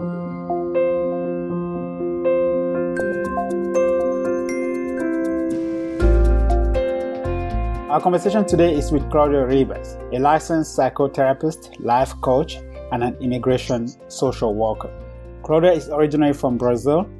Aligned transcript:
Our 0.00 0.06
conversation 8.00 8.46
today 8.46 8.76
is 8.76 8.92
with 8.92 9.10
Claudia 9.10 9.44
Rivas, 9.44 9.96
a 10.12 10.20
licensed 10.20 10.78
psychotherapist, 10.78 11.84
life 11.84 12.14
coach, 12.20 12.58
and 12.92 13.02
an 13.02 13.16
immigration 13.20 13.88
social 14.08 14.54
worker. 14.54 14.88
Claudia 15.42 15.72
is 15.72 15.88
originally 15.88 16.32
from 16.32 16.56
Brazil 16.56 17.10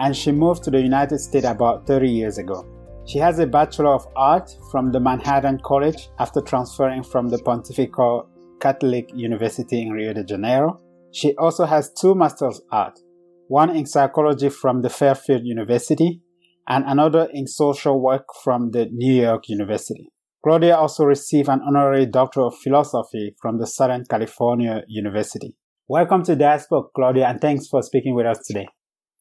and 0.00 0.16
she 0.16 0.32
moved 0.32 0.64
to 0.64 0.72
the 0.72 0.80
United 0.80 1.20
States 1.20 1.46
about 1.46 1.86
30 1.86 2.10
years 2.10 2.38
ago. 2.38 2.66
She 3.06 3.18
has 3.18 3.38
a 3.38 3.46
Bachelor 3.46 3.94
of 3.94 4.08
Art 4.16 4.50
from 4.72 4.90
the 4.90 4.98
Manhattan 4.98 5.60
College 5.60 6.08
after 6.18 6.40
transferring 6.40 7.04
from 7.04 7.28
the 7.28 7.38
Pontifical 7.38 8.28
Catholic 8.58 9.08
University 9.14 9.82
in 9.82 9.92
Rio 9.92 10.12
de 10.12 10.24
Janeiro. 10.24 10.80
She 11.14 11.32
also 11.36 11.64
has 11.66 11.92
two 11.92 12.16
Masters 12.16 12.58
of 12.58 12.64
Art, 12.72 12.98
one 13.46 13.70
in 13.70 13.86
psychology 13.86 14.48
from 14.48 14.82
the 14.82 14.90
Fairfield 14.90 15.42
University 15.44 16.20
and 16.66 16.84
another 16.88 17.28
in 17.32 17.46
social 17.46 18.02
work 18.02 18.24
from 18.42 18.72
the 18.72 18.86
New 18.90 19.22
York 19.22 19.48
University. 19.48 20.10
Claudia 20.42 20.76
also 20.76 21.04
received 21.04 21.48
an 21.48 21.60
honorary 21.64 22.06
Doctor 22.06 22.40
of 22.40 22.58
Philosophy 22.58 23.32
from 23.40 23.60
the 23.60 23.66
Southern 23.68 24.04
California 24.10 24.82
University. 24.88 25.54
Welcome 25.86 26.24
to 26.24 26.34
Diaspora, 26.34 26.82
Claudia, 26.96 27.28
and 27.28 27.40
thanks 27.40 27.68
for 27.68 27.80
speaking 27.80 28.16
with 28.16 28.26
us 28.26 28.40
today. 28.44 28.66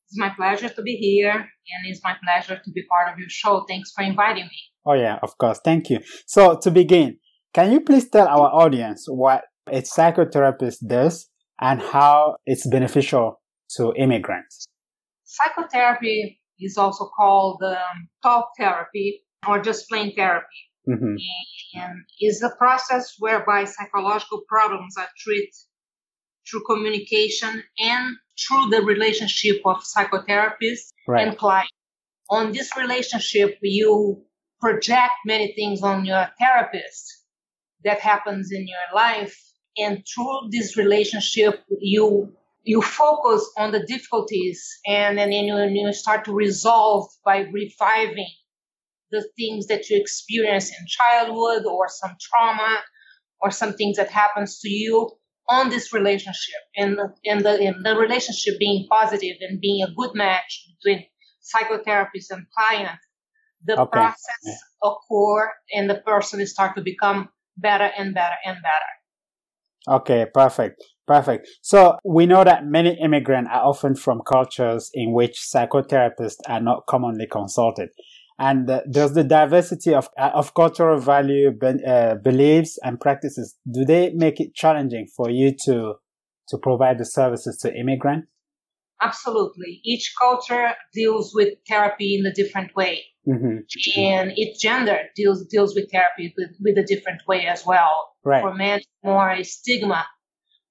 It's 0.07 0.17
my 0.17 0.31
pleasure 0.35 0.69
to 0.69 0.81
be 0.81 0.95
here, 0.95 1.33
and 1.35 1.85
it's 1.85 2.01
my 2.03 2.15
pleasure 2.23 2.59
to 2.59 2.71
be 2.71 2.81
part 2.89 3.13
of 3.13 3.19
your 3.19 3.29
show. 3.29 3.65
Thanks 3.69 3.91
for 3.95 4.03
inviting 4.03 4.45
me. 4.45 4.57
Oh, 4.83 4.93
yeah, 4.93 5.19
of 5.21 5.37
course. 5.37 5.59
Thank 5.63 5.91
you. 5.91 5.99
So, 6.25 6.57
to 6.57 6.71
begin, 6.71 7.19
can 7.53 7.71
you 7.71 7.81
please 7.81 8.09
tell 8.09 8.27
our 8.27 8.49
audience 8.49 9.05
what 9.07 9.43
a 9.71 9.83
psychotherapist 9.83 10.87
does 10.87 11.29
and 11.61 11.81
how 11.81 12.37
it's 12.45 12.67
beneficial 12.67 13.41
to 13.77 13.93
immigrants? 13.97 14.65
Psychotherapy 15.23 16.39
is 16.59 16.77
also 16.77 17.09
called 17.15 17.61
um, 17.65 18.09
talk 18.21 18.49
therapy 18.57 19.23
or 19.47 19.59
just 19.59 19.89
plain 19.89 20.15
therapy. 20.15 20.45
Mm-hmm. 20.87 21.15
And 21.75 22.03
is 22.19 22.43
a 22.43 22.53
process 22.57 23.15
whereby 23.17 23.63
psychological 23.63 24.41
problems 24.49 24.95
are 24.97 25.07
treated 25.17 25.53
through 26.49 26.63
communication 26.65 27.63
and 27.79 28.15
through 28.37 28.69
the 28.69 28.81
relationship 28.81 29.61
of 29.65 29.77
psychotherapist 29.77 30.91
right. 31.07 31.27
and 31.27 31.37
client. 31.37 31.69
On 32.29 32.51
this 32.51 32.75
relationship, 32.75 33.57
you 33.61 34.23
project 34.59 35.13
many 35.25 35.53
things 35.53 35.81
on 35.81 36.05
your 36.05 36.27
therapist 36.39 37.23
that 37.83 37.99
happens 37.99 38.51
in 38.51 38.67
your 38.67 38.95
life. 38.95 39.37
And 39.77 40.03
through 40.07 40.49
this 40.51 40.77
relationship, 40.77 41.63
you 41.79 42.33
you 42.65 42.81
focus 42.81 43.49
on 43.57 43.71
the 43.71 43.85
difficulties 43.85 44.79
and 44.87 45.19
and 45.19 45.31
then 45.31 45.45
you, 45.45 45.57
you 45.57 45.93
start 45.93 46.25
to 46.25 46.33
resolve 46.33 47.09
by 47.25 47.39
reviving 47.51 48.31
the 49.11 49.23
things 49.37 49.67
that 49.67 49.89
you 49.89 49.97
experience 49.97 50.69
in 50.69 50.85
childhood 50.87 51.65
or 51.65 51.87
some 51.87 52.15
trauma 52.19 52.81
or 53.41 53.51
some 53.51 53.73
things 53.73 53.97
that 53.97 54.09
happens 54.09 54.59
to 54.59 54.69
you 54.69 55.11
on 55.49 55.69
this 55.69 55.93
relationship 55.93 56.61
and 56.77 56.97
the, 56.97 57.13
and 57.25 57.45
the, 57.45 57.59
and 57.59 57.85
the 57.85 57.95
relationship 57.95 58.57
being 58.59 58.87
positive 58.89 59.35
and 59.41 59.59
being 59.59 59.83
a 59.83 59.91
good 59.93 60.15
match 60.15 60.67
between 60.81 61.05
psychotherapist 61.43 62.27
and 62.31 62.45
client, 62.57 62.97
the 63.65 63.79
okay. 63.79 63.91
process 63.91 64.41
yeah. 64.43 64.53
occur 64.83 65.51
and 65.73 65.89
the 65.89 65.95
person 65.95 66.45
start 66.47 66.75
to 66.75 66.81
become 66.81 67.29
better 67.57 67.89
and 67.97 68.13
better 68.13 68.35
and 68.45 68.55
better. 68.55 68.91
Okay, 69.87 70.25
perfect. 70.33 70.83
Perfect. 71.05 71.49
So 71.61 71.97
we 72.05 72.25
know 72.25 72.45
that 72.45 72.65
many 72.65 72.97
immigrants 73.01 73.49
are 73.53 73.65
often 73.65 73.95
from 73.95 74.21
cultures 74.25 74.89
in 74.93 75.11
which 75.11 75.37
psychotherapists 75.53 76.37
are 76.47 76.61
not 76.61 76.85
commonly 76.87 77.27
consulted 77.29 77.89
and 78.39 78.69
uh, 78.69 78.81
does 78.89 79.13
the 79.13 79.23
diversity 79.23 79.93
of 79.93 80.09
uh, 80.17 80.31
of 80.33 80.53
cultural 80.53 80.99
value 80.99 81.51
uh, 81.61 82.15
beliefs 82.15 82.79
and 82.83 82.99
practices 82.99 83.55
do 83.71 83.85
they 83.85 84.11
make 84.13 84.39
it 84.39 84.55
challenging 84.55 85.07
for 85.15 85.29
you 85.29 85.51
to 85.65 85.93
to 86.47 86.57
provide 86.57 86.97
the 86.97 87.05
services 87.05 87.57
to 87.57 87.73
immigrants 87.73 88.31
absolutely 89.01 89.81
each 89.83 90.13
culture 90.19 90.71
deals 90.93 91.31
with 91.35 91.49
therapy 91.67 92.17
in 92.17 92.25
a 92.25 92.33
different 92.33 92.75
way 92.75 93.03
mm-hmm. 93.27 93.99
and 93.99 94.31
each 94.37 94.59
gender 94.59 94.99
deals 95.15 95.45
deals 95.47 95.75
with 95.75 95.91
therapy 95.91 96.33
with, 96.37 96.51
with 96.59 96.77
a 96.77 96.83
different 96.83 97.21
way 97.27 97.45
as 97.45 97.65
well 97.65 98.13
right. 98.23 98.41
for 98.41 98.53
men 98.53 98.81
more 99.03 99.31
a 99.31 99.43
stigma 99.43 100.05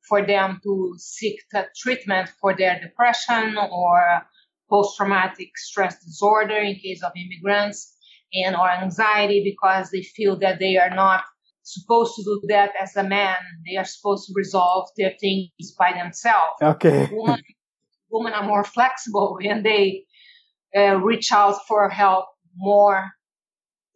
for 0.08 0.26
them 0.26 0.60
to 0.62 0.94
seek 0.98 1.40
treatment 1.76 2.28
for 2.40 2.54
their 2.56 2.78
depression 2.80 3.56
or 3.56 4.22
post-traumatic 4.68 5.56
stress 5.56 6.02
disorder 6.04 6.56
in 6.56 6.74
case 6.76 7.02
of 7.02 7.12
immigrants 7.16 7.94
and 8.34 8.56
or 8.56 8.68
anxiety 8.70 9.42
because 9.44 9.90
they 9.90 10.02
feel 10.02 10.38
that 10.38 10.58
they 10.58 10.76
are 10.76 10.94
not 10.94 11.22
supposed 11.62 12.14
to 12.16 12.22
do 12.22 12.40
that 12.48 12.70
as 12.80 12.96
a 12.96 13.04
man. 13.04 13.36
They 13.66 13.76
are 13.76 13.84
supposed 13.84 14.26
to 14.26 14.32
resolve 14.34 14.88
their 14.96 15.12
things 15.20 15.50
by 15.78 15.92
themselves. 15.92 16.56
Okay. 16.60 17.08
Women, 17.12 17.42
women 18.10 18.32
are 18.32 18.46
more 18.46 18.64
flexible 18.64 19.38
and 19.42 19.64
they 19.64 20.04
uh, 20.76 20.96
reach 20.96 21.32
out 21.32 21.56
for 21.68 21.88
help 21.88 22.26
more 22.56 23.10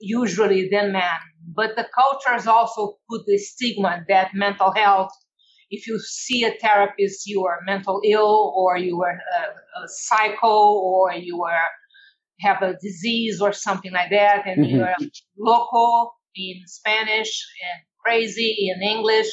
usually 0.00 0.68
than 0.68 0.92
men. 0.92 1.18
But 1.54 1.76
the 1.76 1.86
cultures 1.94 2.46
also 2.46 2.98
put 3.08 3.24
the 3.26 3.38
stigma 3.38 4.04
that 4.08 4.34
mental 4.34 4.72
health 4.72 5.12
if 5.70 5.86
you 5.86 5.98
see 5.98 6.44
a 6.44 6.52
therapist, 6.60 7.26
you 7.26 7.44
are 7.44 7.60
mental 7.66 8.00
ill 8.04 8.52
or 8.56 8.76
you 8.76 9.02
are 9.02 9.18
a, 9.38 9.84
a 9.84 9.88
psycho 9.88 10.46
or 10.48 11.12
you 11.12 11.42
are 11.42 11.64
have 12.40 12.62
a 12.62 12.76
disease 12.82 13.40
or 13.40 13.52
something 13.52 13.92
like 13.92 14.10
that, 14.10 14.46
and 14.46 14.64
mm-hmm. 14.64 14.76
you're 14.76 14.94
local 15.38 16.12
in 16.34 16.60
Spanish 16.66 17.46
and 17.62 17.82
crazy 18.04 18.70
in 18.70 18.86
English 18.86 19.26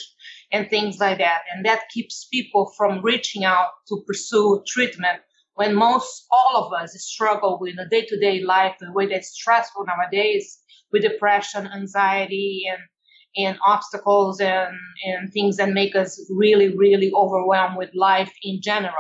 and 0.54 0.70
things 0.70 1.00
like 1.00 1.18
that. 1.18 1.42
And 1.54 1.66
that 1.66 1.82
keeps 1.94 2.28
people 2.32 2.72
from 2.78 3.02
reaching 3.04 3.44
out 3.44 3.72
to 3.90 4.02
pursue 4.08 4.64
treatment 4.66 5.20
when 5.56 5.76
most 5.76 6.26
all 6.32 6.66
of 6.66 6.74
us 6.74 6.94
struggle 7.04 7.58
with 7.60 7.76
a 7.80 7.88
day-to-day 7.90 8.42
life, 8.44 8.76
the 8.80 8.92
way 8.92 9.08
that's 9.08 9.30
stressful 9.30 9.86
nowadays 9.86 10.60
with 10.92 11.04
depression, 11.04 11.68
anxiety, 11.68 12.64
and 12.70 12.82
and 13.36 13.58
obstacles 13.66 14.40
and, 14.40 14.78
and 15.06 15.34
things 15.34 15.58
that 15.58 15.70
make 15.70 15.96
us 15.96 16.24
really, 16.30 16.76
really 16.78 17.12
overwhelmed 17.16 17.78
with 17.78 17.90
life 17.96 18.32
in 18.44 18.60
general. 18.62 18.94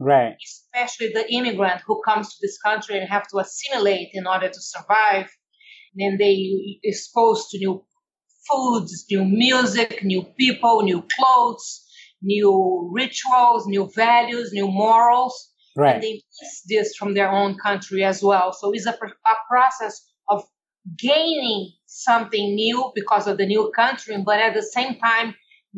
Right. 0.00 0.36
Especially 0.44 1.12
the 1.12 1.32
immigrant 1.32 1.82
who 1.86 2.00
comes 2.04 2.28
to 2.28 2.36
this 2.40 2.58
country 2.58 2.98
and 2.98 3.08
have 3.08 3.28
to 3.28 3.38
assimilate 3.38 4.08
in 4.12 4.26
order 4.26 4.48
to 4.48 4.60
survive. 4.60 5.28
And 5.94 5.98
then 5.98 6.18
they 6.18 6.80
exposed 6.84 7.50
to 7.50 7.58
new 7.58 7.84
foods, 8.48 9.06
new 9.10 9.24
music, 9.24 10.02
new 10.02 10.24
people, 10.38 10.82
new 10.82 11.04
clothes, 11.16 11.84
new 12.22 12.90
rituals, 12.92 13.66
new 13.66 13.90
values, 13.94 14.52
new 14.52 14.68
morals. 14.68 15.52
Right. 15.78 15.94
And 15.94 16.02
they 16.02 16.14
miss 16.42 16.62
this 16.68 16.96
from 16.96 17.14
their 17.14 17.30
own 17.30 17.56
country 17.56 18.02
as 18.02 18.20
well. 18.20 18.52
So 18.52 18.72
it's 18.72 18.86
a, 18.86 18.90
a 18.90 19.36
process 19.48 20.04
of 20.28 20.42
gaining 20.98 21.70
something 21.86 22.56
new 22.56 22.90
because 22.96 23.28
of 23.28 23.38
the 23.38 23.46
new 23.46 23.70
country, 23.76 24.16
but 24.26 24.40
at 24.40 24.54
the 24.54 24.62
same 24.62 24.98
time, 24.98 25.36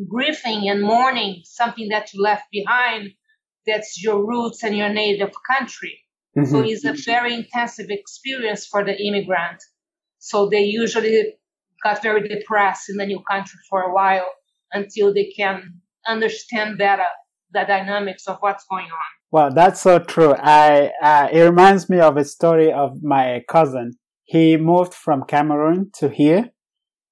grieving 0.09 0.67
and 0.69 0.81
mourning 0.81 1.41
something 1.43 1.89
that 1.89 2.11
you 2.13 2.23
left 2.23 2.45
behind 2.51 3.11
that's 3.67 4.01
your 4.01 4.25
roots 4.25 4.63
and 4.63 4.75
your 4.75 4.89
native 4.89 5.33
country. 5.55 5.99
Mm-hmm. 6.35 6.49
So 6.49 6.61
it's 6.61 6.83
a 6.83 6.93
very 6.93 7.35
intensive 7.35 7.91
experience 7.91 8.65
for 8.65 8.83
the 8.83 8.99
immigrant. 8.99 9.61
So 10.17 10.49
they 10.49 10.63
usually 10.63 11.35
got 11.83 12.01
very 12.01 12.27
depressed 12.27 12.89
in 12.89 12.97
the 12.97 13.05
new 13.05 13.21
country 13.29 13.59
for 13.69 13.83
a 13.83 13.93
while 13.93 14.27
until 14.73 15.13
they 15.13 15.31
can 15.37 15.81
understand 16.07 16.79
better 16.79 17.05
the 17.53 17.65
dynamics 17.67 18.27
of 18.27 18.37
what's 18.39 18.65
going 18.67 18.85
on. 18.85 19.20
Well, 19.31 19.51
that's 19.53 19.81
so 19.81 19.99
true. 19.99 20.33
I 20.33 20.91
uh, 21.01 21.29
it 21.31 21.41
reminds 21.41 21.89
me 21.89 21.99
of 21.99 22.17
a 22.17 22.25
story 22.25 22.71
of 22.71 23.01
my 23.01 23.43
cousin 23.47 23.93
he 24.31 24.55
moved 24.55 24.93
from 24.93 25.25
Cameroon 25.27 25.91
to 25.95 26.07
here 26.07 26.51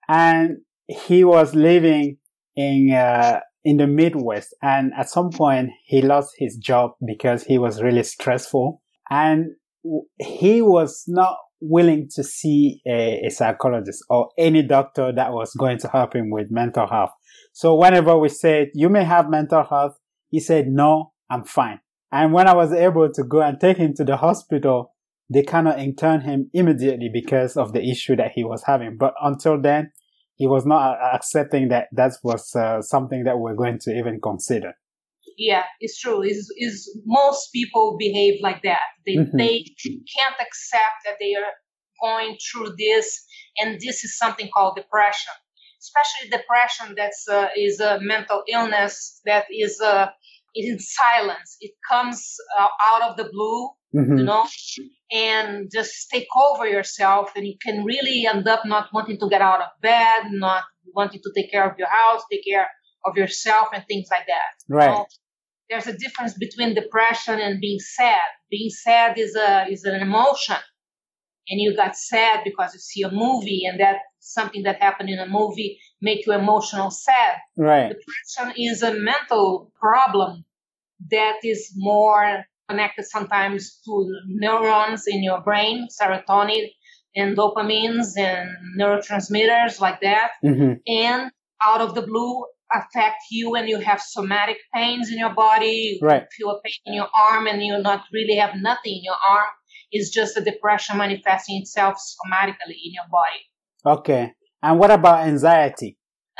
and 0.07 0.59
he 0.87 1.25
was 1.25 1.53
living 1.53 2.17
in, 2.55 2.93
uh, 2.93 3.41
in 3.65 3.75
the 3.75 3.87
Midwest. 3.87 4.55
And 4.61 4.93
at 4.97 5.09
some 5.09 5.29
point 5.29 5.71
he 5.85 6.01
lost 6.01 6.31
his 6.37 6.55
job 6.55 6.91
because 7.05 7.43
he 7.43 7.57
was 7.57 7.81
really 7.81 8.03
stressful 8.03 8.81
and 9.09 9.47
he 10.17 10.61
was 10.61 11.03
not 11.09 11.35
willing 11.59 12.07
to 12.15 12.23
see 12.23 12.81
a, 12.87 13.23
a, 13.25 13.29
psychologist 13.29 14.01
or 14.09 14.29
any 14.37 14.61
doctor 14.61 15.11
that 15.13 15.33
was 15.33 15.53
going 15.55 15.77
to 15.79 15.89
help 15.89 16.15
him 16.15 16.29
with 16.29 16.47
mental 16.49 16.87
health. 16.87 17.11
So 17.51 17.75
whenever 17.75 18.17
we 18.17 18.29
said, 18.29 18.69
you 18.73 18.87
may 18.87 19.03
have 19.03 19.29
mental 19.29 19.65
health, 19.65 19.97
he 20.29 20.39
said, 20.39 20.67
no, 20.67 21.11
I'm 21.29 21.43
fine. 21.43 21.81
And 22.11 22.33
when 22.33 22.47
I 22.47 22.55
was 22.55 22.73
able 22.73 23.11
to 23.11 23.23
go 23.23 23.41
and 23.41 23.59
take 23.59 23.77
him 23.77 23.93
to 23.95 24.03
the 24.03 24.17
hospital, 24.17 24.93
they 25.31 25.43
cannot 25.43 25.79
intern 25.79 26.21
him 26.21 26.49
immediately 26.53 27.09
because 27.13 27.55
of 27.55 27.73
the 27.73 27.87
issue 27.87 28.15
that 28.15 28.31
he 28.33 28.43
was 28.43 28.63
having. 28.65 28.97
But 28.97 29.13
until 29.21 29.61
then, 29.61 29.91
he 30.35 30.47
was 30.47 30.65
not 30.65 30.97
accepting 31.13 31.67
that 31.69 31.89
that 31.91 32.13
was 32.23 32.55
uh, 32.55 32.81
something 32.81 33.25
that 33.25 33.37
we're 33.37 33.55
going 33.55 33.77
to 33.81 33.91
even 33.91 34.19
consider. 34.21 34.73
Yeah, 35.37 35.63
it's 35.79 35.99
true. 35.99 36.23
Is 36.23 36.51
is 36.57 36.89
most 37.05 37.51
people 37.53 37.97
behave 37.99 38.39
like 38.41 38.63
that. 38.63 38.81
They 39.05 39.15
mm-hmm. 39.15 39.37
they 39.37 39.65
can't 39.85 40.35
accept 40.41 40.97
that 41.05 41.15
they 41.19 41.35
are 41.35 41.53
going 42.01 42.37
through 42.37 42.75
this, 42.77 43.23
and 43.59 43.79
this 43.79 44.03
is 44.03 44.17
something 44.17 44.49
called 44.53 44.75
depression. 44.75 45.33
Especially 45.79 46.29
depression 46.29 46.95
that's 46.97 47.27
uh, 47.29 47.47
is 47.55 47.79
a 47.79 47.99
mental 48.01 48.43
illness 48.51 49.21
that 49.25 49.45
is 49.51 49.79
uh, 49.79 50.07
in 50.55 50.77
silence. 50.79 51.57
It 51.61 51.71
comes 51.89 52.35
uh, 52.59 52.67
out 52.91 53.09
of 53.09 53.17
the 53.17 53.29
blue, 53.31 53.69
mm-hmm. 53.95 54.17
you 54.17 54.23
know, 54.23 54.45
and 55.11 55.69
just 55.71 56.09
take 56.11 56.27
over 56.49 56.67
yourself, 56.67 57.31
and 57.35 57.45
you 57.45 57.55
can 57.63 57.83
really 57.83 58.25
end 58.25 58.47
up 58.47 58.65
not 58.65 58.87
wanting 58.93 59.19
to 59.19 59.29
get 59.29 59.41
out 59.41 59.61
of 59.61 59.69
bed, 59.81 60.23
not 60.31 60.63
wanting 60.95 61.21
to 61.21 61.31
take 61.35 61.51
care 61.51 61.69
of 61.69 61.77
your 61.77 61.89
house, 61.89 62.21
take 62.31 62.45
care 62.45 62.67
of 63.05 63.15
yourself, 63.17 63.67
and 63.73 63.83
things 63.87 64.07
like 64.11 64.27
that. 64.27 64.73
Right. 64.75 64.91
Know? 64.91 65.05
there's 65.69 65.87
a 65.87 65.97
difference 65.97 66.33
between 66.33 66.73
depression 66.73 67.39
and 67.39 67.61
being 67.61 67.79
sad. 67.79 68.21
Being 68.49 68.69
sad 68.69 69.17
is 69.17 69.35
a 69.35 69.67
is 69.69 69.83
an 69.83 70.01
emotion, 70.01 70.57
and 71.47 71.61
you 71.61 71.75
got 71.75 71.95
sad 71.95 72.41
because 72.43 72.73
you 72.73 72.79
see 72.79 73.03
a 73.03 73.11
movie, 73.11 73.63
and 73.65 73.79
that 73.79 73.97
something 74.19 74.63
that 74.63 74.81
happened 74.81 75.09
in 75.09 75.19
a 75.19 75.27
movie 75.27 75.79
make 76.01 76.25
you 76.25 76.33
emotional 76.33 76.91
sad. 76.91 77.37
Right. 77.57 77.89
Depression 77.89 78.61
is 78.61 78.83
a 78.83 78.93
mental 78.93 79.71
problem 79.79 80.45
that 81.11 81.37
is 81.43 81.71
more 81.75 82.45
connected 82.69 83.05
sometimes 83.05 83.79
to 83.85 84.21
neurons 84.27 85.07
in 85.07 85.23
your 85.23 85.41
brain, 85.41 85.87
serotonin 85.89 86.67
and 87.15 87.35
dopamines 87.35 88.17
and 88.17 88.49
neurotransmitters 88.79 89.79
like 89.79 90.01
that. 90.01 90.31
Mm-hmm. 90.43 90.73
And 90.87 91.31
out 91.63 91.81
of 91.81 91.95
the 91.95 92.03
blue, 92.03 92.45
affect 92.71 93.17
you 93.31 93.55
and 93.55 93.67
you 93.67 93.79
have 93.79 93.99
somatic 93.99 94.57
pains 94.73 95.11
in 95.11 95.17
your 95.17 95.33
body. 95.33 95.99
Right. 96.01 96.21
You 96.21 96.45
feel 96.45 96.51
a 96.51 96.61
pain 96.61 96.73
in 96.85 96.93
your 96.93 97.07
arm 97.17 97.47
and 97.47 97.63
you 97.63 97.77
not 97.79 98.03
really 98.13 98.35
have 98.35 98.55
nothing 98.55 98.97
in 98.97 99.03
your 99.03 99.17
arm. 99.27 99.47
It's 99.91 100.11
just 100.11 100.37
a 100.37 100.41
depression 100.41 100.97
manifesting 100.97 101.61
itself 101.61 101.95
somatically 101.95 102.77
in 102.85 102.93
your 102.93 103.05
body. 103.09 103.97
Okay. 103.99 104.33
And 104.61 104.79
what 104.79 104.91
about 104.91 105.27
anxiety? 105.27 105.97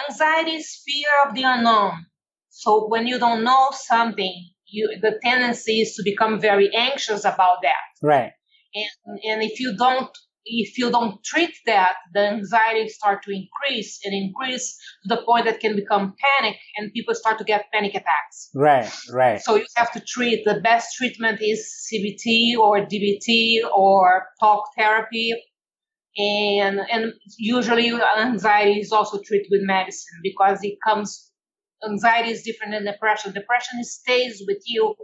Anxiety 0.10 0.52
is 0.52 0.82
fear 0.86 1.10
of 1.28 1.36
the 1.36 1.44
unknown. 1.44 2.06
So 2.50 2.88
when 2.88 3.08
you 3.08 3.20
don't 3.20 3.44
know 3.44 3.70
something, 3.72 4.50
you 4.68 4.98
the 5.02 5.20
tendency 5.24 5.82
is 5.82 5.96
to 5.96 6.04
become 6.04 6.40
very 6.40 6.70
anxious 6.76 7.26
about 7.26 7.58
that. 7.64 7.86
Right. 8.02 8.32
And 8.76 9.20
and 9.24 9.44
if 9.44 9.60
you 9.60 9.76
don't 9.78 10.10
if 10.46 10.78
you 10.78 10.92
don't 10.92 11.24
treat 11.24 11.54
that, 11.66 11.96
the 12.14 12.28
anxiety 12.28 12.90
start 12.90 13.24
to 13.24 13.32
increase 13.32 14.00
and 14.04 14.14
increase 14.14 14.78
to 15.04 15.16
the 15.16 15.22
point 15.24 15.46
that 15.46 15.60
can 15.60 15.76
become 15.76 16.16
panic 16.40 16.58
and 16.78 16.92
people 16.94 17.14
start 17.14 17.38
to 17.38 17.44
get 17.44 17.66
panic 17.72 17.92
attacks. 17.92 18.50
Right, 18.56 18.92
right. 19.12 19.42
So 19.42 19.56
you 19.56 19.66
have 19.76 19.92
to 19.92 20.02
treat 20.02 20.46
the 20.46 20.60
best 20.62 20.96
treatment 20.98 21.40
is 21.42 21.70
CBT 21.92 22.58
or 22.58 22.80
DBT 22.86 23.60
or 23.76 24.28
talk 24.40 24.64
therapy. 24.78 25.34
And 26.18 26.80
and 26.92 27.14
usually 27.38 27.92
anxiety 28.18 28.80
is 28.80 28.92
also 28.92 29.22
treated 29.24 29.48
with 29.52 29.62
medicine 29.64 30.20
because 30.24 30.60
it 30.64 30.78
comes 30.86 31.32
anxiety 31.88 32.32
is 32.32 32.44
different 32.44 32.74
than 32.74 32.86
depression. 32.86 33.32
Depression 33.32 33.84
stays 33.84 34.44
with 34.48 34.62
you 34.66 34.96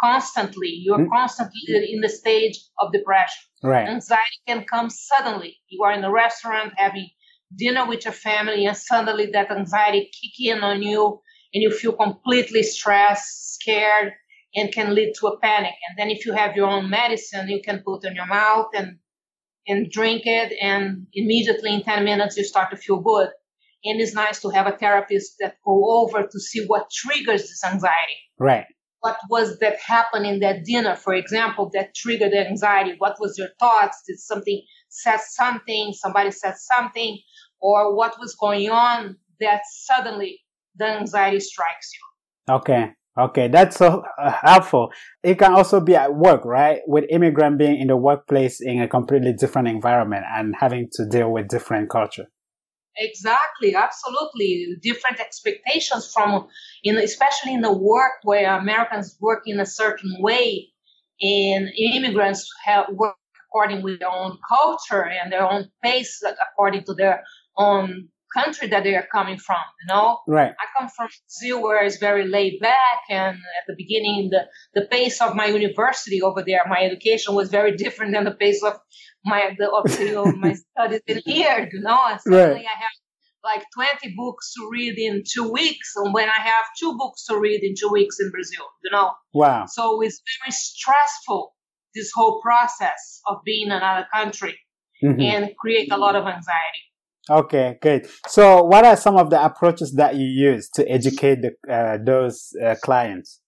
constantly. 0.00 0.68
You're 0.68 0.98
mm-hmm. 0.98 1.12
constantly 1.12 1.92
in 1.92 2.00
the 2.00 2.08
stage 2.08 2.58
of 2.78 2.92
depression. 2.92 3.42
Right. 3.62 3.88
Anxiety 3.88 4.38
can 4.46 4.64
come 4.64 4.90
suddenly. 4.90 5.56
You 5.68 5.84
are 5.84 5.92
in 5.92 6.04
a 6.04 6.12
restaurant 6.12 6.72
having 6.76 7.08
dinner 7.56 7.86
with 7.86 8.04
your 8.04 8.12
family, 8.12 8.66
and 8.66 8.76
suddenly 8.76 9.30
that 9.32 9.50
anxiety 9.50 10.10
kick 10.20 10.54
in 10.54 10.62
on 10.62 10.82
you, 10.82 11.20
and 11.52 11.62
you 11.62 11.70
feel 11.70 11.92
completely 11.92 12.62
stressed, 12.62 13.54
scared, 13.54 14.12
and 14.54 14.72
can 14.72 14.94
lead 14.94 15.12
to 15.20 15.28
a 15.28 15.38
panic. 15.38 15.74
And 15.88 15.98
then 15.98 16.10
if 16.10 16.26
you 16.26 16.32
have 16.32 16.56
your 16.56 16.68
own 16.68 16.90
medicine, 16.90 17.48
you 17.48 17.60
can 17.62 17.82
put 17.84 18.04
in 18.04 18.14
your 18.14 18.26
mouth 18.26 18.68
and 18.74 18.98
and 19.66 19.90
drink 19.90 20.22
it, 20.26 20.52
and 20.60 21.06
immediately 21.12 21.74
in 21.74 21.82
10 21.82 22.04
minutes 22.04 22.36
you 22.36 22.44
start 22.44 22.70
to 22.70 22.76
feel 22.76 23.00
good. 23.00 23.28
And 23.84 24.00
it's 24.00 24.14
nice 24.14 24.40
to 24.40 24.48
have 24.48 24.66
a 24.66 24.76
therapist 24.76 25.36
that 25.40 25.56
go 25.64 25.90
over 26.00 26.26
to 26.26 26.40
see 26.40 26.64
what 26.66 26.90
triggers 26.90 27.42
this 27.42 27.62
anxiety. 27.64 28.18
Right 28.38 28.66
what 29.04 29.18
was 29.28 29.58
that 29.58 29.78
happened 29.78 30.24
in 30.24 30.40
that 30.40 30.64
dinner, 30.64 30.96
for 30.96 31.12
example, 31.12 31.70
that 31.74 31.94
triggered 31.94 32.32
the 32.32 32.48
anxiety? 32.48 32.94
What 32.96 33.16
was 33.20 33.36
your 33.36 33.48
thoughts? 33.60 34.02
Did 34.08 34.18
something 34.18 34.62
said 34.88 35.20
something? 35.20 35.92
Somebody 35.92 36.30
said 36.30 36.54
something? 36.56 37.18
Or 37.60 37.94
what 37.94 38.14
was 38.18 38.34
going 38.34 38.70
on 38.70 39.18
that 39.40 39.60
suddenly 39.70 40.40
the 40.76 40.86
anxiety 40.86 41.40
strikes 41.40 41.90
you? 41.92 42.54
Okay. 42.54 42.92
Okay, 43.16 43.46
that's 43.46 43.76
so 43.76 44.02
uh, 44.20 44.32
helpful. 44.42 44.90
It 45.22 45.38
can 45.38 45.52
also 45.52 45.80
be 45.80 45.94
at 45.94 46.14
work, 46.14 46.44
right? 46.44 46.80
With 46.86 47.04
immigrant 47.10 47.58
being 47.58 47.80
in 47.80 47.86
the 47.86 47.96
workplace 47.96 48.60
in 48.60 48.82
a 48.82 48.88
completely 48.88 49.32
different 49.32 49.68
environment 49.68 50.24
and 50.36 50.54
having 50.58 50.88
to 50.94 51.06
deal 51.08 51.30
with 51.30 51.46
different 51.48 51.90
culture. 51.90 52.26
Exactly, 52.96 53.74
absolutely. 53.76 54.76
Different 54.82 55.20
expectations 55.20 56.10
from, 56.12 56.48
in, 56.82 56.96
especially 56.96 57.54
in 57.54 57.60
the 57.60 57.72
work 57.72 58.12
where 58.24 58.56
Americans 58.56 59.16
work 59.20 59.42
in 59.46 59.60
a 59.60 59.66
certain 59.66 60.16
way, 60.18 60.68
and 61.20 61.68
immigrants 61.94 62.48
have 62.64 62.86
work 62.92 63.14
according 63.48 63.82
with 63.84 64.00
their 64.00 64.10
own 64.10 64.36
culture 64.48 65.04
and 65.04 65.32
their 65.32 65.48
own 65.48 65.70
pace, 65.84 66.20
according 66.50 66.82
to 66.84 66.94
their 66.94 67.22
own 67.56 68.08
country 68.34 68.68
that 68.68 68.84
they 68.84 68.94
are 68.94 69.06
coming 69.10 69.38
from. 69.38 69.62
You 69.80 69.94
know, 69.94 70.18
right? 70.26 70.52
I 70.58 70.66
come 70.78 70.88
from 70.88 71.08
Brazil, 71.08 71.62
where 71.62 71.84
it's 71.84 71.98
very 71.98 72.26
laid 72.26 72.60
back, 72.60 73.00
and 73.08 73.36
at 73.36 73.64
the 73.68 73.74
beginning, 73.76 74.30
the 74.30 74.42
the 74.74 74.86
pace 74.88 75.20
of 75.20 75.34
my 75.34 75.46
university 75.46 76.22
over 76.22 76.42
there, 76.46 76.62
my 76.68 76.82
education 76.82 77.34
was 77.34 77.50
very 77.50 77.76
different 77.76 78.12
than 78.12 78.24
the 78.24 78.34
pace 78.34 78.62
of 78.62 78.74
my 79.24 79.54
the 79.58 79.70
of, 79.70 80.00
you 80.00 80.12
know, 80.12 80.26
my 80.26 80.54
studies 80.72 81.00
in 81.06 81.20
here. 81.24 81.68
You 81.72 81.80
know, 81.80 82.00
and 82.06 82.20
suddenly 82.20 82.54
right. 82.54 82.66
I 82.66 82.82
have 82.82 82.92
like 83.44 83.64
20 83.74 84.14
books 84.16 84.54
to 84.54 84.68
read 84.72 84.98
in 84.98 85.22
two 85.30 85.52
weeks 85.52 85.92
and 85.96 86.14
when 86.14 86.28
i 86.28 86.40
have 86.40 86.64
two 86.80 86.96
books 86.96 87.26
to 87.26 87.38
read 87.38 87.62
in 87.62 87.74
two 87.78 87.90
weeks 87.92 88.16
in 88.18 88.30
brazil 88.30 88.64
you 88.82 88.90
know 88.90 89.12
wow 89.34 89.66
so 89.66 90.00
it's 90.00 90.22
very 90.40 90.50
stressful 90.50 91.54
this 91.94 92.10
whole 92.14 92.40
process 92.40 93.20
of 93.28 93.36
being 93.44 93.66
in 93.66 93.72
another 93.72 94.06
country 94.12 94.58
mm-hmm. 95.02 95.20
and 95.20 95.50
create 95.58 95.92
a 95.92 95.96
lot 95.96 96.16
of 96.16 96.24
anxiety 96.26 96.84
Okay, 97.30 97.78
good. 97.80 98.06
So, 98.26 98.62
what 98.64 98.84
are 98.84 98.96
some 98.96 99.16
of 99.16 99.30
the 99.30 99.42
approaches 99.42 99.94
that 99.94 100.16
you 100.16 100.26
use 100.26 100.68
to 100.74 100.88
educate 100.90 101.40
the, 101.42 101.72
uh, 101.72 101.98
those 102.04 102.52
uh, 102.62 102.74
clients? 102.82 103.40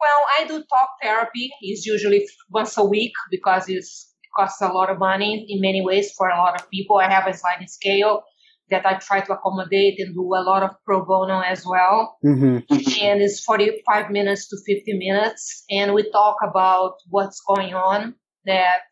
Well, 0.00 0.20
I 0.38 0.48
do 0.48 0.58
talk 0.58 0.88
therapy. 1.02 1.50
It's 1.60 1.86
usually 1.86 2.26
once 2.48 2.76
a 2.76 2.84
week 2.84 3.12
because 3.30 3.68
it 3.68 3.84
costs 4.36 4.60
a 4.62 4.68
lot 4.68 4.90
of 4.90 4.98
money 4.98 5.46
in 5.48 5.60
many 5.60 5.84
ways 5.84 6.12
for 6.16 6.28
a 6.28 6.36
lot 6.36 6.60
of 6.60 6.68
people. 6.70 6.96
I 6.96 7.10
have 7.10 7.26
a 7.26 7.36
sliding 7.36 7.68
scale 7.68 8.22
that 8.70 8.86
I 8.86 8.94
try 8.94 9.20
to 9.20 9.32
accommodate 9.32 9.98
and 9.98 10.14
do 10.14 10.22
a 10.22 10.42
lot 10.42 10.62
of 10.62 10.70
pro 10.84 11.04
bono 11.04 11.40
as 11.40 11.64
well. 11.66 12.16
Mm-hmm. 12.24 12.74
And 13.02 13.20
it's 13.20 13.44
45 13.44 14.10
minutes 14.10 14.48
to 14.48 14.56
50 14.56 14.98
minutes. 14.98 15.64
And 15.70 15.94
we 15.94 16.10
talk 16.10 16.36
about 16.42 16.94
what's 17.08 17.40
going 17.46 17.74
on 17.74 18.14
that 18.46 18.82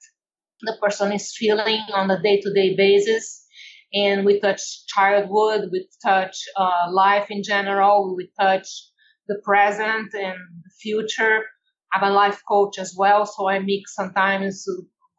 the 0.61 0.77
person 0.83 1.13
is 1.13 1.35
feeling 1.37 1.81
on 1.95 2.11
a 2.11 2.21
day 2.21 2.41
to 2.41 2.53
day 2.53 2.77
basis 2.77 3.47
and 3.93 4.25
we 4.25 4.41
touch 4.41 4.87
childhood, 4.87 5.71
we 5.73 5.89
touch 6.05 6.37
uh, 6.57 6.91
life 6.91 7.27
in 7.31 7.43
general, 7.43 8.15
we 8.17 8.31
touch 8.39 8.69
the 9.29 9.41
present 9.45 10.13
and 10.15 10.37
the 10.65 10.71
future. 10.81 11.43
I'm 11.93 12.11
a 12.11 12.15
life 12.15 12.43
coach 12.47 12.79
as 12.79 12.95
well, 12.97 13.25
so 13.25 13.49
I 13.49 13.61
mix 13.61 13.95
sometimes 13.95 14.67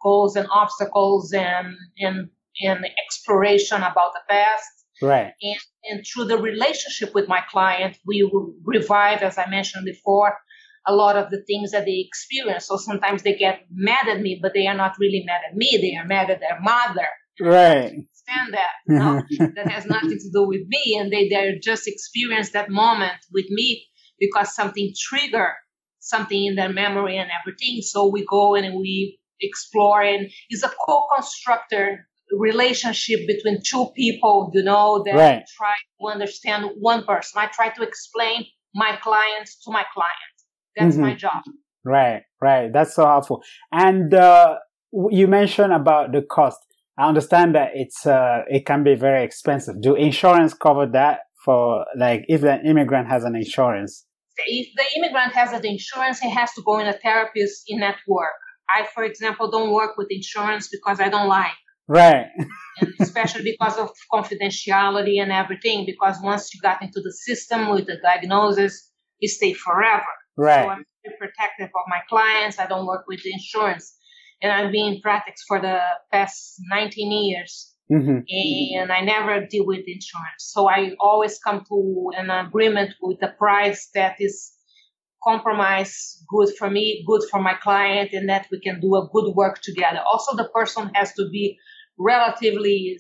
goals 0.02 0.36
and 0.36 0.48
obstacles 0.52 1.34
and 1.34 1.76
and 1.98 2.30
and 2.62 2.86
exploration 3.06 3.78
about 3.78 4.14
the 4.14 4.22
past. 4.30 4.70
Right. 5.02 5.34
And 5.42 5.60
and 5.86 6.06
through 6.06 6.26
the 6.26 6.38
relationship 6.38 7.16
with 7.16 7.28
my 7.28 7.42
client, 7.50 7.98
we 8.06 8.30
revive, 8.64 9.24
as 9.24 9.38
I 9.38 9.50
mentioned 9.50 9.86
before, 9.86 10.38
a 10.86 10.94
lot 10.94 11.16
of 11.16 11.32
the 11.32 11.42
things 11.48 11.72
that 11.72 11.86
they 11.86 12.06
experience. 12.08 12.68
So 12.68 12.78
sometimes 12.78 13.24
they 13.24 13.36
get 13.36 13.62
mad 13.72 14.08
at 14.08 14.22
me, 14.22 14.40
but 14.42 14.54
they 14.54 14.68
are 14.68 14.78
not 14.78 14.98
really 15.00 15.24
mad 15.26 15.42
at 15.50 15.56
me. 15.56 15.80
They 15.82 15.98
are 15.98 16.06
mad 16.06 16.30
at 16.30 16.40
their 16.40 16.60
mother. 16.62 17.08
Right 17.40 18.04
understand 18.30 18.54
that. 18.54 18.74
No? 19.40 19.52
that 19.56 19.72
has 19.72 19.86
nothing 19.86 20.18
to 20.18 20.30
do 20.34 20.48
with 20.48 20.62
me. 20.68 20.98
And 21.00 21.12
they, 21.12 21.30
they 21.30 21.60
just 21.62 21.88
experience 21.88 22.52
that 22.52 22.70
moment 22.70 23.14
with 23.32 23.46
me 23.50 23.86
because 24.20 24.56
something 24.56 24.94
triggered 24.98 25.54
something 26.00 26.46
in 26.46 26.56
their 26.56 26.70
memory 26.70 27.18
and 27.18 27.30
everything. 27.42 27.82
So 27.82 28.08
we 28.08 28.26
go 28.26 28.56
and 28.56 28.76
we 28.80 29.20
explore 29.42 30.02
and 30.02 30.30
it's 30.50 30.64
a 30.64 30.72
co-constructor 30.86 32.08
relationship 32.38 33.20
between 33.28 33.60
two 33.66 33.88
people, 33.96 34.52
you 34.54 34.64
know, 34.64 35.04
that 35.06 35.16
right. 35.16 35.44
try 35.58 35.74
to 36.00 36.08
understand 36.08 36.72
one 36.80 37.04
person. 37.06 37.42
I 37.42 37.48
try 37.48 37.70
to 37.70 37.84
explain 37.84 38.46
my 38.74 38.98
clients 39.02 39.62
to 39.66 39.72
my 39.72 39.84
client. 39.94 40.36
That's 40.78 40.96
mm-hmm. 40.96 41.04
my 41.04 41.14
job. 41.16 41.44
Right, 41.84 42.24
right. 42.42 42.72
That's 42.72 42.94
so 42.94 43.06
helpful. 43.06 43.44
And 43.72 44.14
uh, 44.14 44.58
you 45.10 45.28
mentioned 45.28 45.74
about 45.74 46.12
the 46.12 46.22
cost. 46.22 46.60
I 47.00 47.08
understand 47.08 47.56
that 47.56 47.72
it's 47.76 48.06
uh, 48.06 48.42
it 48.50 48.66
can 48.66 48.84
be 48.84 48.96
very 48.96 49.24
expensive. 49.24 49.82
Do 49.82 49.96
insurance 49.96 50.54
cover 50.54 50.86
that 50.88 51.22
for 51.46 51.86
like 51.98 52.26
if 52.28 52.44
an 52.44 52.66
immigrant 52.66 53.08
has 53.08 53.24
an 53.24 53.36
insurance? 53.36 54.06
if 54.48 54.68
the 54.76 54.86
immigrant 54.98 55.34
has 55.34 55.52
an 55.52 55.66
insurance, 55.66 56.20
he 56.20 56.30
has 56.30 56.52
to 56.54 56.62
go 56.62 56.80
in 56.80 56.88
a 56.88 56.94
therapist 56.94 57.64
in 57.68 57.80
network. 57.80 58.38
I, 58.70 58.86
for 58.94 59.04
example, 59.04 59.50
don't 59.50 59.72
work 59.72 59.98
with 59.98 60.08
insurance 60.12 60.70
because 60.72 61.00
I 61.00 61.10
don't 61.10 61.28
like. 61.28 61.52
Right. 61.88 62.28
especially 63.00 63.44
because 63.44 63.78
of 63.78 63.90
confidentiality 64.14 65.22
and 65.22 65.32
everything. 65.32 65.86
Because 65.86 66.18
once 66.22 66.54
you 66.54 66.62
got 66.62 66.82
into 66.82 67.02
the 67.02 67.12
system 67.12 67.70
with 67.70 67.88
the 67.88 67.98
diagnosis, 68.04 68.92
you 69.20 69.28
stay 69.28 69.54
forever. 69.54 70.14
Right. 70.38 70.64
So 70.64 70.70
I'm 70.70 70.86
very 71.04 71.18
protective 71.18 71.70
of 71.76 71.86
my 71.88 72.00
clients. 72.08 72.60
I 72.60 72.68
don't 72.68 72.86
work 72.86 73.06
with 73.08 73.22
insurance. 73.26 73.96
And 74.42 74.52
I've 74.52 74.72
been 74.72 74.94
in 74.94 75.02
practice 75.02 75.44
for 75.48 75.60
the 75.60 75.80
past 76.12 76.62
19 76.70 77.12
years. 77.12 77.74
Mm-hmm. 77.92 78.20
And 78.80 78.92
I 78.92 79.02
never 79.02 79.46
deal 79.48 79.66
with 79.66 79.80
insurance. 79.80 80.38
So 80.54 80.70
I 80.70 80.92
always 81.00 81.40
come 81.40 81.64
to 81.70 82.12
an 82.16 82.30
agreement 82.30 82.94
with 83.02 83.20
the 83.20 83.34
price 83.38 83.90
that 83.96 84.16
is 84.20 84.54
compromise 85.24 86.24
good 86.30 86.50
for 86.58 86.70
me, 86.70 87.04
good 87.08 87.22
for 87.30 87.42
my 87.42 87.56
client, 87.56 88.12
and 88.14 88.30
that 88.30 88.48
we 88.52 88.60
can 88.60 88.80
do 88.80 88.96
a 88.96 89.10
good 89.12 89.34
work 89.36 89.60
together. 89.62 90.00
Also, 90.12 90.36
the 90.38 90.50
person 90.50 90.92
has 90.94 91.14
to 91.14 91.28
be 91.30 91.58
relatively 91.98 93.00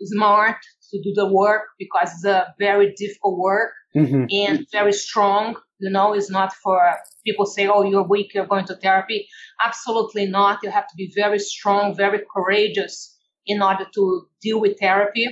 smart 0.00 0.56
to 0.90 1.02
do 1.02 1.12
the 1.14 1.26
work 1.26 1.62
because 1.78 2.10
it's 2.14 2.24
a 2.24 2.54
very 2.58 2.94
difficult 2.96 3.38
work 3.38 3.72
mm-hmm. 3.94 4.24
and 4.30 4.66
very 4.72 4.92
strong. 4.92 5.56
You 5.80 5.90
know, 5.90 6.12
it's 6.12 6.30
not 6.30 6.52
for 6.54 6.80
people 7.24 7.46
say, 7.46 7.68
oh, 7.68 7.82
you're 7.82 8.06
weak, 8.06 8.34
you're 8.34 8.46
going 8.46 8.66
to 8.66 8.76
therapy. 8.76 9.28
Absolutely 9.64 10.26
not. 10.26 10.58
You 10.62 10.70
have 10.70 10.88
to 10.88 10.94
be 10.96 11.12
very 11.14 11.38
strong, 11.38 11.94
very 11.94 12.20
courageous 12.34 13.16
in 13.46 13.62
order 13.62 13.86
to 13.94 14.26
deal 14.42 14.60
with 14.60 14.78
therapy 14.80 15.26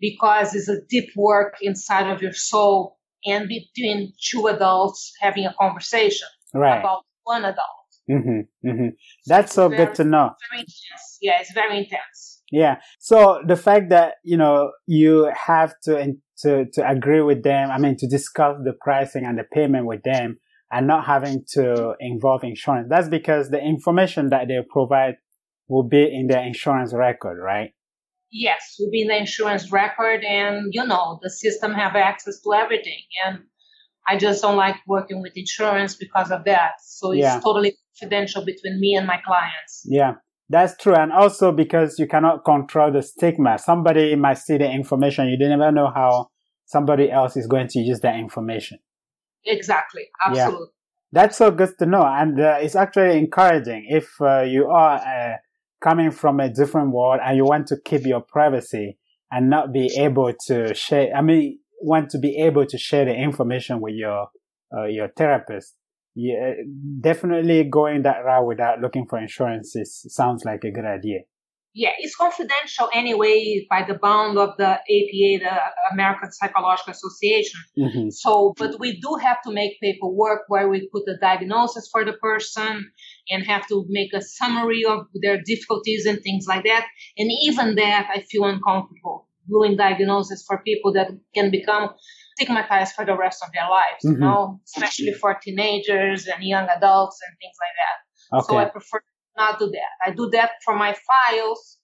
because 0.00 0.54
it's 0.54 0.68
a 0.68 0.80
deep 0.88 1.10
work 1.16 1.54
inside 1.62 2.10
of 2.10 2.20
your 2.20 2.32
soul 2.32 2.98
and 3.24 3.48
between 3.48 4.12
two 4.30 4.46
adults 4.48 5.12
having 5.20 5.46
a 5.46 5.54
conversation 5.58 6.28
right. 6.52 6.78
about 6.78 7.04
one 7.24 7.44
adult. 7.44 7.84
Mm-hmm, 8.10 8.68
mm-hmm. 8.68 8.88
That's 9.26 9.54
so 9.54 9.68
very, 9.68 9.86
good 9.86 9.94
to 9.96 10.04
know. 10.04 10.32
Yeah, 11.22 11.40
it's 11.40 11.52
very 11.52 11.78
intense. 11.78 12.33
Yeah. 12.54 12.76
So 13.00 13.40
the 13.44 13.56
fact 13.56 13.90
that 13.90 14.14
you 14.22 14.36
know 14.36 14.70
you 14.86 15.28
have 15.34 15.74
to 15.84 16.14
to 16.42 16.66
to 16.72 16.88
agree 16.88 17.20
with 17.20 17.42
them, 17.42 17.70
I 17.70 17.78
mean, 17.78 17.96
to 17.96 18.06
discuss 18.06 18.56
the 18.62 18.74
pricing 18.80 19.24
and 19.24 19.36
the 19.36 19.42
payment 19.52 19.86
with 19.86 20.02
them, 20.04 20.38
and 20.70 20.86
not 20.86 21.04
having 21.04 21.44
to 21.54 21.94
involve 21.98 22.44
insurance. 22.44 22.86
That's 22.88 23.08
because 23.08 23.50
the 23.50 23.60
information 23.60 24.30
that 24.30 24.46
they 24.46 24.58
provide 24.70 25.16
will 25.66 25.82
be 25.82 26.04
in 26.04 26.28
their 26.28 26.44
insurance 26.44 26.94
record, 26.94 27.42
right? 27.42 27.70
Yes, 28.30 28.76
will 28.78 28.90
be 28.92 29.02
in 29.02 29.08
the 29.08 29.16
insurance 29.16 29.72
record, 29.72 30.22
and 30.22 30.68
you 30.70 30.86
know 30.86 31.18
the 31.22 31.30
system 31.30 31.72
have 31.72 31.96
access 31.96 32.40
to 32.42 32.54
everything, 32.54 33.02
and 33.26 33.40
I 34.08 34.16
just 34.16 34.42
don't 34.42 34.56
like 34.56 34.76
working 34.86 35.20
with 35.22 35.32
insurance 35.34 35.96
because 35.96 36.30
of 36.30 36.44
that. 36.44 36.74
So 36.84 37.10
it's 37.10 37.22
yeah. 37.22 37.40
totally 37.40 37.74
confidential 37.98 38.44
between 38.44 38.78
me 38.78 38.94
and 38.94 39.08
my 39.08 39.18
clients. 39.26 39.82
Yeah, 39.86 40.14
that's 40.54 40.76
true. 40.76 40.94
And 40.94 41.10
also 41.10 41.50
because 41.50 41.98
you 41.98 42.06
cannot 42.06 42.44
control 42.44 42.92
the 42.92 43.02
stigma. 43.02 43.58
Somebody 43.58 44.14
might 44.14 44.38
see 44.38 44.56
the 44.56 44.70
information. 44.70 45.26
You 45.26 45.36
never 45.36 45.72
know 45.72 45.90
how 45.92 46.28
somebody 46.64 47.10
else 47.10 47.36
is 47.36 47.48
going 47.48 47.66
to 47.68 47.80
use 47.80 47.98
that 48.00 48.14
information. 48.16 48.78
Exactly. 49.44 50.02
Absolutely. 50.24 50.60
Yeah. 50.60 51.20
That's 51.20 51.38
so 51.38 51.50
good 51.50 51.70
to 51.80 51.86
know. 51.86 52.04
And 52.04 52.40
uh, 52.40 52.58
it's 52.60 52.76
actually 52.76 53.18
encouraging 53.18 53.86
if 53.88 54.20
uh, 54.20 54.42
you 54.42 54.66
are 54.66 54.96
uh, 54.96 55.36
coming 55.80 56.12
from 56.12 56.38
a 56.38 56.48
different 56.48 56.92
world 56.92 57.20
and 57.24 57.36
you 57.36 57.44
want 57.44 57.66
to 57.68 57.76
keep 57.84 58.06
your 58.06 58.20
privacy 58.20 58.96
and 59.32 59.50
not 59.50 59.72
be 59.72 59.92
able 59.96 60.32
to 60.46 60.72
share. 60.72 61.12
I 61.16 61.22
mean, 61.22 61.58
want 61.80 62.10
to 62.10 62.18
be 62.18 62.36
able 62.36 62.64
to 62.66 62.78
share 62.78 63.04
the 63.04 63.14
information 63.14 63.80
with 63.80 63.94
your 63.94 64.28
uh, 64.76 64.84
your 64.84 65.08
therapist, 65.16 65.74
yeah, 66.14 66.52
definitely 67.00 67.64
going 67.64 68.02
that 68.02 68.24
route 68.24 68.46
without 68.46 68.80
looking 68.80 69.06
for 69.06 69.18
insurance 69.18 69.74
is, 69.74 70.06
sounds 70.08 70.44
like 70.44 70.64
a 70.64 70.70
good 70.70 70.84
idea. 70.84 71.20
Yeah, 71.76 71.90
it's 71.98 72.14
confidential 72.14 72.88
anyway 72.94 73.66
by 73.68 73.84
the 73.84 73.94
bound 73.94 74.38
of 74.38 74.50
the 74.58 74.64
APA, 74.64 75.44
the 75.44 75.58
American 75.92 76.30
Psychological 76.30 76.92
Association. 76.92 77.60
Mm-hmm. 77.76 78.10
So, 78.10 78.54
but 78.56 78.78
we 78.78 79.00
do 79.00 79.18
have 79.20 79.38
to 79.42 79.52
make 79.52 79.80
paperwork 79.80 80.42
where 80.46 80.68
we 80.68 80.88
put 80.92 81.04
the 81.04 81.18
diagnosis 81.20 81.88
for 81.90 82.04
the 82.04 82.12
person 82.12 82.92
and 83.28 83.44
have 83.46 83.66
to 83.66 83.84
make 83.88 84.12
a 84.14 84.22
summary 84.22 84.84
of 84.84 85.06
their 85.20 85.42
difficulties 85.44 86.06
and 86.06 86.22
things 86.22 86.46
like 86.46 86.62
that. 86.62 86.86
And 87.18 87.28
even 87.42 87.74
that, 87.74 88.08
I 88.08 88.20
feel 88.20 88.44
uncomfortable 88.44 89.26
doing 89.48 89.76
diagnosis 89.76 90.44
for 90.46 90.62
people 90.64 90.92
that 90.92 91.08
can 91.34 91.50
become 91.50 91.90
stigmatized 92.36 92.94
for 92.94 93.04
the 93.04 93.16
rest 93.16 93.42
of 93.44 93.52
their 93.52 93.68
lives, 93.68 94.04
mm-hmm. 94.04 94.14
you 94.14 94.18
know, 94.20 94.60
especially 94.66 95.12
for 95.12 95.38
teenagers 95.42 96.26
and 96.26 96.42
young 96.42 96.66
adults 96.68 97.18
and 97.26 97.36
things 97.38 97.56
like 97.62 97.74
that. 97.80 98.38
Okay. 98.38 98.52
So 98.52 98.58
I 98.58 98.64
prefer 98.66 99.00
not 99.36 99.58
do 99.58 99.66
that. 99.66 100.10
I 100.10 100.14
do 100.14 100.30
that 100.30 100.52
for 100.64 100.76
my 100.76 100.94
files 100.94 101.78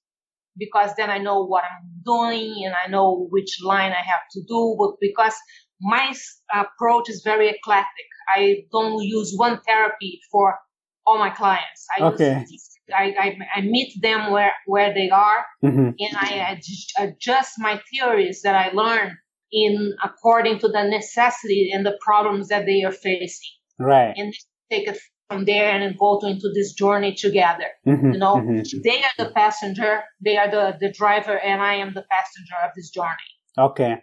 because 0.57 0.91
then 0.97 1.11
I 1.11 1.19
know 1.19 1.45
what 1.45 1.65
I'm 1.65 1.89
doing 2.05 2.65
and 2.65 2.75
I 2.75 2.89
know 2.89 3.29
which 3.31 3.59
line 3.63 3.93
I 3.93 4.03
have 4.03 4.25
to 4.33 4.41
do. 4.47 4.77
But 4.79 4.97
because 5.01 5.35
my 5.81 6.15
approach 6.55 7.09
is 7.09 7.23
very 7.25 7.49
eclectic, 7.49 8.07
I 8.35 8.65
don't 8.71 9.03
use 9.03 9.33
one 9.37 9.61
therapy 9.67 10.21
for 10.31 10.59
all 11.07 11.19
my 11.19 11.31
clients. 11.31 11.87
I 11.99 12.03
okay. 12.05 12.45
Use, 12.49 12.69
I, 12.97 13.15
I, 13.19 13.39
I, 13.57 13.61
meet 13.63 13.93
them 14.03 14.33
where, 14.33 14.53
where 14.67 14.93
they 14.93 15.11
are 15.11 15.45
mm-hmm. 15.65 15.91
and 15.99 16.17
I 16.17 16.61
adjust 16.99 17.53
my 17.59 17.81
theories 17.91 18.43
that 18.43 18.55
I 18.55 18.71
learn 18.75 19.17
in 19.53 19.95
according 20.03 20.59
to 20.61 20.69
the 20.69 20.85
necessity 20.85 21.71
and 21.73 21.85
the 21.85 21.99
problems 22.01 22.49
that 22.49 22.67
they 22.67 22.83
are 22.85 22.93
facing. 22.93 23.51
Right. 23.79 24.13
And 24.17 24.33
take 24.71 24.89
it 24.89 24.99
from 25.29 25.45
there 25.45 25.71
and 25.71 25.99
go 25.99 26.19
to, 26.21 26.27
into 26.27 26.51
this 26.55 26.73
journey 26.73 27.15
together. 27.15 27.67
Mm-hmm, 27.87 28.13
you 28.13 28.19
know, 28.19 28.37
mm-hmm. 28.37 28.81
they 28.83 28.99
are 29.03 29.25
the 29.25 29.33
passenger, 29.33 30.03
they 30.25 30.37
are 30.37 30.51
the, 30.51 30.77
the 30.81 30.93
driver, 30.93 31.39
and 31.39 31.63
I 31.63 31.75
am 31.75 31.95
the 31.95 32.05
passenger 32.11 32.55
of 32.65 32.71
this 32.75 32.91
journey. 32.91 33.31
Okay. 33.59 33.97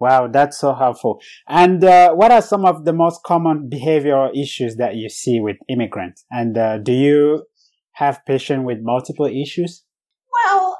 Wow, 0.00 0.26
that's 0.26 0.58
so 0.58 0.74
helpful. 0.74 1.20
And 1.48 1.82
uh, 1.82 2.12
what 2.14 2.32
are 2.32 2.42
some 2.42 2.66
of 2.66 2.84
the 2.84 2.92
most 2.92 3.22
common 3.22 3.70
behavioral 3.70 4.30
issues 4.36 4.76
that 4.76 4.96
you 4.96 5.08
see 5.08 5.40
with 5.40 5.56
immigrants? 5.68 6.24
And 6.30 6.58
uh, 6.58 6.78
do 6.78 6.92
you 6.92 7.46
have 7.92 8.20
patients 8.26 8.66
with 8.66 8.78
multiple 8.82 9.26
issues? 9.26 9.84
Well, 10.32 10.76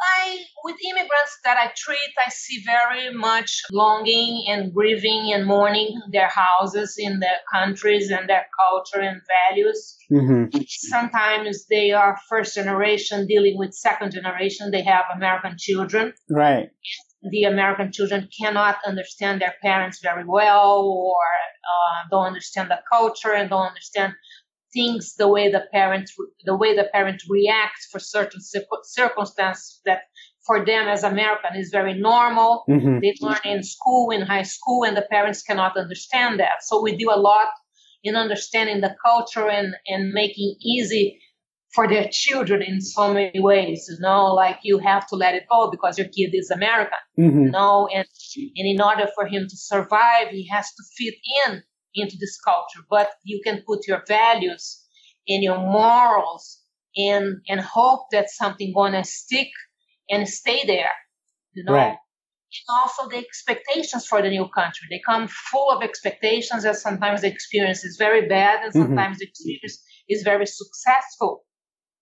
with 0.65 0.77
immigrants 0.83 1.39
that 1.45 1.59
I 1.59 1.71
treat, 1.77 2.11
I 2.27 2.31
see 2.31 2.63
very 2.65 3.13
much 3.13 3.61
longing 3.71 4.47
and 4.49 4.73
grieving 4.73 5.31
and 5.35 5.45
mourning 5.45 6.01
their 6.11 6.31
houses 6.31 6.97
in 6.99 7.21
their 7.21 7.37
countries 7.53 8.11
and 8.11 8.27
their 8.29 8.47
culture 8.59 9.01
and 9.01 9.21
values. 9.51 9.99
Mm-hmm. 10.11 10.59
Sometimes 10.67 11.67
they 11.67 11.93
are 11.93 12.19
first 12.31 12.55
generation 12.55 13.27
dealing 13.27 13.59
with 13.59 13.75
second 13.75 14.13
generation. 14.13 14.71
They 14.71 14.83
have 14.85 15.05
American 15.15 15.57
children. 15.59 16.15
Right. 16.31 16.71
The 17.31 17.45
American 17.45 17.93
children 17.93 18.29
cannot 18.41 18.77
understand 18.87 19.43
their 19.43 19.55
parents 19.63 20.01
very 20.03 20.25
well 20.25 20.81
or 20.83 21.17
uh, 21.17 22.09
don't 22.11 22.27
understand 22.27 22.71
the 22.71 22.81
culture 22.91 23.35
and 23.35 23.51
don't 23.51 23.69
understand 23.69 24.15
things 24.73 25.15
the 25.17 25.29
way 25.29 25.51
the 25.51 25.65
parents 25.73 26.13
the 26.45 26.57
way 26.57 26.75
the 26.75 26.89
parent 26.93 27.23
reacts 27.31 27.87
for 27.91 28.01
certain 28.01 28.41
circumstances 28.83 29.81
that 29.87 30.01
for 30.47 30.65
them 30.65 30.89
as 30.89 31.03
American 31.03 31.57
is 31.57 31.71
very 31.71 31.95
normal. 31.95 32.65
Mm-hmm. 32.69 32.99
They 33.01 33.15
learn 33.21 33.45
in 33.45 33.63
school, 33.63 34.11
in 34.11 34.23
high 34.23 34.43
school, 34.43 34.85
and 34.85 34.97
the 34.97 35.07
parents 35.11 35.43
cannot 35.43 35.77
understand 35.77 36.39
that. 36.41 36.63
So 36.63 36.83
we 36.83 36.97
do 36.97 37.11
a 37.11 37.19
lot 37.19 37.49
in 38.03 38.17
understanding 38.17 38.81
the 38.81 38.95
culture 39.05 39.49
and, 39.49 39.75
and 39.87 40.13
making 40.13 40.57
easy 40.61 41.19
for 41.75 41.89
their 41.89 42.09
children 42.13 42.63
in 42.63 42.81
so 42.81 43.13
many 43.13 43.41
ways, 43.41 43.87
you 43.91 43.97
know, 43.99 44.27
like 44.27 44.59
you 44.63 44.79
have 44.79 45.07
to 45.09 45.17
let 45.17 45.35
it 45.35 45.45
go 45.51 45.71
because 45.71 45.99
your 45.99 46.07
kid 46.07 46.31
is 46.33 46.51
American, 46.51 46.99
mm-hmm. 47.19 47.45
you 47.45 47.51
know, 47.51 47.89
and, 47.93 48.07
and 48.37 48.67
in 48.69 48.81
order 48.81 49.09
for 49.17 49.27
him 49.27 49.49
to 49.49 49.57
survive, 49.57 50.29
he 50.31 50.47
has 50.49 50.67
to 50.67 50.83
fit 50.97 51.15
in 51.47 51.63
into 51.97 52.17
this 52.21 52.39
culture, 52.41 52.81
but 52.89 53.11
you 53.25 53.41
can 53.43 53.63
put 53.67 53.89
your 53.89 54.05
values 54.07 54.85
and 55.27 55.43
your 55.43 55.59
morals 55.59 56.61
and, 56.97 57.41
and 57.49 57.61
hope 57.61 58.07
that 58.13 58.31
something 58.31 58.73
gonna 58.73 59.03
stick 59.03 59.49
and 60.11 60.29
stay 60.29 60.65
there, 60.67 60.91
you 61.55 61.65
know. 61.65 61.73
Right. 61.73 61.97
And 62.69 62.77
also 62.81 63.09
the 63.09 63.17
expectations 63.17 64.07
for 64.07 64.23
the 64.23 64.31
new 64.31 64.49
country. 64.49 64.87
They 64.91 65.01
come 65.05 65.29
full 65.29 65.71
of 65.71 65.83
expectations 65.83 66.65
and 66.65 66.77
sometimes 66.77 67.23
the 67.23 67.29
experience 67.29 67.85
is 67.85 67.97
very 67.97 68.29
bad 68.29 68.63
and 68.63 68.73
mm-hmm. 68.73 68.83
sometimes 68.83 69.17
mm-hmm. 69.17 69.21
the 69.21 69.27
experience 69.27 69.83
is 70.09 70.23
very 70.23 70.47
successful. 70.47 71.45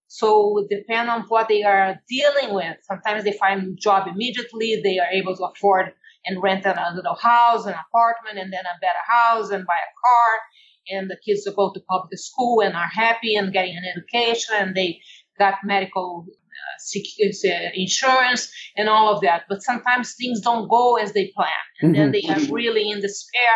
So 0.09 0.67
depend 0.69 1.09
on 1.09 1.23
what 1.29 1.49
they 1.49 1.63
are 1.63 1.97
dealing 2.07 2.55
with. 2.55 2.77
Sometimes 2.83 3.25
they 3.25 3.33
find 3.33 3.79
job 3.81 4.07
immediately. 4.07 4.79
They 4.85 4.99
are 4.99 5.11
able 5.11 5.35
to 5.37 5.45
afford 5.45 5.93
and 6.27 6.43
rent 6.43 6.67
a 6.67 6.93
little 6.95 7.17
house, 7.17 7.65
an 7.65 7.75
apartment, 7.89 8.39
and 8.39 8.53
then 8.53 8.65
a 8.67 8.79
better 8.81 9.05
house 9.09 9.51
and 9.51 9.67
buy 9.67 9.73
a 9.73 9.95
car. 10.05 10.99
And 10.99 11.11
the 11.11 11.17
kids 11.27 11.45
will 11.47 11.55
go 11.55 11.73
to 11.73 11.81
public 11.89 12.19
school 12.19 12.61
and 12.61 12.75
are 12.75 12.91
happy 12.93 13.37
and 13.37 13.55
getting 13.55 13.75
an 13.77 13.85
education 13.97 14.55
and 14.59 14.75
they 14.75 15.01
got 15.39 15.55
medical 15.65 16.27
Uh, 16.63 17.49
uh, 17.49 17.71
insurance 17.75 18.51
and 18.77 18.89
all 18.89 19.15
of 19.15 19.21
that. 19.23 19.43
But 19.49 19.63
sometimes 19.63 20.15
things 20.15 20.41
don't 20.41 20.69
go 20.69 20.97
as 20.97 21.13
they 21.13 21.33
plan, 21.35 21.49
and 21.81 21.95
mm-hmm. 21.95 22.01
then 22.01 22.13
they 22.13 22.23
are 22.29 22.39
mm-hmm. 22.39 22.53
really 22.53 22.91
in 22.91 23.01
despair 23.01 23.55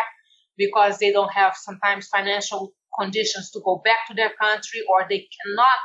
because 0.57 0.97
they 0.97 1.11
don't 1.11 1.31
have 1.33 1.53
sometimes 1.55 2.07
financial 2.07 2.73
conditions 2.99 3.51
to 3.51 3.59
go 3.63 3.81
back 3.83 4.07
to 4.07 4.13
their 4.13 4.31
country 4.41 4.81
or 4.89 5.05
they 5.07 5.27
cannot 5.37 5.79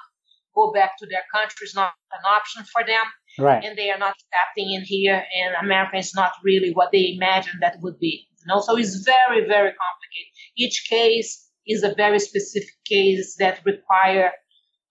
go 0.55 0.73
back 0.73 0.99
to 0.99 1.07
their 1.07 1.23
country 1.33 1.65
is 1.65 1.75
not 1.75 1.93
an 2.13 2.25
option 2.27 2.65
for 2.73 2.85
them. 2.85 3.05
Right. 3.39 3.65
And 3.65 3.77
they 3.77 3.91
are 3.91 3.99
not 3.99 4.15
adapting 4.29 4.73
in 4.73 4.83
here 4.83 5.23
and 5.41 5.65
America 5.65 5.97
is 5.97 6.15
not 6.15 6.33
really 6.45 6.73
what 6.73 6.91
they 6.93 7.15
imagined 7.17 7.63
that 7.63 7.79
would 7.81 7.99
be. 7.99 8.27
You 8.41 8.55
know, 8.55 8.61
so 8.61 8.77
it's 8.77 8.97
very, 8.97 9.47
very 9.47 9.73
complicated. 9.73 10.33
Each 10.57 10.87
case 10.89 11.49
is 11.67 11.83
a 11.83 11.95
very 11.95 12.19
specific 12.19 12.75
case 12.87 13.37
that 13.39 13.61
require 13.65 14.33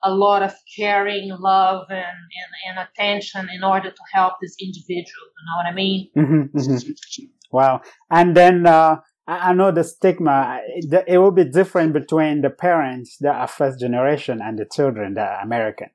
a 0.04 0.14
lot 0.14 0.42
of 0.44 0.54
caring, 0.76 1.30
love, 1.40 1.86
and, 1.90 2.00
and, 2.00 2.78
and 2.78 2.88
attention 2.90 3.50
in 3.54 3.64
order 3.64 3.92
to 3.92 4.04
help 4.14 4.34
this 4.42 4.56
individual. 4.60 5.28
You 5.38 5.46
know 5.46 5.58
what 5.58 5.66
I 5.66 5.74
mean? 5.74 6.10
Mm-hmm, 6.18 6.58
mm-hmm. 6.58 7.24
Wow. 7.52 7.82
And 8.10 8.36
then 8.36 8.66
uh, 8.66 8.98
I 9.28 9.54
know 9.54 9.72
the 9.72 9.84
stigma, 9.84 10.60
it, 10.68 11.04
it 11.08 11.18
will 11.18 11.32
be 11.32 11.46
different 11.46 11.94
between 11.94 12.42
the 12.42 12.50
parents 12.50 13.18
that 13.22 13.36
are 13.36 13.48
first 13.48 13.80
generation 13.80 14.40
and 14.42 14.58
the 14.58 14.66
children 14.66 15.14
that 15.16 15.30
are 15.30 15.44
American. 15.44 15.90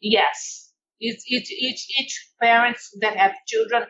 Yes. 0.00 0.72
It's, 1.00 1.24
it's, 1.26 1.50
each, 1.50 1.86
each 1.98 2.28
parents 2.40 2.96
that 3.00 3.16
have 3.16 3.32
children 3.46 3.84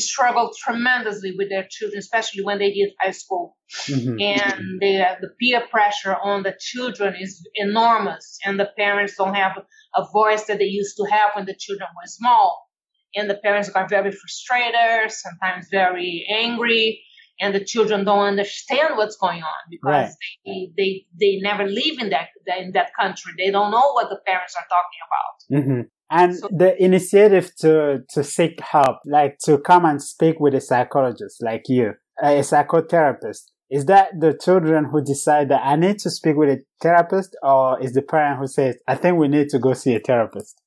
struggle 0.00 0.50
tremendously 0.56 1.34
with 1.36 1.48
their 1.48 1.66
children, 1.70 1.98
especially 1.98 2.42
when 2.44 2.58
they 2.58 2.72
get 2.72 2.90
high 3.00 3.12
school. 3.12 3.56
Mm-hmm. 3.86 4.20
And 4.20 4.80
the, 4.80 5.16
the 5.20 5.28
peer 5.40 5.62
pressure 5.70 6.16
on 6.16 6.42
the 6.42 6.54
children 6.58 7.14
is 7.20 7.46
enormous, 7.54 8.38
and 8.44 8.58
the 8.58 8.70
parents 8.76 9.14
don't 9.16 9.34
have 9.34 9.58
a 9.94 10.04
voice 10.12 10.44
that 10.44 10.58
they 10.58 10.64
used 10.64 10.96
to 10.96 11.04
have 11.04 11.30
when 11.34 11.46
the 11.46 11.54
children 11.58 11.88
were 11.94 12.06
small. 12.06 12.68
And 13.16 13.30
the 13.30 13.36
parents 13.36 13.68
are 13.70 13.88
very 13.88 14.10
frustrated, 14.10 15.12
sometimes 15.12 15.68
very 15.70 16.26
angry, 16.34 17.00
and 17.40 17.54
the 17.54 17.64
children 17.64 18.04
don't 18.04 18.26
understand 18.26 18.96
what's 18.96 19.16
going 19.16 19.42
on 19.42 19.60
because 19.70 19.84
right. 19.84 20.10
they, 20.44 20.70
they 20.76 21.06
they 21.18 21.38
never 21.40 21.64
live 21.64 21.98
in 21.98 22.10
that 22.10 22.28
in 22.58 22.72
that 22.72 22.90
country. 22.98 23.32
They 23.36 23.50
don't 23.50 23.70
know 23.70 23.92
what 23.92 24.08
the 24.08 24.18
parents 24.26 24.54
are 24.56 24.66
talking 24.68 25.02
about. 25.08 25.64
Mm-hmm. 25.64 25.80
And 26.10 26.36
so, 26.36 26.48
the 26.50 26.80
initiative 26.82 27.54
to, 27.60 28.02
to 28.10 28.24
seek 28.24 28.60
help, 28.60 28.98
like 29.06 29.38
to 29.44 29.58
come 29.58 29.84
and 29.84 30.02
speak 30.02 30.38
with 30.38 30.54
a 30.54 30.60
psychologist 30.60 31.42
like 31.42 31.62
you, 31.68 31.94
a 32.22 32.40
psychotherapist, 32.40 33.50
is 33.70 33.86
that 33.86 34.08
the 34.18 34.38
children 34.42 34.84
who 34.84 35.02
decide 35.02 35.48
that 35.48 35.62
I 35.64 35.76
need 35.76 35.98
to 36.00 36.10
speak 36.10 36.36
with 36.36 36.50
a 36.50 36.62
therapist 36.80 37.36
or 37.42 37.82
is 37.82 37.92
the 37.92 38.02
parent 38.02 38.38
who 38.38 38.46
says, 38.46 38.76
I 38.86 38.96
think 38.96 39.18
we 39.18 39.28
need 39.28 39.48
to 39.50 39.58
go 39.58 39.72
see 39.72 39.94
a 39.94 40.00
therapist? 40.00 40.60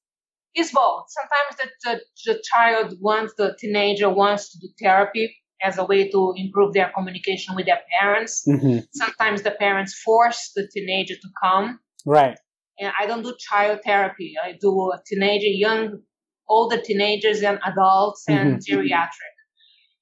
It's 0.55 0.71
both. 0.71 1.05
Sometimes 1.07 1.71
the, 1.83 2.01
the, 2.25 2.33
the 2.33 2.43
child 2.43 2.95
wants, 2.99 3.33
the 3.37 3.55
teenager 3.59 4.09
wants 4.09 4.51
to 4.51 4.59
do 4.59 4.67
therapy 4.81 5.35
as 5.61 5.77
a 5.77 5.85
way 5.85 6.09
to 6.09 6.33
improve 6.35 6.73
their 6.73 6.91
communication 6.95 7.55
with 7.55 7.67
their 7.67 7.79
parents. 7.99 8.43
Mm-hmm. 8.47 8.79
Sometimes 8.93 9.43
the 9.43 9.51
parents 9.51 9.93
force 9.93 10.51
the 10.55 10.67
teenager 10.73 11.13
to 11.13 11.29
come. 11.41 11.79
Right 12.05 12.37
and 12.79 12.93
I 12.99 13.05
don't 13.05 13.23
do 13.23 13.33
child 13.39 13.79
therapy. 13.85 14.33
I 14.43 14.53
do 14.59 14.91
teenager, 15.05 15.47
young, 15.47 15.99
older 16.47 16.79
teenagers 16.81 17.41
and 17.41 17.59
adults 17.65 18.23
and 18.27 18.57
mm-hmm. 18.57 18.79
geriatric. 18.79 19.35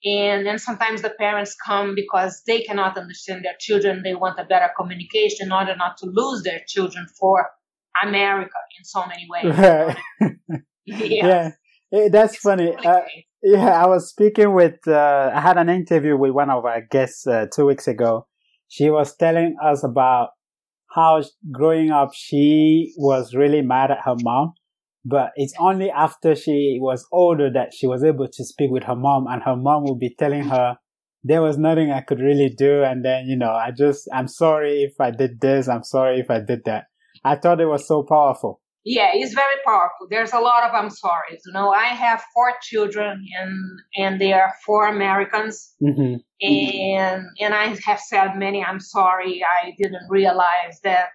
And 0.05 0.45
then 0.45 0.59
sometimes 0.59 1.01
the 1.01 1.09
parents 1.09 1.55
come 1.65 1.95
because 1.95 2.43
they 2.45 2.61
cannot 2.61 2.97
understand 2.97 3.43
their 3.43 3.55
children. 3.59 4.03
They 4.03 4.13
want 4.13 4.39
a 4.39 4.45
better 4.45 4.69
communication 4.77 5.47
in 5.47 5.51
order 5.51 5.75
not 5.75 5.97
to 5.97 6.05
lose 6.05 6.43
their 6.43 6.61
children 6.67 7.07
for 7.19 7.47
America 8.03 8.53
in 8.77 8.85
so 8.85 9.05
many 9.07 9.25
ways. 9.29 9.95
Right. 10.19 10.61
yeah. 11.09 11.51
yeah. 11.91 12.07
That's 12.09 12.33
it's 12.33 12.41
funny. 12.43 12.75
Uh, 12.75 13.01
yeah, 13.41 13.83
I 13.83 13.87
was 13.87 14.09
speaking 14.09 14.53
with, 14.53 14.87
uh, 14.87 15.31
I 15.33 15.39
had 15.39 15.57
an 15.57 15.69
interview 15.69 16.15
with 16.15 16.31
one 16.31 16.51
of 16.51 16.63
our 16.65 16.81
guests 16.81 17.25
uh, 17.25 17.47
two 17.51 17.65
weeks 17.65 17.87
ago. 17.87 18.27
She 18.67 18.91
was 18.91 19.15
telling 19.15 19.55
us 19.63 19.83
about 19.83 20.29
how 20.95 21.21
growing 21.51 21.91
up 21.91 22.11
she 22.13 22.93
was 22.97 23.35
really 23.35 23.61
mad 23.61 23.91
at 23.91 23.99
her 24.05 24.15
mom. 24.23 24.53
But 25.03 25.31
it's 25.35 25.53
only 25.59 25.91
after 25.91 26.35
she 26.35 26.79
was 26.81 27.05
older 27.11 27.51
that 27.53 27.73
she 27.73 27.85
was 27.85 28.03
able 28.03 28.27
to 28.27 28.45
speak 28.45 28.71
with 28.71 28.83
her 28.85 28.95
mom 28.95 29.27
and 29.27 29.43
her 29.43 29.55
mom 29.55 29.83
would 29.83 29.99
be 29.99 30.15
telling 30.17 30.43
her 30.45 30.77
there 31.23 31.41
was 31.41 31.57
nothing 31.57 31.91
I 31.91 32.01
could 32.01 32.19
really 32.19 32.49
do. 32.49 32.83
And 32.83 33.05
then, 33.05 33.25
you 33.27 33.37
know, 33.37 33.51
I 33.51 33.71
just, 33.77 34.07
I'm 34.13 34.27
sorry 34.27 34.83
if 34.83 34.99
I 34.99 35.11
did 35.11 35.41
this. 35.41 35.67
I'm 35.67 35.83
sorry 35.83 36.19
if 36.19 36.31
I 36.31 36.39
did 36.39 36.61
that. 36.65 36.85
I 37.23 37.35
thought 37.35 37.61
it 37.61 37.65
was 37.65 37.87
so 37.87 38.03
powerful. 38.03 38.61
Yeah, 38.85 39.09
it's 39.13 39.33
very 39.33 39.55
powerful. 39.65 40.05
There's 40.09 40.31
a 40.31 40.39
lot 40.39 40.63
of 40.63 40.75
I'm 40.75 40.91
sorry. 40.91 41.39
You 41.43 41.53
know, 41.53 41.71
I 41.71 41.87
have 41.87 42.23
four 42.33 42.53
children 42.61 43.25
and 43.39 43.79
and 43.97 44.21
they 44.21 44.31
are 44.31 44.53
four 44.63 44.87
Americans. 44.87 45.73
Mm-hmm. 45.81 46.17
And 46.41 47.25
and 47.39 47.53
I 47.53 47.75
have 47.83 47.99
said 47.99 48.35
many 48.35 48.63
I'm 48.63 48.79
sorry. 48.79 49.43
I 49.43 49.71
didn't 49.81 50.07
realize 50.07 50.79
that 50.83 51.09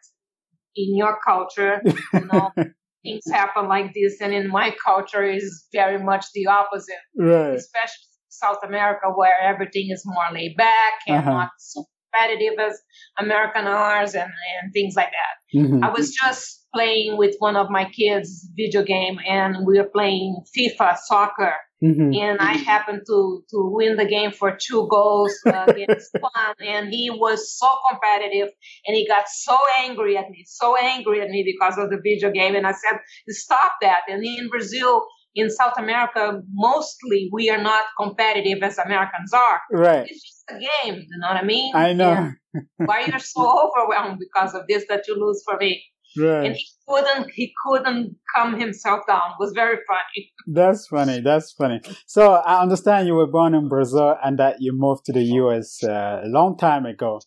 in 0.75 0.97
your 0.97 1.19
culture, 1.25 1.81
you 1.85 2.29
know, 2.33 2.51
things 3.05 3.23
happen 3.31 3.69
like 3.69 3.95
this 3.95 4.21
and 4.21 4.35
in 4.35 4.49
my 4.49 4.75
culture 4.85 5.25
is 5.25 5.67
very 5.73 6.03
much 6.03 6.27
the 6.35 6.49
opposite. 6.49 7.05
Right. 7.17 7.55
Especially 7.55 8.07
South 8.31 8.59
America 8.65 9.07
where 9.15 9.41
everything 9.41 9.91
is 9.91 10.03
more 10.05 10.27
laid 10.33 10.57
back 10.57 10.95
and 11.07 11.19
uh-huh. 11.19 11.31
not 11.31 11.51
so 11.59 11.85
competitive 12.13 12.59
as 12.59 12.81
American 13.17 13.67
ours 13.67 14.15
and, 14.15 14.31
and 14.63 14.73
things 14.73 14.95
like 14.97 15.11
that. 15.11 15.59
Mm-hmm. 15.59 15.85
I 15.85 15.91
was 15.91 16.13
just 16.13 16.60
playing 16.75 17.17
with 17.17 17.37
one 17.39 17.57
of 17.57 17.71
my 17.71 17.85
kids 17.85 18.49
video 18.57 18.83
game 18.83 19.19
and 19.27 19.67
we 19.67 19.79
were 19.79 19.89
playing 19.89 20.37
FIFA 20.57 20.97
soccer. 20.99 21.55
Mm-hmm. 21.83 22.13
And 22.13 22.39
I 22.41 22.53
happened 22.59 23.03
to, 23.07 23.43
to 23.51 23.71
win 23.73 23.97
the 23.97 24.05
game 24.05 24.33
for 24.33 24.57
two 24.61 24.87
goals 24.91 25.33
uh, 25.47 25.65
against 25.67 26.11
one. 26.21 26.55
And 26.61 26.93
he 26.93 27.11
was 27.11 27.59
so 27.59 27.69
competitive 27.91 28.51
and 28.87 28.95
he 28.95 29.09
got 29.09 29.29
so 29.29 29.59
angry 29.79 30.17
at 30.19 30.29
me, 30.29 30.45
so 30.47 30.77
angry 30.77 31.23
at 31.23 31.31
me 31.31 31.43
because 31.45 31.79
of 31.79 31.89
the 31.91 31.99
video 32.03 32.31
game. 32.31 32.55
And 32.55 32.67
I 32.67 32.73
said, 32.73 32.99
stop 33.29 33.73
that. 33.81 34.01
And 34.09 34.23
in 34.23 34.49
Brazil, 34.51 35.07
in 35.35 35.49
South 35.49 35.75
America, 35.79 36.43
mostly 36.53 37.31
we 37.33 37.51
are 37.51 37.63
not 37.63 37.85
competitive 37.99 38.63
as 38.63 38.79
Americans 38.79 39.33
are. 39.33 39.61
Right. 39.73 40.07
It's 40.09 40.23
just 40.23 40.45
a 40.51 40.55
game. 40.55 40.97
You 40.97 41.19
know 41.19 41.29
what 41.29 41.37
I 41.37 41.45
mean? 41.45 41.75
I 41.75 41.93
know. 41.93 42.33
Why 42.77 43.07
you're 43.07 43.19
so 43.21 43.71
overwhelmed 43.79 44.19
because 44.19 44.55
of 44.55 44.63
this 44.69 44.85
that 44.89 45.07
you 45.07 45.15
lose 45.15 45.43
for 45.45 45.57
me? 45.57 45.83
Right. 46.17 46.47
And 46.47 46.57
he 46.57 46.67
couldn't 46.89 47.31
he 47.33 47.53
couldn't 47.65 48.17
calm 48.35 48.59
himself 48.59 49.07
down. 49.07 49.33
It 49.33 49.37
was 49.39 49.53
very 49.53 49.79
funny. 49.87 50.33
That's 50.47 50.87
funny. 50.87 51.21
That's 51.21 51.53
funny. 51.53 51.81
So 52.07 52.33
I 52.33 52.61
understand 52.61 53.07
you 53.07 53.15
were 53.15 53.27
born 53.27 53.55
in 53.55 53.69
Brazil 53.69 54.17
and 54.23 54.39
that 54.39 54.57
you 54.61 54.73
moved 54.73 55.05
to 55.07 55.13
the 55.13 55.23
US 55.23 55.83
uh, 55.85 56.23
a 56.25 56.29
long 56.29 56.57
time 56.57 56.87
ago. 56.87 57.21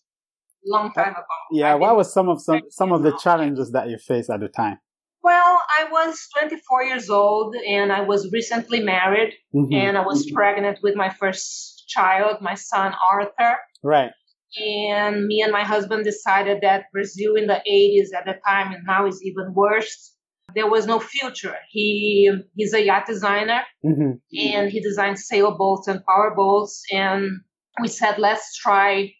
Long 0.65 0.91
time 0.93 1.11
ago. 1.11 1.23
Yeah. 1.51 1.73
I 1.73 1.75
what 1.75 1.95
was 1.95 2.11
some 2.13 2.29
of 2.29 2.41
some 2.41 2.61
some 2.69 2.91
of 2.91 3.03
the 3.03 3.17
challenges 3.23 3.71
that 3.71 3.89
you 3.89 3.97
faced 3.97 4.29
at 4.29 4.39
the 4.39 4.49
time? 4.49 4.79
Well, 5.23 5.61
I 5.79 5.85
was 5.89 6.27
24 6.37 6.83
years 6.83 7.09
old 7.09 7.55
and 7.55 7.93
I 7.93 8.01
was 8.01 8.29
recently 8.33 8.81
married 8.81 9.33
mm-hmm. 9.55 9.73
and 9.73 9.97
I 9.97 10.01
was 10.05 10.25
mm-hmm. 10.25 10.35
pregnant 10.35 10.79
with 10.83 10.95
my 10.95 11.09
first 11.09 11.85
child, 11.87 12.41
my 12.41 12.55
son 12.55 12.93
Arthur. 13.09 13.57
Right 13.81 14.11
and 14.57 15.25
me 15.25 15.41
and 15.41 15.51
my 15.51 15.63
husband 15.63 16.03
decided 16.03 16.59
that 16.61 16.85
Brazil 16.91 17.35
in 17.35 17.47
the 17.47 17.61
80s 17.69 18.17
at 18.17 18.25
the 18.25 18.39
time 18.45 18.73
and 18.73 18.83
now 18.85 19.05
is 19.07 19.23
even 19.23 19.53
worse. 19.53 20.15
There 20.55 20.69
was 20.69 20.85
no 20.85 20.99
future. 20.99 21.55
He 21.69 22.31
he's 22.55 22.73
a 22.73 22.83
yacht 22.83 23.05
designer 23.07 23.61
mm-hmm. 23.83 24.11
and 24.37 24.69
he 24.69 24.79
designs 24.81 25.25
sailboats 25.27 25.87
and 25.87 26.05
powerboats. 26.05 26.83
And 26.91 27.41
we 27.81 27.87
said, 27.87 28.19
let's 28.19 28.55
try 28.57 29.13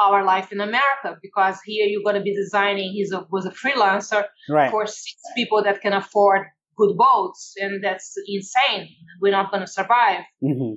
our 0.00 0.24
life 0.24 0.50
in 0.50 0.60
America 0.60 1.16
because 1.22 1.58
here 1.64 1.86
you're 1.86 2.02
going 2.02 2.16
to 2.16 2.22
be 2.22 2.34
designing. 2.34 2.92
He 2.92 3.06
was 3.30 3.46
a 3.46 3.50
freelancer 3.50 4.24
right. 4.48 4.70
for 4.70 4.86
six 4.86 5.16
people 5.36 5.62
that 5.62 5.80
can 5.80 5.92
afford 5.92 6.46
good 6.76 6.96
boats, 6.96 7.54
and 7.58 7.82
that's 7.82 8.14
insane. 8.26 8.88
We're 9.20 9.32
not 9.32 9.50
going 9.50 9.60
to 9.60 9.70
survive. 9.70 10.22
Mm-hmm. 10.42 10.74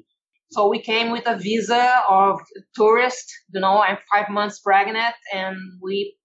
So 0.51 0.69
we 0.69 0.81
came 0.81 1.11
with 1.11 1.27
a 1.27 1.37
visa 1.37 2.01
of 2.09 2.39
tourist. 2.75 3.25
You 3.53 3.61
know, 3.61 3.81
I'm 3.81 3.97
five 4.13 4.29
months 4.29 4.59
pregnant, 4.59 5.15
and 5.33 5.57
we 5.81 6.15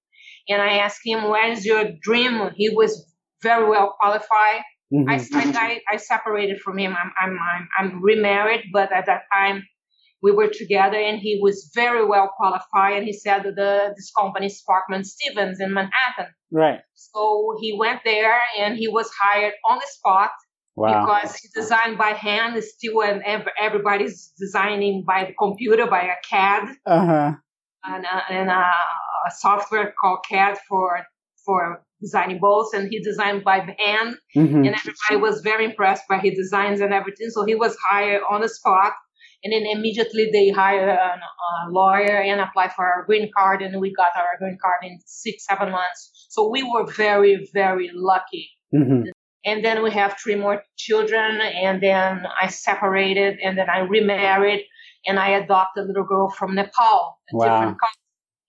and 0.49 0.63
I 0.63 0.79
asked 0.79 1.01
him, 1.05 1.29
"Where 1.29 1.51
is 1.51 1.67
your 1.67 1.85
dream?" 2.01 2.51
He 2.55 2.69
was 2.69 3.13
very 3.43 3.69
well 3.69 3.95
qualified. 4.01 4.63
Mm-hmm. 4.95 5.09
I, 5.09 5.17
I, 5.59 5.81
I 5.95 5.97
separated 5.97 6.61
from 6.61 6.79
him. 6.79 6.95
I'm, 6.95 7.13
I'm 7.21 7.39
I'm 7.55 7.69
I'm 7.79 8.03
remarried, 8.03 8.65
but 8.73 8.93
at 8.93 9.07
that 9.07 9.23
time 9.33 9.65
we 10.23 10.31
were 10.31 10.49
together, 10.49 10.99
and 10.99 11.19
he 11.19 11.41
was 11.43 11.71
very 11.75 12.05
well 12.07 12.31
qualified. 12.37 12.99
And 12.99 13.05
he 13.05 13.13
said 13.13 13.43
that 13.43 13.57
the 13.57 13.93
this 13.97 14.13
company 14.17 14.47
is 14.47 14.63
Sparkman 14.63 15.05
Stephens 15.05 15.61
in 15.61 15.75
Manhattan. 15.75 16.33
Right. 16.53 16.81
So 16.95 17.57
he 17.61 17.77
went 17.77 18.01
there, 18.05 18.41
and 18.59 18.77
he 18.77 18.87
was 18.87 19.11
hired 19.21 19.55
on 19.69 19.79
the 19.79 19.87
spot 19.89 20.31
Wow. 20.75 21.05
Because 21.05 21.37
he 21.37 21.49
designed 21.55 21.99
by 21.99 22.11
hand, 22.11 22.63
still 22.65 23.03
and 23.03 23.23
everybody's 23.61 24.33
designing 24.39 25.05
by 25.07 25.27
the 25.27 25.35
computer, 25.35 25.87
by 25.87 26.03
a 26.05 26.17
CAD, 26.29 26.77
uh-huh. 26.87 27.33
and, 27.85 28.07
uh, 28.07 28.21
and 28.31 28.49
uh, 28.51 28.63
a 29.29 29.31
software 29.31 29.93
called 30.01 30.21
CAD 30.29 30.57
for 30.69 31.01
for 31.45 31.83
designing 32.01 32.39
boats. 32.41 32.73
And 32.73 32.89
he 32.91 33.03
designed 33.03 33.45
by 33.45 33.59
hand, 33.59 34.17
mm-hmm. 34.35 34.65
and 34.65 34.75
everybody 34.75 35.17
was 35.21 35.43
very 35.43 35.67
impressed 35.67 36.05
by 36.09 36.19
his 36.19 36.35
designs 36.37 36.81
and 36.81 36.95
everything. 36.95 37.29
So 37.31 37.45
he 37.45 37.55
was 37.55 37.77
hired 37.91 38.23
on 38.31 38.41
the 38.41 38.49
spot, 38.49 38.93
And 39.43 39.53
then 39.53 39.65
immediately 39.67 40.31
they 40.33 40.51
hire 40.51 40.89
a, 40.89 40.95
a 40.95 41.71
lawyer 41.71 42.23
and 42.23 42.41
apply 42.41 42.69
for 42.69 42.87
our 42.87 43.05
green 43.05 43.31
card, 43.37 43.61
and 43.61 43.81
we 43.81 43.93
got 43.93 44.15
our 44.17 44.39
green 44.39 44.57
card 44.63 44.79
in 44.85 45.01
six, 45.05 45.45
seven 45.47 45.73
months. 45.73 46.27
So 46.31 46.49
we 46.49 46.63
were 46.63 46.87
very, 46.87 47.49
very 47.53 47.91
lucky. 47.93 48.51
Mm-hmm. 48.73 49.09
And 49.45 49.65
then 49.65 49.83
we 49.83 49.91
have 49.91 50.17
three 50.23 50.37
more 50.37 50.63
children, 50.77 51.41
and 51.41 51.83
then 51.83 52.25
I 52.41 52.49
separated, 52.49 53.39
and 53.43 53.59
then 53.59 53.69
I 53.69 53.81
remarried, 53.81 54.65
and 55.07 55.19
I 55.19 55.31
adopted 55.31 55.85
a 55.85 55.87
little 55.87 56.05
girl 56.05 56.31
from 56.31 56.55
Nepal. 56.55 57.19
wow. 57.33 57.77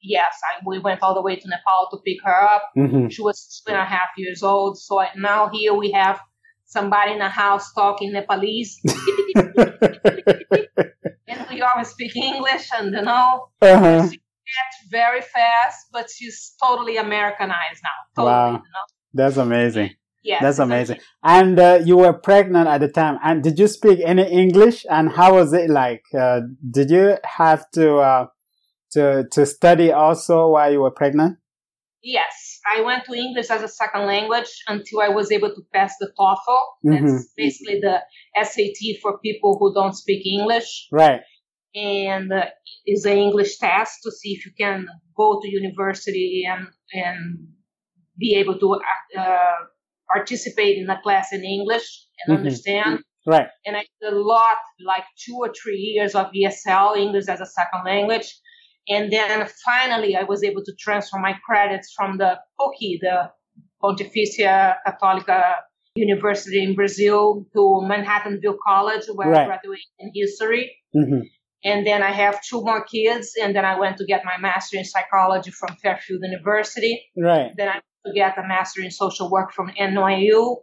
Yes, 0.05 0.37
I, 0.43 0.61
we 0.67 0.79
went 0.79 1.01
all 1.01 1.13
the 1.13 1.21
way 1.21 1.37
to 1.37 1.47
Nepal 1.47 1.87
to 1.91 1.97
pick 2.05 2.17
her 2.25 2.43
up. 2.43 2.63
Mm-hmm. 2.77 3.07
She 3.07 3.21
was 3.21 3.63
two 3.65 3.71
and 3.71 3.81
a 3.81 3.85
half 3.85 4.09
years 4.17 4.43
old. 4.43 4.77
So 4.77 4.99
I, 4.99 5.07
now 5.15 5.47
here 5.47 5.73
we 5.73 5.91
have 5.91 6.19
somebody 6.65 7.13
in 7.13 7.19
the 7.19 7.29
house 7.29 7.71
talking 7.71 8.11
Nepalese. 8.11 8.81
and 9.35 9.53
we 11.49 11.61
always 11.61 11.87
speak 11.87 12.17
English, 12.17 12.69
and 12.77 12.93
you 12.93 13.01
know, 13.01 13.47
uh-huh. 13.61 14.09
she 14.09 14.17
gets 14.17 14.91
very 14.91 15.21
fast, 15.21 15.87
but 15.91 16.09
she's 16.09 16.53
totally 16.61 16.97
Americanized 16.97 17.81
now. 17.81 17.89
Totally, 18.15 18.33
wow. 18.33 18.51
You 18.51 18.57
know? 18.57 18.85
That's 19.13 19.37
amazing. 19.37 19.95
Yeah, 20.23 20.39
that's 20.41 20.59
amazing. 20.59 20.99
And 21.21 21.59
uh, 21.59 21.81
you 21.83 21.97
were 21.97 22.13
pregnant 22.13 22.67
at 22.67 22.79
the 22.79 22.87
time. 22.87 23.19
And 23.23 23.43
did 23.43 23.59
you 23.59 23.67
speak 23.67 23.99
any 24.03 24.23
English? 24.23 24.85
And 24.89 25.09
how 25.09 25.35
was 25.35 25.51
it 25.53 25.69
like? 25.69 26.03
Uh, 26.17 26.41
did 26.71 26.89
you 26.89 27.17
have 27.25 27.69
to 27.71 27.97
uh, 27.97 28.25
to 28.91 29.25
to 29.31 29.45
study 29.45 29.91
also 29.91 30.49
while 30.49 30.71
you 30.71 30.81
were 30.81 30.91
pregnant? 30.91 31.39
Yes, 32.01 32.59
I 32.75 32.81
went 32.81 33.05
to 33.05 33.13
English 33.13 33.49
as 33.49 33.63
a 33.63 33.67
second 33.67 34.05
language 34.07 34.49
until 34.67 35.01
I 35.01 35.09
was 35.09 35.31
able 35.31 35.49
to 35.49 35.61
pass 35.73 35.95
the 35.99 36.11
TOEFL. 36.19 36.61
That's 36.83 37.01
mm-hmm. 37.01 37.17
basically 37.37 37.79
the 37.79 37.99
SAT 38.41 39.01
for 39.01 39.19
people 39.19 39.57
who 39.57 39.73
don't 39.73 39.93
speak 39.93 40.25
English. 40.25 40.87
Right. 40.91 41.21
And 41.75 42.31
uh, 42.31 42.45
is 42.85 43.05
an 43.05 43.17
English 43.17 43.57
test 43.57 43.99
to 44.03 44.11
see 44.11 44.33
if 44.33 44.45
you 44.45 44.51
can 44.57 44.85
go 45.17 45.39
to 45.41 45.49
university 45.49 46.43
and 46.47 46.67
and 46.93 47.47
be 48.17 48.35
able 48.35 48.59
to 48.59 48.79
uh, 49.17 49.65
participate 50.13 50.77
in 50.77 50.89
a 50.89 51.01
class 51.01 51.33
in 51.33 51.43
English 51.43 52.05
and 52.25 52.35
mm-hmm. 52.35 52.45
understand. 52.45 52.99
Right. 53.25 53.47
And 53.65 53.77
I 53.77 53.85
did 54.01 54.13
a 54.13 54.19
lot, 54.19 54.57
like 54.85 55.05
two 55.25 55.37
or 55.39 55.53
three 55.53 55.77
years 55.77 56.13
of 56.13 56.27
ESL, 56.35 56.97
English 56.97 57.27
as 57.27 57.39
a 57.39 57.45
second 57.45 57.83
language. 57.85 58.27
And 58.89 59.11
then 59.11 59.47
finally, 59.65 60.15
I 60.15 60.23
was 60.23 60.43
able 60.43 60.63
to 60.65 60.73
transfer 60.77 61.17
my 61.17 61.35
credits 61.45 61.93
from 61.95 62.17
the 62.17 62.37
PUC, 62.59 62.99
the 62.99 63.31
Pontifícia 63.81 64.75
Católica 64.85 65.55
University 65.95 66.61
in 66.61 66.75
Brazil, 66.75 67.45
to 67.53 67.59
Manhattanville 67.89 68.57
College, 68.67 69.03
where 69.13 69.29
right. 69.29 69.43
I 69.43 69.45
graduated 69.45 69.85
in 69.99 70.11
history. 70.13 70.75
Mm-hmm. 70.95 71.21
And 71.65 71.87
then 71.87 72.03
I 72.03 72.11
have 72.11 72.41
two 72.43 72.61
more 72.61 72.83
kids, 72.83 73.35
and 73.41 73.55
then 73.55 73.63
I 73.63 73.79
went 73.79 73.97
to 73.97 74.05
get 74.05 74.25
my 74.25 74.37
master 74.37 74.77
in 74.77 74.83
psychology 74.83 75.51
from 75.51 75.77
Fairfield 75.81 76.19
University. 76.21 77.01
Right. 77.15 77.51
Then 77.55 77.69
I 77.69 77.79
to 78.05 78.13
get 78.13 78.37
a 78.37 78.47
master 78.47 78.81
in 78.81 78.91
social 78.91 79.29
work 79.29 79.53
from 79.53 79.69
NYU. 79.79 80.57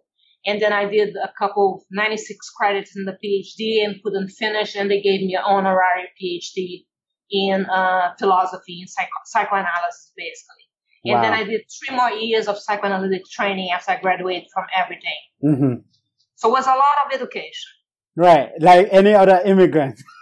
And 0.47 0.61
then 0.61 0.73
I 0.73 0.87
did 0.87 1.17
a 1.17 1.31
couple 1.39 1.85
96 1.91 2.51
credits 2.51 2.97
in 2.97 3.05
the 3.05 3.13
PhD 3.13 3.85
and 3.85 4.03
couldn't 4.03 4.29
finish, 4.29 4.75
and 4.75 4.91
they 4.91 5.03
gave 5.03 5.21
me 5.21 5.35
an 5.35 5.43
honorary 5.45 6.09
PhD 6.21 6.87
in 7.31 7.67
uh, 7.67 8.15
philosophy 8.19 8.81
and 8.81 8.89
psycho- 8.89 9.27
psychoanalysis, 9.27 10.13
basically. 10.17 10.65
And 11.05 11.25
then 11.25 11.33
I 11.33 11.45
did 11.45 11.63
three 11.79 11.97
more 11.97 12.11
years 12.11 12.47
of 12.47 12.59
psychoanalytic 12.59 13.25
training 13.25 13.71
after 13.75 13.93
I 13.93 14.01
graduated 14.01 14.49
from 14.53 14.65
everything. 14.77 15.17
Mm-hmm. 15.43 15.75
So 16.37 16.49
it 16.49 16.53
was 16.53 16.67
a 16.67 16.71
lot 16.71 16.97
of 17.07 17.13
education. 17.13 17.71
Right, 18.17 18.51
like 18.61 18.89
any 18.91 19.15
other 19.15 19.41
immigrant. 19.45 20.01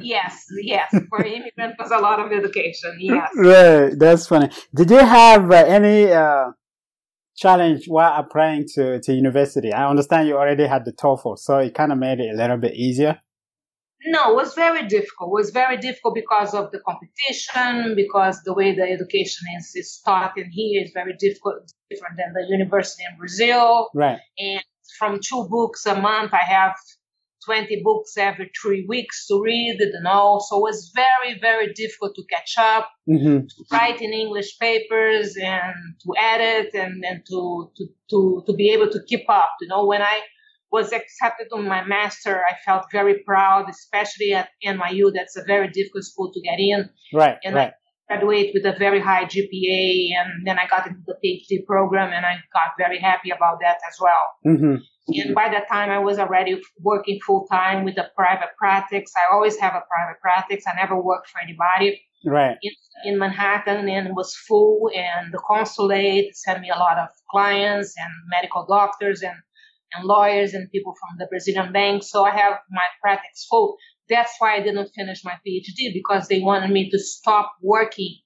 yes, 0.00 0.46
yes. 0.62 0.94
For 1.08 1.24
immigrant 1.24 1.74
was 1.78 1.90
a 1.90 1.98
lot 1.98 2.20
of 2.20 2.32
education. 2.32 2.96
Yes. 3.00 3.30
Right, 3.36 3.98
that's 3.98 4.26
funny. 4.26 4.50
Did 4.74 4.90
you 4.90 4.98
have 4.98 5.50
uh, 5.50 5.54
any 5.54 6.10
uh, 6.12 6.52
challenge 7.36 7.86
while 7.86 8.20
applying 8.20 8.66
to 8.74 9.00
to 9.00 9.12
university? 9.12 9.72
I 9.72 9.88
understand 9.88 10.28
you 10.28 10.36
already 10.36 10.66
had 10.66 10.84
the 10.84 10.92
TOEFL, 10.92 11.38
so 11.38 11.58
it 11.58 11.74
kind 11.74 11.92
of 11.92 11.98
made 11.98 12.20
it 12.20 12.34
a 12.34 12.36
little 12.36 12.58
bit 12.58 12.74
easier. 12.74 13.20
No, 14.06 14.32
it 14.32 14.36
was 14.36 14.54
very 14.54 14.86
difficult. 14.86 15.30
It 15.30 15.34
was 15.34 15.50
very 15.50 15.76
difficult 15.76 16.14
because 16.14 16.54
of 16.54 16.70
the 16.70 16.80
competition, 16.80 17.94
because 17.96 18.42
the 18.44 18.54
way 18.54 18.74
the 18.74 18.82
education 18.82 19.44
is, 19.58 19.72
is 19.74 20.00
taught 20.04 20.38
in 20.38 20.50
here 20.50 20.84
is 20.84 20.92
very 20.94 21.14
difficult, 21.18 21.72
different 21.90 22.16
than 22.16 22.32
the 22.32 22.46
university 22.48 23.02
in 23.10 23.18
Brazil. 23.18 23.90
Right. 23.94 24.20
And 24.38 24.62
from 24.98 25.18
two 25.20 25.48
books 25.50 25.84
a 25.86 26.00
month, 26.00 26.32
I 26.32 26.44
have 26.44 26.76
20 27.48 27.80
books 27.82 28.12
every 28.18 28.50
three 28.60 28.84
weeks 28.86 29.26
to 29.26 29.40
read, 29.42 29.78
you 29.80 30.00
know. 30.02 30.38
So 30.46 30.58
it 30.58 30.62
was 30.62 30.92
very, 30.94 31.38
very 31.40 31.72
difficult 31.72 32.14
to 32.16 32.22
catch 32.30 32.54
up, 32.58 32.90
mm-hmm. 33.08 33.46
to 33.46 33.64
write 33.72 34.02
in 34.02 34.12
English 34.12 34.58
papers 34.58 35.34
and 35.42 35.74
to 36.02 36.08
edit 36.20 36.74
and, 36.74 37.02
and 37.02 37.24
to, 37.26 37.70
to, 37.74 37.86
to, 38.10 38.42
to 38.46 38.52
be 38.52 38.70
able 38.74 38.90
to 38.90 39.00
keep 39.08 39.24
up. 39.30 39.52
You 39.62 39.68
know, 39.68 39.86
when 39.86 40.02
I 40.02 40.20
was 40.70 40.92
accepted 40.92 41.48
on 41.54 41.66
my 41.66 41.82
master, 41.84 42.42
I 42.44 42.54
felt 42.66 42.84
very 42.92 43.22
proud, 43.24 43.70
especially 43.70 44.34
at 44.34 44.50
NYU. 44.62 45.10
That's 45.14 45.36
a 45.38 45.44
very 45.46 45.68
difficult 45.68 46.04
school 46.04 46.30
to 46.34 46.40
get 46.42 46.58
in. 46.58 46.90
Right, 47.14 47.38
and 47.42 47.54
right. 47.54 47.72
I 48.10 48.14
graduated 48.14 48.52
with 48.52 48.74
a 48.74 48.78
very 48.78 49.00
high 49.00 49.24
GPA, 49.24 50.10
and 50.20 50.46
then 50.46 50.58
I 50.58 50.66
got 50.68 50.86
into 50.86 51.00
the 51.06 51.16
PhD 51.24 51.64
program, 51.66 52.12
and 52.12 52.26
I 52.26 52.34
got 52.52 52.72
very 52.76 52.98
happy 52.98 53.30
about 53.30 53.60
that 53.62 53.78
as 53.88 53.96
well. 53.98 54.54
Mm-hmm. 54.54 54.74
And 55.08 55.34
by 55.34 55.48
that 55.48 55.68
time, 55.68 55.90
I 55.90 55.98
was 55.98 56.18
already 56.18 56.60
working 56.80 57.18
full 57.26 57.46
time 57.50 57.84
with 57.84 57.96
a 57.96 58.10
private 58.14 58.50
practice. 58.58 59.12
I 59.16 59.34
always 59.34 59.58
have 59.58 59.74
a 59.74 59.82
private 59.88 60.20
practice. 60.20 60.64
I 60.66 60.76
never 60.76 61.00
worked 61.00 61.28
for 61.30 61.40
anybody. 61.40 62.02
Right. 62.26 62.56
In, 62.62 62.72
in 63.04 63.18
Manhattan, 63.18 63.88
and 63.88 64.14
was 64.14 64.34
full, 64.34 64.90
and 64.94 65.32
the 65.32 65.40
consulate 65.46 66.36
sent 66.36 66.60
me 66.60 66.68
a 66.74 66.78
lot 66.78 66.98
of 66.98 67.08
clients 67.30 67.94
and 67.96 68.10
medical 68.28 68.66
doctors 68.66 69.22
and 69.22 69.36
and 69.94 70.04
lawyers 70.04 70.52
and 70.52 70.70
people 70.70 70.94
from 71.00 71.16
the 71.18 71.26
Brazilian 71.26 71.72
bank. 71.72 72.02
So 72.02 72.24
I 72.24 72.30
have 72.30 72.58
my 72.70 72.84
practice 73.00 73.46
full. 73.48 73.76
That's 74.08 74.32
why 74.38 74.56
I 74.56 74.62
didn't 74.62 74.90
finish 74.94 75.24
my 75.24 75.34
PhD 75.46 75.94
because 75.94 76.28
they 76.28 76.40
wanted 76.40 76.70
me 76.70 76.90
to 76.90 76.98
stop 76.98 77.52
working 77.62 78.16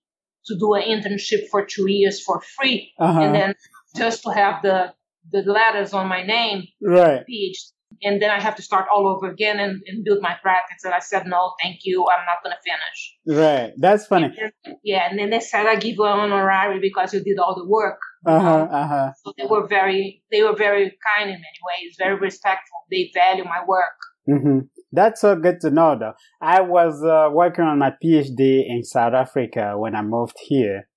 to 0.47 0.57
do 0.59 0.75
an 0.75 0.83
internship 0.83 1.49
for 1.51 1.64
two 1.64 1.88
years 1.88 2.21
for 2.21 2.40
free 2.40 2.92
uh-huh. 2.99 3.21
and 3.21 3.35
then 3.35 3.55
just 3.97 4.25
to 4.25 4.31
have 4.31 4.62
the 4.62 4.92
the 5.31 5.43
letters 5.43 5.93
on 5.93 6.09
my 6.09 6.23
name, 6.25 6.65
right? 6.83 7.21
PhD 7.21 7.73
and 8.03 8.21
then 8.21 8.31
I 8.31 8.41
have 8.41 8.57
to 8.57 8.63
start 8.63 8.87
all 8.95 9.07
over 9.07 9.31
again 9.31 9.59
and, 9.61 9.81
and 9.87 10.05
build 10.05 10.23
my 10.23 10.35
practice. 10.43 10.85
And 10.85 10.95
I 10.95 11.01
said, 11.01 11.27
no, 11.27 11.53
thank 11.63 11.81
you. 11.85 12.07
I'm 12.07 12.25
not 12.25 12.43
going 12.43 12.55
to 12.55 12.63
finish. 12.65 13.41
Right. 13.41 13.73
That's 13.77 14.07
funny. 14.07 14.27
And 14.27 14.53
then, 14.65 14.77
yeah. 14.83 15.09
And 15.09 15.19
then 15.19 15.31
they 15.31 15.41
said, 15.41 15.67
I 15.67 15.77
give 15.77 15.97
you 15.97 16.05
an 16.05 16.19
honorary 16.19 16.81
because 16.81 17.13
you 17.13 17.23
did 17.23 17.39
all 17.39 17.55
the 17.55 17.69
work. 17.69 17.99
Uh-huh, 18.25 18.69
uh-huh. 18.71 19.13
So 19.25 19.33
they 19.37 19.47
were 19.47 19.67
very, 19.67 20.23
they 20.31 20.43
were 20.43 20.57
very 20.57 20.97
kind 21.17 21.29
in 21.29 21.37
many 21.37 21.61
ways, 21.67 21.97
very 21.99 22.19
respectful. 22.19 22.79
They 22.91 23.11
value 23.15 23.45
my 23.45 23.63
work. 23.67 23.99
Mm-hmm. 24.29 24.59
That's 24.93 25.21
so 25.21 25.35
good 25.35 25.61
to 25.63 25.71
know 25.71 25.99
though. 25.99 26.13
I 26.41 26.61
was 26.61 27.03
uh, 27.03 27.29
working 27.33 27.65
on 27.65 27.79
my 27.79 27.93
PhD 28.03 28.63
in 28.69 28.85
South 28.85 29.15
Africa 29.15 29.75
when 29.77 29.97
I 29.97 30.03
moved 30.03 30.37
here 30.47 30.89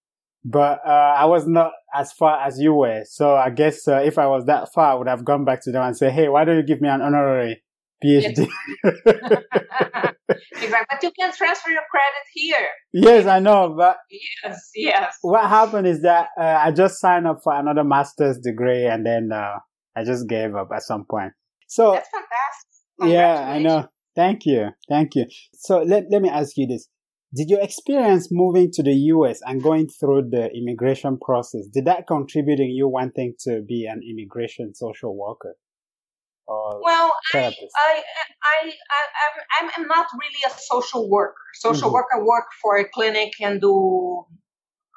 but 0.46 0.80
uh, 0.86 1.16
I 1.18 1.26
was 1.26 1.48
not 1.48 1.72
as 1.94 2.14
far 2.14 2.46
as 2.46 2.60
you 2.60 2.74
were. 2.74 3.04
So 3.06 3.36
I 3.36 3.50
guess 3.50 3.88
uh, 3.88 4.02
if 4.06 4.20
I 4.20 4.28
was 4.28 4.46
that 4.46 4.72
far, 4.74 4.92
I 4.92 4.94
would 4.94 5.08
have 5.08 5.26
gone 5.26 5.44
back 5.44 5.64
to 5.64 5.72
them 5.72 5.82
and 5.82 5.98
say, 5.98 6.12
"Hey, 6.12 6.30
why 6.30 6.46
don't 6.46 6.56
you 6.56 6.64
give 6.64 6.82
me 6.82 6.88
an 6.88 7.02
honorary 7.02 7.64
PhD?" 8.04 8.48
exactly, 8.84 10.16
but 10.62 11.02
you 11.02 11.12
can 11.20 11.34
transfer 11.34 11.72
your 11.72 11.82
credit 11.90 12.26
here. 12.34 12.68
Yes, 12.94 13.26
I 13.26 13.40
know, 13.40 13.74
but 13.76 13.98
yes, 14.44 14.70
yes. 14.76 15.16
What 15.24 15.50
happened 15.50 15.88
is 15.88 16.04
that 16.04 16.28
uh, 16.40 16.44
I 16.64 16.72
just 16.72 17.00
signed 17.00 17.26
up 17.26 17.40
for 17.44 17.56
another 17.56 17.84
master's 17.84 18.38
degree, 18.38 18.86
and 18.86 19.04
then 19.04 19.32
uh, 19.34 19.58
I 19.96 20.04
just 20.04 20.30
gave 20.30 20.56
up 20.56 20.70
at 20.76 20.84
some 20.84 21.06
point. 21.10 21.34
So 21.68 21.94
that's 21.94 22.10
fantastic. 22.10 23.16
Yeah, 23.16 23.50
I 23.50 23.60
know. 23.60 23.88
Thank 24.16 24.46
you, 24.46 24.70
thank 24.88 25.16
you. 25.16 25.26
So 25.56 25.82
let 25.82 26.06
let 26.12 26.22
me 26.22 26.30
ask 26.30 26.56
you 26.56 26.68
this: 26.68 26.88
did 27.36 27.50
your 27.50 27.62
experience 27.62 28.30
moving 28.32 28.72
to 28.72 28.84
the 28.84 28.94
US 29.14 29.40
and 29.46 29.62
going 29.62 29.88
through 29.88 30.30
the 30.30 30.50
immigration 30.56 31.18
process, 31.20 31.68
did 31.68 31.86
that 31.86 32.08
contribute 32.08 32.60
in 32.60 32.70
you 32.70 32.88
wanting 32.88 33.34
to 33.42 33.62
be 33.62 33.86
an 33.86 34.02
immigration 34.10 34.74
social 34.74 35.16
worker? 35.18 35.56
well, 36.48 37.12
I, 37.34 37.40
I, 37.40 37.52
I, 38.44 38.72
I, 39.62 39.70
I'm, 39.78 39.88
not 39.88 40.06
really 40.14 40.44
a 40.46 40.52
social 40.56 41.10
worker. 41.10 41.34
Social 41.56 41.88
mm-hmm. 41.88 41.94
worker 41.94 42.24
work 42.24 42.46
for 42.62 42.78
a 42.78 42.88
clinic 42.88 43.34
and 43.42 43.60
do 43.60 44.26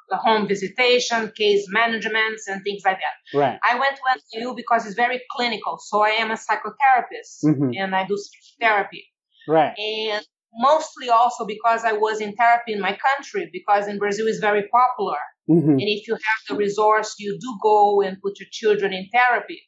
the 0.09 0.17
home 0.17 0.47
visitation, 0.47 1.31
case 1.35 1.65
management, 1.69 2.39
and 2.47 2.63
things 2.63 2.81
like 2.85 2.97
that. 2.97 3.37
Right. 3.37 3.59
I 3.67 3.79
went 3.79 3.95
to 3.95 4.39
NYU 4.39 4.55
because 4.55 4.85
it's 4.85 4.95
very 4.95 5.21
clinical. 5.31 5.77
So 5.79 6.03
I 6.03 6.09
am 6.09 6.31
a 6.31 6.35
psychotherapist 6.35 7.45
mm-hmm. 7.45 7.71
and 7.77 7.95
I 7.95 8.05
do 8.05 8.17
speech 8.17 8.55
therapy. 8.59 9.05
Right. 9.47 9.73
And 9.77 10.25
mostly 10.53 11.09
also 11.09 11.45
because 11.45 11.85
I 11.85 11.93
was 11.93 12.21
in 12.21 12.33
therapy 12.35 12.73
in 12.73 12.81
my 12.81 12.97
country, 12.97 13.49
because 13.51 13.87
in 13.87 13.97
Brazil 13.97 14.27
is 14.27 14.39
very 14.39 14.67
popular. 14.69 15.17
Mm-hmm. 15.49 15.71
And 15.71 15.81
if 15.81 16.07
you 16.07 16.13
have 16.13 16.41
the 16.47 16.55
resource, 16.55 17.15
you 17.19 17.37
do 17.39 17.57
go 17.61 18.01
and 18.01 18.21
put 18.21 18.39
your 18.39 18.49
children 18.51 18.93
in 18.93 19.07
therapy. 19.13 19.61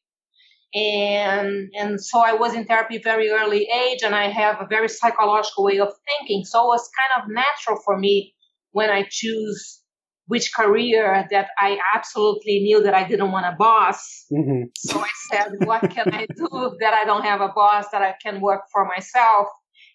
and 0.74 1.70
and 1.78 2.00
so 2.00 2.20
I 2.20 2.34
was 2.34 2.54
in 2.54 2.66
therapy 2.66 2.98
very 3.04 3.30
early 3.30 3.68
age, 3.84 4.04
and 4.04 4.16
I 4.16 4.30
have 4.30 4.62
a 4.62 4.68
very 4.68 4.88
psychological 4.88 5.66
way 5.66 5.80
of 5.80 5.90
thinking. 6.08 6.46
So 6.46 6.64
it 6.64 6.68
was 6.68 6.90
kind 7.00 7.24
of 7.24 7.30
natural 7.30 7.80
for 7.84 7.98
me 7.98 8.34
when 8.72 8.90
I 8.90 9.06
choose 9.10 9.80
which 10.28 10.54
career 10.56 11.28
that 11.30 11.50
I 11.58 11.78
absolutely 11.94 12.60
knew 12.62 12.82
that 12.84 12.94
I 12.94 13.04
didn't 13.06 13.32
want 13.32 13.46
a 13.46 13.56
boss. 13.58 14.26
Mm-hmm. 14.32 14.64
So 14.78 15.00
I 15.02 15.10
said, 15.30 15.66
what 15.66 15.82
can 15.90 16.14
I 16.14 16.26
do 16.38 16.78
that 16.80 16.94
I 16.94 17.04
don't 17.04 17.24
have 17.24 17.42
a 17.42 17.50
boss 17.50 17.88
that 17.92 18.02
I 18.02 18.16
can 18.24 18.40
work 18.40 18.62
for 18.72 18.86
myself? 18.86 19.48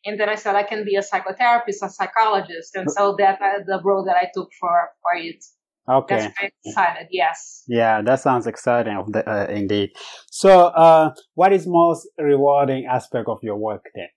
And 0.07 0.21
then 0.21 0.29
I 0.29 0.37
said, 0.37 0.55
I 0.55 0.63
can 0.63 0.85
be 0.85 0.95
a 0.95 1.01
psychotherapist, 1.01 1.83
a 1.83 1.91
psychologist. 1.91 2.77
And 2.77 2.91
so 2.91 3.17
that 3.19 3.41
uh, 3.43 3.65
the 3.67 3.81
road 3.85 4.07
that 4.07 4.17
I 4.17 4.31
took 4.33 4.49
for, 4.61 4.91
for 5.03 5.19
it. 5.19 5.45
Okay. 5.89 6.17
That's 6.17 6.35
very 6.39 6.53
excited. 6.65 7.09
Yes. 7.11 7.65
Yeah, 7.69 8.03
that 8.03 8.21
sounds 8.21 8.47
exciting 8.47 8.97
uh, 9.15 9.47
indeed. 9.49 9.91
So, 10.31 10.67
uh, 10.67 11.15
what 11.35 11.53
is 11.53 11.67
most 11.67 12.09
rewarding 12.19 12.87
aspect 12.87 13.29
of 13.29 13.39
your 13.43 13.57
work 13.57 13.85
then? 13.95 14.09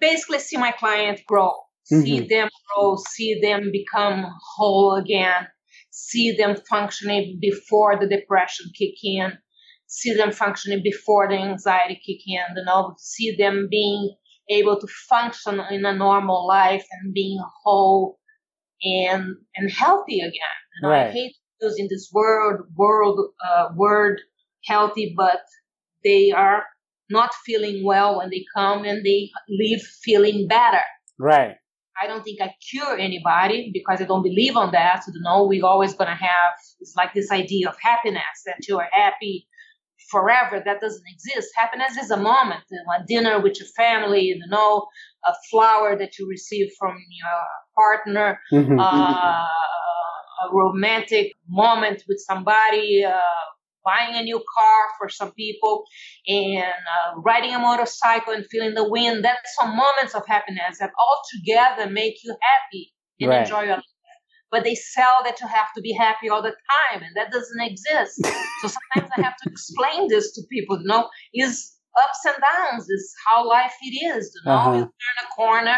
Basically, 0.00 0.38
see 0.38 0.56
my 0.56 0.72
client 0.72 1.20
grow, 1.26 1.52
mm-hmm. 1.92 2.02
see 2.02 2.20
them 2.20 2.48
grow, 2.74 2.96
see 3.10 3.38
them 3.42 3.70
become 3.70 4.26
whole 4.56 4.94
again, 4.94 5.46
see 5.90 6.36
them 6.36 6.56
functioning 6.68 7.38
before 7.40 7.98
the 7.98 8.06
depression 8.06 8.66
kick 8.78 8.94
in, 9.02 9.32
see 9.86 10.14
them 10.14 10.32
functioning 10.32 10.80
before 10.82 11.28
the 11.28 11.36
anxiety 11.36 12.00
kick 12.06 12.20
in, 12.26 12.56
you 12.56 12.64
know, 12.64 12.94
see 12.98 13.36
them 13.36 13.68
being 13.70 14.14
able 14.50 14.80
to 14.80 14.86
function 15.08 15.60
in 15.70 15.84
a 15.84 15.94
normal 15.94 16.46
life 16.46 16.84
and 16.92 17.12
being 17.12 17.38
whole 17.64 18.18
and 18.82 19.36
and 19.56 19.70
healthy 19.70 20.20
again. 20.20 20.58
And 20.82 20.90
right. 20.90 21.06
I 21.08 21.10
hate 21.10 21.34
using 21.60 21.88
this 21.90 22.10
word 22.12 22.66
world 22.76 23.18
uh, 23.46 23.68
word 23.74 24.20
healthy, 24.64 25.14
but 25.16 25.40
they 26.04 26.30
are 26.32 26.64
not 27.08 27.30
feeling 27.44 27.84
well 27.84 28.18
when 28.18 28.30
they 28.30 28.44
come 28.54 28.84
and 28.84 29.04
they 29.04 29.30
leave 29.48 29.80
feeling 30.02 30.46
better. 30.48 30.82
Right. 31.18 31.56
I 32.02 32.06
don't 32.06 32.22
think 32.22 32.42
I 32.42 32.50
cure 32.70 32.98
anybody 32.98 33.70
because 33.72 34.02
I 34.02 34.04
don't 34.04 34.22
believe 34.22 34.56
on 34.56 34.72
that. 34.72 35.02
You 35.06 35.20
know, 35.22 35.46
we're 35.46 35.64
always 35.64 35.94
gonna 35.94 36.14
have 36.14 36.52
it's 36.80 36.94
like 36.96 37.14
this 37.14 37.30
idea 37.32 37.68
of 37.68 37.76
happiness 37.80 38.42
that 38.44 38.68
you 38.68 38.78
are 38.78 38.88
happy 38.92 39.46
forever. 40.10 40.62
That 40.64 40.80
doesn't 40.80 41.04
exist. 41.06 41.50
Happiness 41.56 41.96
is 41.96 42.10
a 42.10 42.16
moment, 42.16 42.62
a 42.70 43.04
dinner 43.06 43.40
with 43.40 43.58
your 43.58 43.68
family, 43.76 44.22
you 44.22 44.40
know, 44.48 44.86
a 45.26 45.32
flower 45.50 45.96
that 45.98 46.18
you 46.18 46.28
receive 46.28 46.68
from 46.78 46.96
your 46.96 47.42
partner, 47.74 48.40
mm-hmm. 48.52 48.78
uh, 48.78 48.84
a 48.84 50.52
romantic 50.52 51.32
moment 51.48 52.02
with 52.08 52.18
somebody, 52.26 53.04
uh, 53.04 53.16
buying 53.84 54.16
a 54.16 54.22
new 54.22 54.36
car 54.36 54.82
for 54.98 55.08
some 55.08 55.32
people, 55.32 55.84
and 56.26 56.58
uh, 56.58 57.20
riding 57.20 57.54
a 57.54 57.58
motorcycle 57.58 58.32
and 58.32 58.44
feeling 58.50 58.74
the 58.74 58.88
wind. 58.88 59.24
That's 59.24 59.54
some 59.60 59.70
moments 59.70 60.14
of 60.14 60.26
happiness 60.26 60.78
that 60.80 60.90
all 60.98 61.22
together 61.34 61.90
make 61.90 62.16
you 62.24 62.36
happy 62.40 62.92
and 63.20 63.30
right. 63.30 63.40
enjoy 63.42 63.62
your 63.62 63.76
life 63.76 63.95
but 64.50 64.64
they 64.64 64.74
sell 64.74 65.22
that 65.24 65.40
you 65.40 65.46
have 65.46 65.72
to 65.74 65.80
be 65.80 65.92
happy 65.92 66.28
all 66.28 66.42
the 66.42 66.54
time, 66.92 67.02
and 67.02 67.14
that 67.16 67.32
doesn't 67.32 67.60
exist. 67.60 68.24
so 68.62 68.68
sometimes 68.68 69.10
I 69.16 69.22
have 69.22 69.36
to 69.44 69.50
explain 69.50 70.08
this 70.08 70.32
to 70.32 70.42
people. 70.50 70.78
You 70.80 70.86
know, 70.86 71.08
is 71.34 71.72
ups 72.04 72.20
and 72.26 72.36
downs 72.36 72.88
is 72.88 73.14
how 73.26 73.48
life 73.48 73.74
it 73.82 73.96
is. 74.16 74.32
You 74.34 74.50
know, 74.50 74.56
uh-huh. 74.56 74.72
you 74.72 74.80
turn 74.80 75.24
a 75.24 75.34
corner 75.34 75.76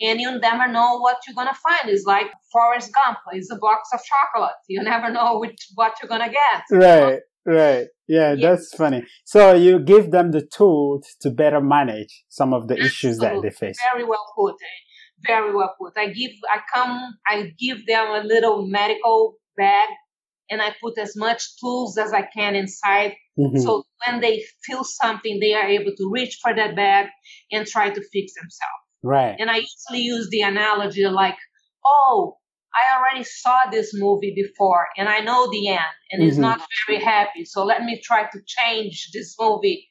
and 0.00 0.20
you 0.20 0.38
never 0.38 0.70
know 0.70 0.98
what 0.98 1.18
you're 1.26 1.34
gonna 1.34 1.54
find. 1.54 1.90
It's 1.90 2.06
like 2.06 2.26
Forrest 2.52 2.90
Gump. 3.04 3.18
It's 3.32 3.50
a 3.50 3.56
box 3.56 3.88
of 3.92 4.00
chocolate. 4.02 4.56
You 4.68 4.82
never 4.82 5.10
know 5.10 5.38
which 5.38 5.68
what 5.74 5.94
you're 6.02 6.08
gonna 6.08 6.30
get. 6.30 6.62
Right. 6.70 7.20
Right. 7.46 7.86
Yeah, 8.06 8.34
that's 8.34 8.74
funny. 8.74 9.04
So 9.24 9.54
you 9.54 9.78
give 9.78 10.10
them 10.10 10.30
the 10.30 10.42
tools 10.42 11.16
to 11.22 11.30
better 11.30 11.60
manage 11.60 12.24
some 12.28 12.52
of 12.52 12.68
the 12.68 12.76
issues 12.76 13.18
that 13.18 13.40
they 13.42 13.50
face. 13.50 13.78
Very 13.92 14.04
well 14.04 14.26
put 14.36 14.56
very 15.26 15.54
well 15.54 15.74
put. 15.80 15.94
I 15.96 16.08
give, 16.08 16.32
I 16.52 16.60
come, 16.72 17.14
I 17.26 17.52
give 17.58 17.86
them 17.86 18.08
a 18.10 18.26
little 18.26 18.66
medical 18.66 19.36
bag 19.56 19.88
and 20.50 20.60
I 20.60 20.74
put 20.82 20.98
as 20.98 21.16
much 21.16 21.42
tools 21.60 21.96
as 21.96 22.12
I 22.12 22.22
can 22.22 22.54
inside. 22.54 23.14
Mm-hmm. 23.38 23.58
So 23.58 23.84
when 24.06 24.20
they 24.20 24.42
feel 24.64 24.84
something, 24.84 25.38
they 25.40 25.54
are 25.54 25.66
able 25.66 25.92
to 25.96 26.10
reach 26.10 26.38
for 26.42 26.54
that 26.54 26.74
bag 26.76 27.06
and 27.52 27.66
try 27.66 27.88
to 27.90 28.02
fix 28.12 28.34
themselves. 28.34 28.80
Right. 29.02 29.36
And 29.38 29.50
I 29.50 29.56
usually 29.56 30.04
use 30.04 30.28
the 30.30 30.42
analogy 30.42 31.06
like, 31.06 31.36
oh, 31.86 32.36
I 32.74 32.98
already 32.98 33.24
saw 33.24 33.58
this 33.70 33.92
movie 33.94 34.32
before 34.34 34.86
and 34.96 35.08
I 35.08 35.20
know 35.20 35.50
the 35.50 35.68
end 35.68 35.80
and 36.10 36.20
mm-hmm. 36.20 36.28
it's 36.28 36.38
not 36.38 36.60
very 36.86 37.02
happy. 37.02 37.44
So 37.44 37.64
let 37.64 37.82
me 37.82 38.00
try 38.02 38.24
to 38.24 38.38
change 38.46 39.10
this 39.12 39.34
movie 39.40 39.88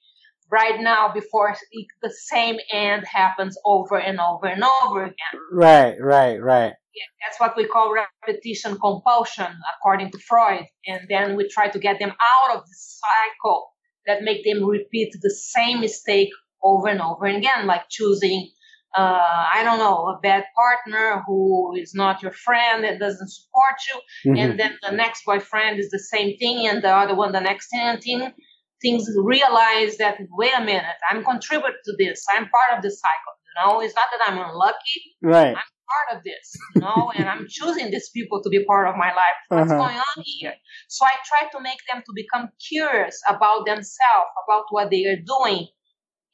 right 0.52 0.80
now 0.80 1.12
before 1.14 1.56
the 2.02 2.14
same 2.26 2.58
end 2.72 3.06
happens 3.06 3.58
over 3.66 3.98
and 3.98 4.20
over 4.20 4.48
and 4.48 4.64
over 4.84 5.04
again. 5.04 5.42
Right, 5.52 5.96
right, 6.00 6.38
right. 6.42 6.74
Yeah, 6.96 7.06
that's 7.26 7.40
what 7.40 7.56
we 7.56 7.68
call 7.68 7.94
repetition 7.94 8.78
compulsion, 8.80 9.48
according 9.78 10.12
to 10.12 10.20
Freud. 10.20 10.66
And 10.88 11.02
then 11.08 11.36
we 11.36 11.48
try 11.48 11.70
to 11.70 11.80
get 11.80 12.00
them 12.00 12.10
out 12.10 12.58
of 12.58 12.64
the 12.64 12.76
cycle 12.76 13.72
that 14.08 14.24
make 14.24 14.44
them 14.44 14.66
repeat 14.66 15.14
the 15.22 15.30
same 15.30 15.82
mistake 15.82 16.30
over 16.64 16.88
and 16.88 17.02
over 17.02 17.26
again, 17.26 17.68
like 17.68 17.84
choosing, 17.90 18.50
uh, 18.98 19.46
I 19.54 19.62
don't 19.64 19.78
know, 19.78 20.08
a 20.08 20.20
bad 20.22 20.46
partner 20.56 21.24
who 21.26 21.76
is 21.76 21.94
not 21.94 22.24
your 22.24 22.32
friend 22.32 22.84
and 22.84 23.00
doesn't 23.00 23.30
support 23.30 23.76
you. 23.88 24.32
Mm-hmm. 24.32 24.40
And 24.40 24.60
then 24.60 24.78
the 24.82 24.96
next 24.96 25.24
boyfriend 25.26 25.80
is 25.80 25.90
the 25.92 26.00
same 26.00 26.38
thing, 26.38 26.68
and 26.68 26.84
the 26.84 26.94
other 26.94 27.16
one 27.16 27.32
the 27.32 27.40
next 27.40 27.70
thing 27.70 28.34
things 28.82 29.08
realize 29.24 29.98
that 29.98 30.18
wait 30.32 30.52
a 30.58 30.63
minute 30.63 31.00
i'm 31.10 31.24
contributing 31.24 31.80
to 31.86 31.94
this 31.98 32.26
i'm 32.36 32.48
part 32.50 32.78
of 32.78 32.84
the 32.84 32.89
cycle 32.89 33.36
you 33.50 33.72
know? 33.72 33.82
It's 33.82 33.96
not 33.96 34.06
that 34.12 34.32
i'm 34.32 34.38
unlucky. 34.38 35.02
Right. 35.22 35.56
I'm 35.56 35.72
part 35.89 36.18
of 36.18 36.24
this 36.24 36.56
you 36.76 36.82
know? 36.82 37.12
And 37.15 37.28
i'm 37.28 37.48
choosing 37.50 37.92
these 37.92 38.10
people 38.10 38.42
to 38.44 38.50
be 38.50 38.63
part 38.65 38.88
of 38.88 38.96
my 38.96 39.08
life. 39.08 39.39
What's 39.50 39.72
uh-huh. 39.72 39.82
going 39.82 39.98
on 39.98 40.24
here? 40.24 40.54
So 40.88 41.06
i 41.06 41.12
try 41.26 41.50
to 41.50 41.63
make 41.63 41.80
them 41.92 42.04
to 42.06 42.13
become 42.15 42.50
curious 42.68 43.22
about 43.28 43.65
themselves 43.65 44.32
about 44.46 44.65
what 44.70 44.89
they 44.92 45.06
are 45.06 45.22
doing 45.26 45.68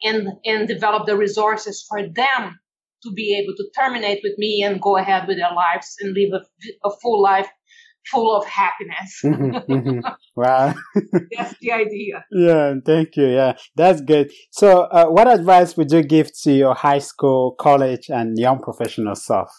and 0.03 0.27
and 0.43 0.67
develop 0.67 1.05
the 1.05 1.17
resources 1.17 1.86
for 1.88 2.01
them 2.01 2.60
to 3.03 3.12
be 3.12 3.39
able 3.39 3.55
to 3.55 3.69
terminate 3.79 4.19
with 4.23 4.38
me 4.38 4.63
and 4.63 4.81
go 4.81 4.97
ahead 4.97 5.27
with 5.27 5.38
their 5.38 5.53
lives 5.53 5.95
and 6.01 6.13
live 6.13 6.41
a, 6.41 6.88
a 6.88 6.91
full 7.01 7.21
life 7.21 7.47
full 8.11 8.35
of 8.35 8.45
happiness. 8.47 9.19
mm-hmm, 9.23 9.71
mm-hmm. 9.71 9.99
Wow. 10.35 10.73
that's 11.35 11.55
the 11.59 11.71
idea. 11.71 12.25
Yeah, 12.31 12.75
thank 12.85 13.15
you. 13.15 13.27
Yeah, 13.27 13.57
that's 13.75 14.01
good. 14.01 14.31
So, 14.51 14.83
uh, 14.83 15.07
what 15.07 15.27
advice 15.27 15.75
would 15.77 15.91
you 15.91 16.03
give 16.03 16.31
to 16.43 16.51
your 16.51 16.75
high 16.75 16.99
school, 16.99 17.55
college, 17.59 18.09
and 18.09 18.37
young 18.37 18.59
professional 18.59 19.15
self? 19.15 19.49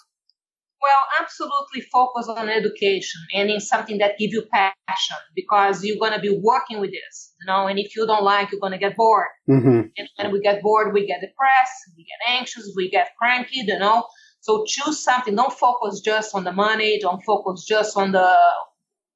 Well, 0.82 1.24
absolutely 1.24 1.80
focus 1.92 2.28
on 2.28 2.48
education 2.48 3.20
and 3.34 3.50
in 3.50 3.60
something 3.60 3.98
that 3.98 4.18
gives 4.18 4.32
you 4.34 4.44
passion 4.52 5.16
because 5.34 5.82
you're 5.82 5.98
going 5.98 6.12
to 6.12 6.20
be 6.20 6.38
working 6.40 6.80
with 6.80 6.90
this, 6.90 7.34
you 7.40 7.46
know, 7.46 7.66
and 7.66 7.78
if 7.78 7.96
you 7.96 8.06
don't 8.06 8.22
like, 8.22 8.52
you're 8.52 8.60
going 8.60 8.72
to 8.72 8.78
get 8.78 8.94
bored. 8.94 9.26
Mm-hmm. 9.48 9.80
And 9.96 10.08
when 10.16 10.32
we 10.32 10.40
get 10.40 10.62
bored, 10.62 10.92
we 10.92 11.06
get 11.06 11.20
depressed, 11.20 11.72
we 11.96 12.04
get 12.04 12.38
anxious, 12.38 12.72
we 12.76 12.88
get 12.90 13.08
cranky, 13.18 13.64
you 13.66 13.78
know. 13.78 14.04
So 14.40 14.64
choose 14.66 15.02
something. 15.02 15.34
Don't 15.34 15.52
focus 15.52 16.00
just 16.00 16.34
on 16.34 16.44
the 16.44 16.52
money. 16.52 16.98
Don't 17.00 17.22
focus 17.24 17.64
just 17.66 17.96
on 17.96 18.12
the 18.12 18.20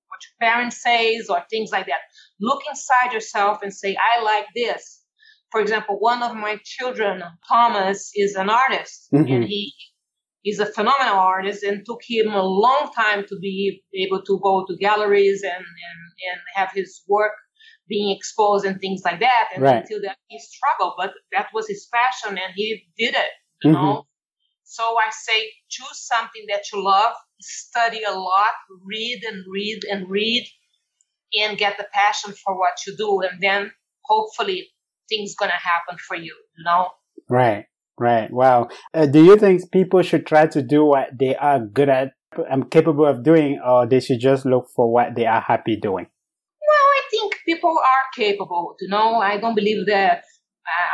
what 0.09 0.20
your 0.26 0.50
parents 0.50 0.83
says 0.83 1.28
or 1.28 1.42
things 1.48 1.70
like 1.70 1.87
that. 1.87 2.00
Look 2.40 2.62
inside 2.68 3.12
yourself 3.12 3.59
and 3.62 3.72
say, 3.72 3.96
I 3.96 4.22
like 4.22 4.46
this. 4.54 5.02
For 5.50 5.61
example, 5.61 5.96
one 5.98 6.22
of 6.22 6.35
my 6.35 6.59
children, 6.64 7.22
Thomas, 7.48 8.11
is 8.14 8.35
an 8.35 8.50
artist 8.50 9.09
mm-hmm. 9.12 9.33
and 9.33 9.44
he 9.44 9.72
is 10.44 10.59
a 10.59 10.66
phenomenal 10.66 11.18
artist 11.18 11.62
and 11.62 11.85
took 11.85 12.00
him 12.09 12.33
a 12.33 12.42
long 12.42 12.90
time 12.94 13.24
to 13.28 13.37
be 13.40 13.83
able 13.94 14.22
to 14.22 14.40
go 14.42 14.64
to 14.66 14.76
galleries 14.76 15.42
and, 15.42 15.52
and, 15.52 16.00
and 16.30 16.40
have 16.54 16.70
his 16.72 17.02
work 17.09 17.33
being 17.88 18.16
exposed 18.16 18.64
and 18.64 18.80
things 18.80 19.02
like 19.04 19.20
that. 19.20 19.48
And 19.54 19.62
right. 19.62 19.83
until 19.83 20.00
that 20.02 20.16
he 20.28 20.38
struggled, 20.38 20.94
but 20.96 21.11
that 21.33 21.48
was 21.52 21.66
his 21.68 21.88
passion 21.92 22.38
and 22.38 22.52
he 22.54 22.85
did 22.96 23.14
it, 23.14 23.30
you 23.62 23.72
mm-hmm. 23.72 23.85
know. 23.85 24.06
So 24.70 24.85
I 24.85 25.11
say 25.11 25.50
choose 25.68 26.06
something 26.06 26.44
that 26.48 26.62
you 26.72 26.80
love, 26.80 27.12
study 27.40 28.02
a 28.09 28.12
lot, 28.16 28.54
read 28.87 29.20
and 29.26 29.44
read 29.50 29.80
and 29.90 30.09
read, 30.09 30.46
and 31.42 31.59
get 31.59 31.76
the 31.76 31.88
passion 31.92 32.33
for 32.44 32.56
what 32.56 32.74
you 32.87 32.96
do, 32.96 33.20
and 33.20 33.42
then 33.42 33.72
hopefully 34.04 34.68
things 35.09 35.35
gonna 35.35 35.50
happen 35.50 35.98
for 35.98 36.16
you. 36.16 36.37
You 36.56 36.64
know. 36.64 36.90
Right. 37.28 37.64
Right. 37.98 38.30
Wow. 38.30 38.68
Uh, 38.94 39.06
do 39.06 39.24
you 39.24 39.37
think 39.37 39.72
people 39.72 40.02
should 40.02 40.24
try 40.24 40.46
to 40.46 40.62
do 40.62 40.85
what 40.85 41.18
they 41.18 41.35
are 41.35 41.59
good 41.59 41.88
at 41.88 42.12
and 42.48 42.70
capable 42.70 43.06
of 43.06 43.24
doing, 43.24 43.61
or 43.66 43.88
they 43.88 43.98
should 43.98 44.20
just 44.20 44.46
look 44.46 44.68
for 44.76 44.92
what 44.92 45.16
they 45.16 45.26
are 45.26 45.40
happy 45.40 45.74
doing? 45.74 46.06
Well, 46.06 46.87
I 46.96 47.02
think 47.11 47.35
people 47.44 47.76
are 47.76 48.06
capable. 48.14 48.76
You 48.80 48.88
know, 48.88 49.16
I 49.16 49.38
don't 49.38 49.56
believe 49.56 49.87
that. 49.87 50.22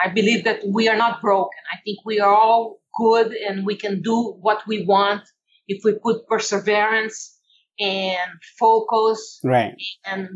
I 0.05 0.09
believe 0.09 0.45
that 0.45 0.61
we 0.67 0.89
are 0.89 0.97
not 0.97 1.21
broken. 1.21 1.59
I 1.73 1.79
think 1.85 1.99
we 2.05 2.21
are 2.21 2.35
all 2.35 2.81
good 2.97 3.33
and 3.33 3.67
we 3.67 3.77
can 3.77 4.03
do 4.03 4.37
what 4.41 4.63
we 4.67 4.85
want 4.85 5.23
if 5.69 5.85
we 5.85 5.99
put 6.03 6.27
perseverance 6.27 7.37
and 7.79 8.31
focus 8.59 9.39
right 9.45 9.75
and 10.07 10.29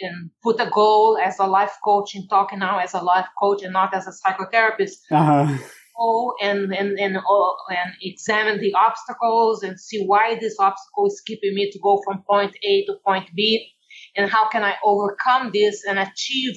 and 0.00 0.30
put 0.42 0.60
a 0.60 0.68
goal 0.70 1.16
as 1.22 1.38
a 1.38 1.46
life 1.46 1.76
coach 1.84 2.14
and 2.14 2.28
talking 2.28 2.58
now 2.58 2.78
as 2.78 2.92
a 2.92 3.00
life 3.00 3.26
coach 3.40 3.62
and 3.62 3.72
not 3.72 3.94
as 3.94 4.06
a 4.08 4.10
psychotherapist 4.10 4.98
uh-huh. 5.12 5.56
go 5.96 6.32
and 6.42 6.74
and 6.74 6.98
and, 6.98 7.16
uh, 7.16 7.52
and 7.70 7.92
examine 8.02 8.60
the 8.60 8.74
obstacles 8.74 9.62
and 9.62 9.78
see 9.78 10.04
why 10.04 10.36
this 10.40 10.56
obstacle 10.58 11.06
is 11.06 11.22
keeping 11.24 11.54
me 11.54 11.70
to 11.70 11.78
go 11.78 12.00
from 12.04 12.22
point 12.28 12.56
a 12.64 12.84
to 12.86 12.94
point 13.06 13.30
b 13.36 13.70
and 14.16 14.28
how 14.28 14.48
can 14.48 14.64
i 14.64 14.74
overcome 14.84 15.50
this 15.54 15.84
and 15.88 16.00
achieve 16.00 16.56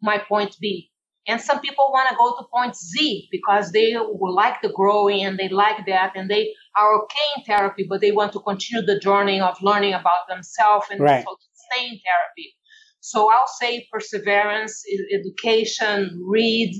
my 0.00 0.16
point 0.16 0.56
b 0.58 0.90
and 1.28 1.40
some 1.40 1.60
people 1.60 1.90
want 1.92 2.08
to 2.08 2.16
go 2.16 2.36
to 2.36 2.44
point 2.52 2.76
Z 2.76 3.28
because 3.30 3.70
they 3.70 3.96
like 3.96 4.60
the 4.60 4.72
growing 4.74 5.24
and 5.24 5.38
they 5.38 5.48
like 5.48 5.86
that 5.86 6.12
and 6.16 6.28
they 6.28 6.52
are 6.76 7.02
okay 7.02 7.28
in 7.36 7.44
therapy, 7.44 7.86
but 7.88 8.00
they 8.00 8.10
want 8.10 8.32
to 8.32 8.40
continue 8.40 8.84
the 8.84 8.98
journey 8.98 9.40
of 9.40 9.56
learning 9.62 9.94
about 9.94 10.26
themselves 10.28 10.86
and 10.90 11.00
right. 11.00 11.24
so 11.24 11.36
stay 11.52 11.84
in 11.84 12.00
therapy. 12.04 12.56
So 13.00 13.30
I'll 13.30 13.50
say 13.60 13.86
perseverance, 13.92 14.82
education, 15.12 16.20
read, 16.26 16.74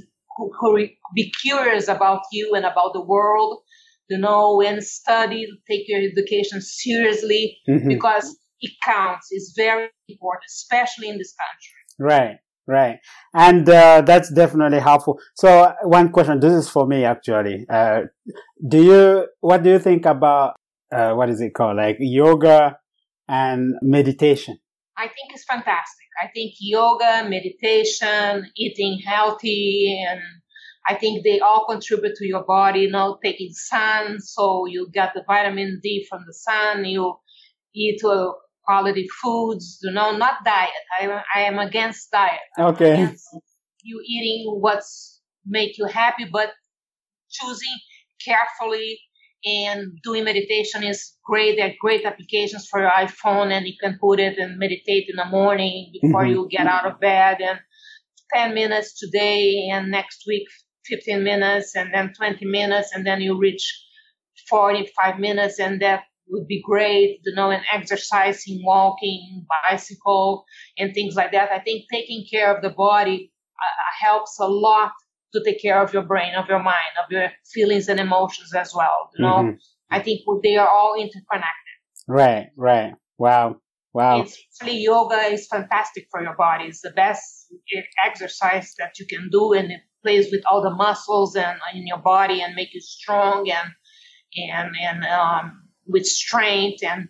be 1.15 1.33
curious 1.43 1.89
about 1.89 2.23
you 2.33 2.53
and 2.55 2.65
about 2.65 2.95
the 2.95 3.05
world, 3.05 3.61
you 4.09 4.19
know, 4.19 4.61
and 4.61 4.83
study, 4.83 5.47
take 5.71 5.83
your 5.87 6.01
education 6.01 6.61
seriously 6.61 7.59
mm-hmm. 7.69 7.89
because 7.89 8.37
it 8.61 8.73
counts. 8.85 9.29
It's 9.31 9.53
very 9.57 9.89
important, 10.09 10.45
especially 10.49 11.09
in 11.09 11.19
this 11.19 11.35
country. 11.35 12.17
Right. 12.17 12.37
Right. 12.67 12.99
And 13.35 13.69
uh, 13.69 14.03
that's 14.03 14.33
definitely 14.33 14.79
helpful. 14.79 15.19
So 15.35 15.75
one 15.83 16.11
question, 16.11 16.41
this 16.41 16.53
is 16.53 16.69
for 16.69 16.87
me 16.87 17.05
actually. 17.05 17.67
Uh, 17.69 18.03
do 18.69 18.83
you, 18.83 19.27
what 19.41 19.63
do 19.63 19.71
you 19.71 19.79
think 19.79 20.07
about, 20.07 20.55
uh, 20.95 21.13
what 21.15 21.29
is 21.29 21.41
it 21.41 21.55
called? 21.55 21.79
Like 21.79 21.97
yoga 21.99 22.79
and 23.29 23.75
meditation? 23.83 24.59
I 24.97 25.05
think 25.05 25.33
it's 25.35 25.45
fantastic. 25.45 26.07
I 26.23 26.29
think 26.29 26.53
yoga, 26.61 27.27
meditation, 27.29 28.47
eating 28.57 29.01
healthy, 29.05 30.05
and 30.09 30.21
I 30.87 30.95
think 30.95 31.25
they 31.25 31.41
all 31.41 31.65
contribute 31.69 32.15
to 32.17 32.27
your 32.27 32.45
body, 32.45 32.81
you 32.81 32.91
know, 32.91 33.19
taking 33.25 33.53
sun. 33.53 34.21
So 34.21 34.67
you 34.67 34.89
get 34.93 35.13
the 35.15 35.23
vitamin 35.27 35.81
D 35.83 36.07
from 36.09 36.25
the 36.27 36.35
sun. 36.35 36.85
You 36.85 37.17
eat 37.75 38.03
a 38.05 38.33
quality 38.65 39.07
foods, 39.23 39.79
you 39.83 39.93
know, 39.93 40.17
not 40.17 40.45
diet. 40.45 40.71
I, 41.01 41.23
I 41.35 41.41
am 41.43 41.59
against 41.59 42.11
diet. 42.11 42.41
Okay. 42.59 42.93
Against 42.93 43.29
you 43.83 44.01
eating 44.07 44.61
what's 44.61 45.21
make 45.47 45.79
you 45.79 45.87
happy, 45.87 46.27
but 46.31 46.51
choosing 47.31 47.77
carefully 48.25 49.01
and 49.45 49.99
doing 50.05 50.25
meditation 50.25 50.85
is 50.85 51.17
great. 51.25 51.57
There 51.57 51.69
are 51.69 51.75
great 51.81 52.05
applications 52.05 52.69
for 52.71 52.81
your 52.81 52.91
iPhone 52.91 53.51
and 53.51 53.67
you 53.67 53.75
can 53.83 53.99
put 54.01 54.21
it 54.21 54.39
and 54.39 54.59
meditate 54.59 55.07
in 55.09 55.17
the 55.17 55.25
morning 55.25 55.93
before 56.01 56.23
mm-hmm. 56.23 56.33
you 56.33 56.49
get 56.49 56.67
out 56.67 56.87
of 56.87 57.01
bed 57.01 57.39
and 57.41 57.59
10 58.35 58.55
minutes 58.55 58.99
today 58.99 59.69
and 59.73 59.91
next 59.91 60.25
week 60.27 60.47
15 60.87 61.23
minutes 61.23 61.75
and 61.75 61.93
then 61.93 62.13
20 62.17 62.45
minutes 62.47 62.91
and 62.95 63.07
then 63.07 63.21
you 63.21 63.37
reach 63.37 63.87
45 64.49 65.19
minutes 65.19 65.59
and 65.59 65.83
that 65.83 66.05
would 66.29 66.47
be 66.47 66.63
great, 66.65 67.21
you 67.25 67.35
know, 67.35 67.51
and 67.51 67.63
exercising, 67.73 68.63
walking, 68.65 69.47
bicycle, 69.65 70.45
and 70.79 70.95
things 70.95 71.15
like 71.15 71.33
that. 71.33 71.51
I 71.53 71.59
think 71.59 71.85
taking 71.93 72.25
care 72.31 72.55
of 72.55 72.63
the 72.63 72.71
body 72.71 73.33
uh, 73.59 74.07
helps 74.07 74.39
a 74.41 74.47
lot 74.47 74.93
to 75.35 75.43
take 75.45 75.61
care 75.61 75.83
of 75.83 75.93
your 75.93 76.03
brain, 76.03 76.35
of 76.35 76.49
your 76.49 76.63
mind, 76.63 76.95
of 77.03 77.11
your 77.11 77.31
feelings 77.53 77.89
and 77.89 78.01
emotions 78.01 78.55
as 78.55 78.73
well. 78.75 79.11
You 79.17 79.25
know, 79.25 79.35
mm-hmm. 79.37 79.57
I 79.91 80.01
think 80.01 80.21
they 80.43 80.57
are 80.57 80.69
all 80.69 80.95
interconnected. 80.95 81.77
Right, 82.09 82.49
right. 82.57 82.95
Wow, 83.19 83.57
wow. 83.93 84.23
Especially 84.23 84.79
yoga 84.79 85.17
is 85.33 85.47
fantastic 85.47 86.07
for 86.11 86.23
your 86.23 86.37
body. 86.37 86.65
It's 86.65 86.81
the 86.81 86.91
best 86.91 87.53
exercise 88.05 88.75
that 88.79 88.99
you 88.99 89.07
can 89.07 89.29
do, 89.31 89.53
and 89.53 89.71
it 89.71 89.81
plays 90.03 90.31
with 90.31 90.43
all 90.51 90.63
the 90.63 90.75
muscles 90.75 91.37
and 91.37 91.59
in 91.75 91.87
your 91.87 91.99
body 91.99 92.43
and 92.43 92.55
make 92.55 92.75
you 92.75 92.81
strong 92.81 93.49
and 93.51 93.71
and 94.35 94.71
and 94.83 95.05
um, 95.05 95.62
with 95.87 96.07
strength 96.07 96.83
and 96.85 97.09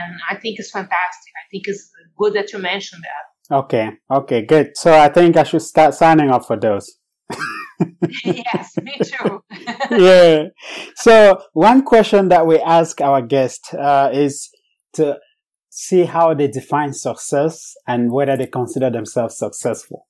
and 0.00 0.20
I 0.30 0.36
think 0.36 0.58
it's 0.58 0.70
fantastic. 0.70 1.32
I 1.36 1.44
think 1.50 1.64
it's 1.66 1.90
good 2.16 2.32
that 2.34 2.52
you 2.52 2.58
mentioned 2.58 3.02
that. 3.02 3.54
Okay, 3.56 3.90
okay, 4.10 4.42
good. 4.42 4.76
So 4.76 4.98
I 4.98 5.08
think 5.08 5.36
I 5.36 5.42
should 5.42 5.62
start 5.62 5.94
signing 5.94 6.30
up 6.30 6.46
for 6.46 6.56
those. 6.56 6.96
yes, 8.24 8.76
me 8.80 8.94
too. 9.04 9.42
yeah. 9.90 10.44
So 10.96 11.42
one 11.52 11.82
question 11.82 12.28
that 12.28 12.46
we 12.46 12.58
ask 12.58 13.00
our 13.00 13.20
guests 13.20 13.74
uh, 13.74 14.10
is 14.12 14.50
to 14.94 15.18
see 15.68 16.04
how 16.04 16.34
they 16.34 16.48
define 16.48 16.92
success 16.92 17.74
and 17.86 18.12
whether 18.12 18.36
they 18.36 18.46
consider 18.46 18.90
themselves 18.90 19.38
successful. 19.38 20.06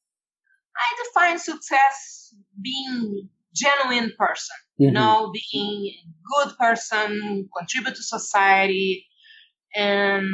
I 0.76 1.04
define 1.04 1.38
success 1.38 2.34
being 2.60 3.28
genuine 3.54 4.12
person 4.18 4.56
mm-hmm. 4.82 4.88
you 4.88 4.90
know 4.90 5.32
being 5.52 5.92
a 5.92 6.44
good 6.44 6.56
person 6.58 7.48
contribute 7.56 7.94
to 7.94 8.02
society 8.02 9.06
and 9.74 10.26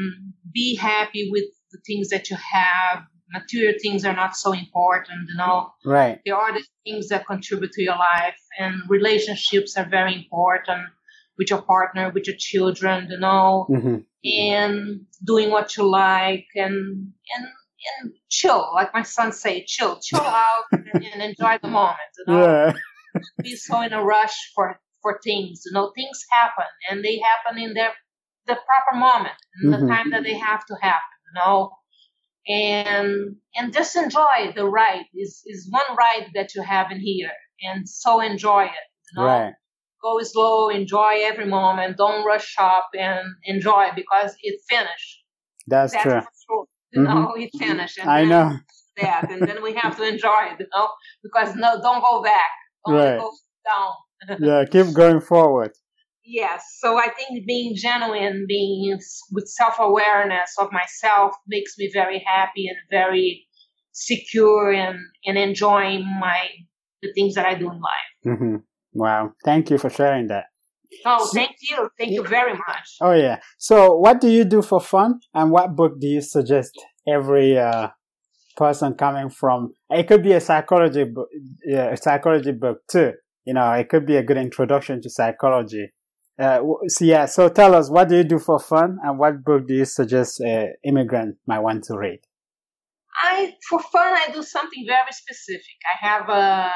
be 0.52 0.74
happy 0.74 1.28
with 1.30 1.44
the 1.72 1.78
things 1.86 2.08
that 2.08 2.30
you 2.30 2.36
have. 2.36 3.04
Material 3.30 3.74
things 3.82 4.06
are 4.06 4.14
not 4.14 4.34
so 4.34 4.52
important 4.52 5.28
you 5.28 5.36
know. 5.36 5.70
Right. 5.84 6.18
There 6.24 6.34
are 6.34 6.52
the 6.54 6.64
things 6.84 7.08
that 7.08 7.26
contribute 7.26 7.72
to 7.72 7.82
your 7.82 7.96
life 7.96 8.38
and 8.58 8.80
relationships 8.88 9.76
are 9.76 9.86
very 9.86 10.14
important 10.14 10.88
with 11.36 11.50
your 11.50 11.60
partner 11.60 12.10
with 12.10 12.26
your 12.26 12.36
children 12.38 13.08
you 13.10 13.18
know. 13.18 13.66
Mm-hmm. 13.68 13.96
and 14.24 15.00
doing 15.26 15.50
what 15.50 15.76
you 15.76 15.84
like 15.84 16.46
and 16.54 17.12
and 17.36 17.44
and 18.02 18.12
chill 18.30 18.70
like 18.74 18.92
my 18.94 19.02
son 19.02 19.30
say 19.30 19.62
chill 19.66 19.98
chill 20.02 20.20
out 20.42 20.64
and, 20.72 20.88
and 20.94 21.22
enjoy 21.22 21.58
the 21.62 21.68
moment 21.68 21.98
you 22.16 22.32
know. 22.32 22.42
Yeah 22.42 22.72
be 23.42 23.56
so 23.56 23.80
in 23.80 23.92
a 23.92 24.02
rush 24.02 24.52
for 24.54 24.80
for 25.02 25.18
things. 25.22 25.62
You 25.66 25.72
know, 25.72 25.92
things 25.94 26.24
happen 26.30 26.66
and 26.90 27.04
they 27.04 27.18
happen 27.18 27.62
in 27.62 27.74
their 27.74 27.92
the 28.46 28.56
proper 28.66 28.98
moment, 28.98 29.34
in 29.62 29.70
mm-hmm. 29.70 29.86
the 29.86 29.92
time 29.92 30.10
that 30.10 30.22
they 30.22 30.34
have 30.34 30.64
to 30.66 30.76
happen. 30.80 31.16
You 31.26 31.40
know, 31.40 31.70
and 32.48 33.36
and 33.56 33.72
just 33.72 33.96
enjoy 33.96 34.52
the 34.54 34.66
ride. 34.66 35.04
Is 35.14 35.42
is 35.46 35.68
one 35.70 35.96
ride 35.96 36.30
that 36.34 36.54
you 36.54 36.62
have 36.62 36.90
in 36.90 37.00
here, 37.00 37.32
and 37.62 37.88
so 37.88 38.20
enjoy 38.20 38.64
it. 38.64 38.86
You 39.12 39.22
know? 39.22 39.26
Right. 39.26 39.52
Go 40.02 40.22
slow, 40.22 40.68
enjoy 40.68 41.22
every 41.24 41.46
moment. 41.46 41.96
Don't 41.96 42.24
rush 42.24 42.54
up 42.58 42.88
and 42.96 43.26
enjoy 43.44 43.88
because 43.96 44.36
it 44.42 44.60
finished. 44.68 45.24
That's, 45.66 45.92
That's 45.92 46.02
true. 46.02 46.20
true. 46.48 46.64
You 46.90 47.02
mm-hmm. 47.02 47.14
know, 47.14 47.34
it 47.36 47.50
finished. 47.58 47.98
I 48.02 48.24
know. 48.24 48.56
That, 48.96 49.30
and 49.30 49.42
then 49.42 49.62
we 49.62 49.74
have 49.74 49.94
to 49.98 50.08
enjoy 50.08 50.52
it, 50.52 50.60
you 50.60 50.66
know, 50.74 50.88
because 51.22 51.54
no, 51.54 51.78
don't 51.82 52.00
go 52.00 52.22
back 52.22 52.50
right. 52.94 53.20
down. 53.66 54.38
yeah, 54.40 54.64
keep 54.70 54.94
going 54.94 55.20
forward. 55.20 55.72
Yes. 56.24 56.62
So 56.80 56.98
I 56.98 57.08
think 57.08 57.46
being 57.46 57.74
genuine, 57.74 58.44
being 58.46 58.98
with 59.32 59.48
self 59.48 59.76
awareness 59.78 60.54
of 60.58 60.70
myself 60.72 61.34
makes 61.46 61.78
me 61.78 61.90
very 61.92 62.22
happy 62.26 62.68
and 62.68 62.76
very 62.90 63.46
secure 63.92 64.72
and, 64.72 64.98
and 65.24 65.38
enjoying 65.38 66.04
my 66.20 66.48
the 67.02 67.12
things 67.14 67.34
that 67.34 67.46
I 67.46 67.54
do 67.54 67.70
in 67.70 67.80
life. 67.80 68.10
Mm-hmm. 68.26 68.56
Wow. 68.92 69.32
Thank 69.44 69.70
you 69.70 69.78
for 69.78 69.88
sharing 69.88 70.26
that. 70.28 70.46
Oh, 71.04 71.28
thank 71.32 71.56
you. 71.60 71.88
Thank 71.98 72.12
you 72.12 72.26
very 72.26 72.52
much. 72.54 72.96
Oh, 73.00 73.12
yeah. 73.12 73.40
So, 73.58 73.94
what 73.94 74.20
do 74.20 74.28
you 74.28 74.44
do 74.44 74.62
for 74.62 74.80
fun? 74.80 75.20
And 75.34 75.50
what 75.50 75.76
book 75.76 76.00
do 76.00 76.06
you 76.06 76.20
suggest 76.20 76.72
every 77.06 77.58
uh, 77.58 77.88
person 78.58 78.94
coming 78.94 79.30
from 79.30 79.72
it 79.88 80.08
could 80.08 80.22
be 80.22 80.32
a 80.32 80.40
psychology 80.40 81.04
book 81.04 81.28
yeah, 81.64 81.90
a 81.92 81.96
psychology 81.96 82.52
book 82.52 82.80
too. 82.90 83.12
You 83.46 83.54
know 83.54 83.70
it 83.72 83.88
could 83.88 84.04
be 84.04 84.16
a 84.16 84.22
good 84.22 84.36
introduction 84.36 85.00
to 85.02 85.08
psychology. 85.08 85.92
Uh, 86.38 86.60
so 86.88 87.04
yeah 87.04 87.26
so 87.26 87.48
tell 87.48 87.74
us 87.74 87.88
what 87.88 88.08
do 88.08 88.16
you 88.16 88.24
do 88.24 88.38
for 88.38 88.58
fun 88.58 88.98
and 89.04 89.18
what 89.18 89.44
book 89.44 89.66
do 89.66 89.74
you 89.74 89.84
suggest 89.84 90.40
an 90.40 90.74
immigrant 90.84 91.36
might 91.46 91.60
want 91.60 91.84
to 91.84 91.96
read? 91.96 92.20
I 93.20 93.54
for 93.68 93.80
fun 93.80 94.12
i 94.22 94.26
do 94.32 94.42
something 94.42 94.84
very 94.86 95.12
specific. 95.12 95.78
I 95.94 96.06
have 96.08 96.28
a, 96.28 96.72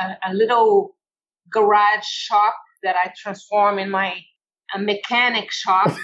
a, 0.00 0.30
a 0.30 0.34
little 0.34 0.96
garage 1.50 2.06
shop 2.06 2.54
that 2.82 2.96
i 3.02 3.12
transform 3.16 3.78
in 3.78 3.90
my 3.90 4.18
a 4.74 4.78
mechanic 4.78 5.50
shop. 5.50 5.90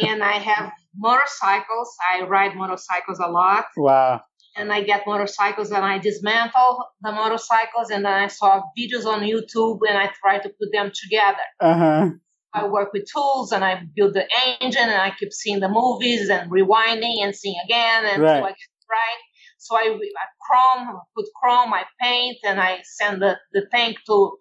And 0.00 0.22
i 0.22 0.34
have 0.50 0.70
motorcycles. 0.96 1.90
I 2.12 2.22
ride 2.22 2.54
motorcycles 2.54 3.18
a 3.18 3.28
lot. 3.28 3.64
Wow 3.76 4.20
and 4.58 4.72
I 4.72 4.82
get 4.82 5.04
motorcycles 5.06 5.70
and 5.70 5.84
I 5.84 5.98
dismantle 5.98 6.84
the 7.02 7.12
motorcycles 7.12 7.90
and 7.90 8.04
then 8.04 8.12
I 8.12 8.26
saw 8.26 8.62
videos 8.78 9.06
on 9.06 9.20
YouTube 9.20 9.80
and 9.88 9.96
I 9.96 10.10
try 10.20 10.38
to 10.38 10.48
put 10.48 10.72
them 10.72 10.90
together. 10.94 11.46
Uh-huh. 11.60 12.10
I 12.54 12.66
work 12.66 12.92
with 12.92 13.04
tools 13.12 13.52
and 13.52 13.64
I 13.64 13.82
build 13.94 14.14
the 14.14 14.26
engine 14.60 14.82
and 14.82 15.00
I 15.00 15.12
keep 15.18 15.32
seeing 15.32 15.60
the 15.60 15.68
movies 15.68 16.28
and 16.28 16.50
rewinding 16.50 17.22
and 17.22 17.34
seeing 17.34 17.56
again 17.64 18.04
and 18.06 18.22
right. 18.22 18.40
so 18.40 18.44
I 18.44 18.48
get 18.48 18.70
right. 18.90 19.22
So 19.58 19.76
I, 19.76 19.98
I 19.98 20.76
chrome, 20.76 21.00
put 21.16 21.26
chrome, 21.40 21.72
I 21.74 21.84
paint 22.00 22.38
and 22.44 22.60
I 22.60 22.80
send 22.84 23.22
the, 23.22 23.36
the 23.52 23.66
tank 23.72 23.98
to 24.06 24.38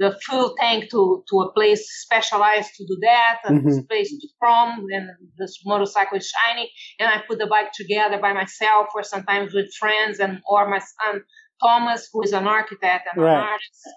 the 0.00 0.18
fuel 0.24 0.54
tank 0.58 0.90
to, 0.90 1.22
to 1.28 1.40
a 1.40 1.52
place 1.52 1.86
specialized 2.02 2.70
to 2.76 2.84
do 2.86 2.96
that, 3.02 3.40
a 3.44 3.52
mm-hmm. 3.52 3.80
place 3.86 4.08
to 4.08 4.28
from, 4.38 4.86
and 4.90 5.10
this 5.38 5.60
motorcycle 5.66 6.16
is 6.16 6.32
shiny, 6.34 6.70
and 6.98 7.08
I 7.08 7.22
put 7.28 7.38
the 7.38 7.46
bike 7.46 7.72
together 7.72 8.18
by 8.18 8.32
myself 8.32 8.86
or 8.94 9.02
sometimes 9.02 9.52
with 9.52 9.72
friends 9.78 10.18
and 10.18 10.40
or 10.48 10.68
my 10.70 10.78
son 10.78 11.22
Thomas, 11.62 12.08
who 12.10 12.22
is 12.22 12.32
an 12.32 12.46
architect 12.46 13.08
and 13.12 13.22
right. 13.22 13.32
an 13.32 13.46
artist. 13.46 13.88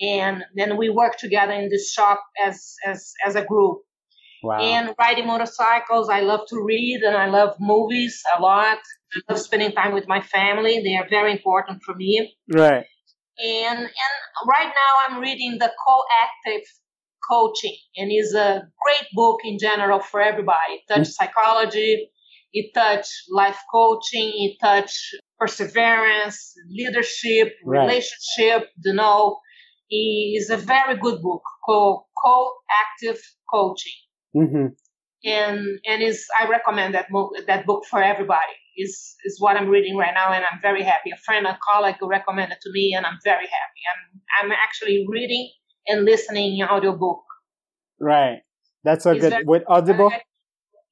And 0.00 0.44
then 0.54 0.76
we 0.76 0.90
work 0.90 1.16
together 1.18 1.52
in 1.52 1.68
this 1.68 1.92
shop 1.92 2.22
as 2.40 2.76
as 2.86 3.12
as 3.26 3.34
a 3.34 3.44
group. 3.44 3.78
Wow. 4.44 4.60
And 4.60 4.94
riding 4.96 5.26
motorcycles, 5.26 6.08
I 6.08 6.20
love 6.20 6.42
to 6.50 6.62
read 6.62 7.00
and 7.04 7.16
I 7.16 7.26
love 7.26 7.56
movies 7.58 8.22
a 8.36 8.40
lot. 8.40 8.78
I 9.12 9.32
love 9.32 9.40
spending 9.40 9.72
time 9.72 9.92
with 9.92 10.06
my 10.06 10.20
family. 10.20 10.80
They 10.84 10.94
are 10.94 11.08
very 11.10 11.32
important 11.32 11.82
for 11.82 11.96
me. 11.96 12.32
Right. 12.54 12.86
And 13.38 13.78
and 13.78 14.14
right 14.48 14.66
now 14.66 14.92
I'm 15.06 15.20
reading 15.20 15.58
the 15.58 15.70
co-active 15.86 16.66
coaching 17.28 17.76
and 17.96 18.10
is 18.10 18.34
a 18.34 18.62
great 18.82 19.06
book 19.12 19.40
in 19.44 19.58
general 19.58 20.00
for 20.00 20.20
everybody. 20.20 20.74
It 20.74 20.82
touch 20.88 21.02
mm-hmm. 21.02 21.10
psychology, 21.10 22.10
it 22.52 22.72
touch 22.74 23.06
life 23.30 23.58
coaching, 23.72 24.32
it 24.34 24.56
touch 24.60 25.14
perseverance, 25.38 26.54
leadership, 26.68 27.54
right. 27.64 27.86
relationship, 27.86 28.70
you 28.84 28.94
know. 28.94 29.38
It 29.90 30.42
is 30.42 30.50
a 30.50 30.56
very 30.56 30.98
good 30.98 31.22
book 31.22 31.42
called 31.64 32.04
Co-Active 32.22 33.22
Coaching. 33.50 33.92
Mm-hmm. 34.36 34.66
And 35.24 35.80
and 35.86 36.02
is 36.02 36.26
I 36.38 36.48
recommend 36.48 36.94
that 36.94 37.08
book 37.10 37.32
that 37.46 37.66
book 37.66 37.84
for 37.86 38.02
everybody 38.02 38.54
is 38.78 39.16
is 39.24 39.40
what 39.40 39.56
I'm 39.56 39.68
reading 39.68 39.96
right 39.96 40.14
now, 40.14 40.32
and 40.32 40.44
I'm 40.50 40.60
very 40.62 40.82
happy. 40.82 41.10
A 41.10 41.16
friend, 41.16 41.46
a 41.46 41.58
colleague 41.70 41.96
recommended 42.00 42.58
to 42.62 42.70
me, 42.72 42.94
and 42.96 43.04
I'm 43.04 43.18
very 43.24 43.46
happy. 43.46 43.82
I'm 43.92 44.02
I'm 44.38 44.52
actually 44.52 45.04
reading 45.08 45.50
and 45.86 46.04
listening 46.04 46.58
in 46.58 46.66
audiobook. 46.66 47.22
Right, 48.00 48.40
that's 48.84 49.04
so 49.04 49.18
good. 49.18 49.34
With 49.44 49.64
Audible. 49.66 50.10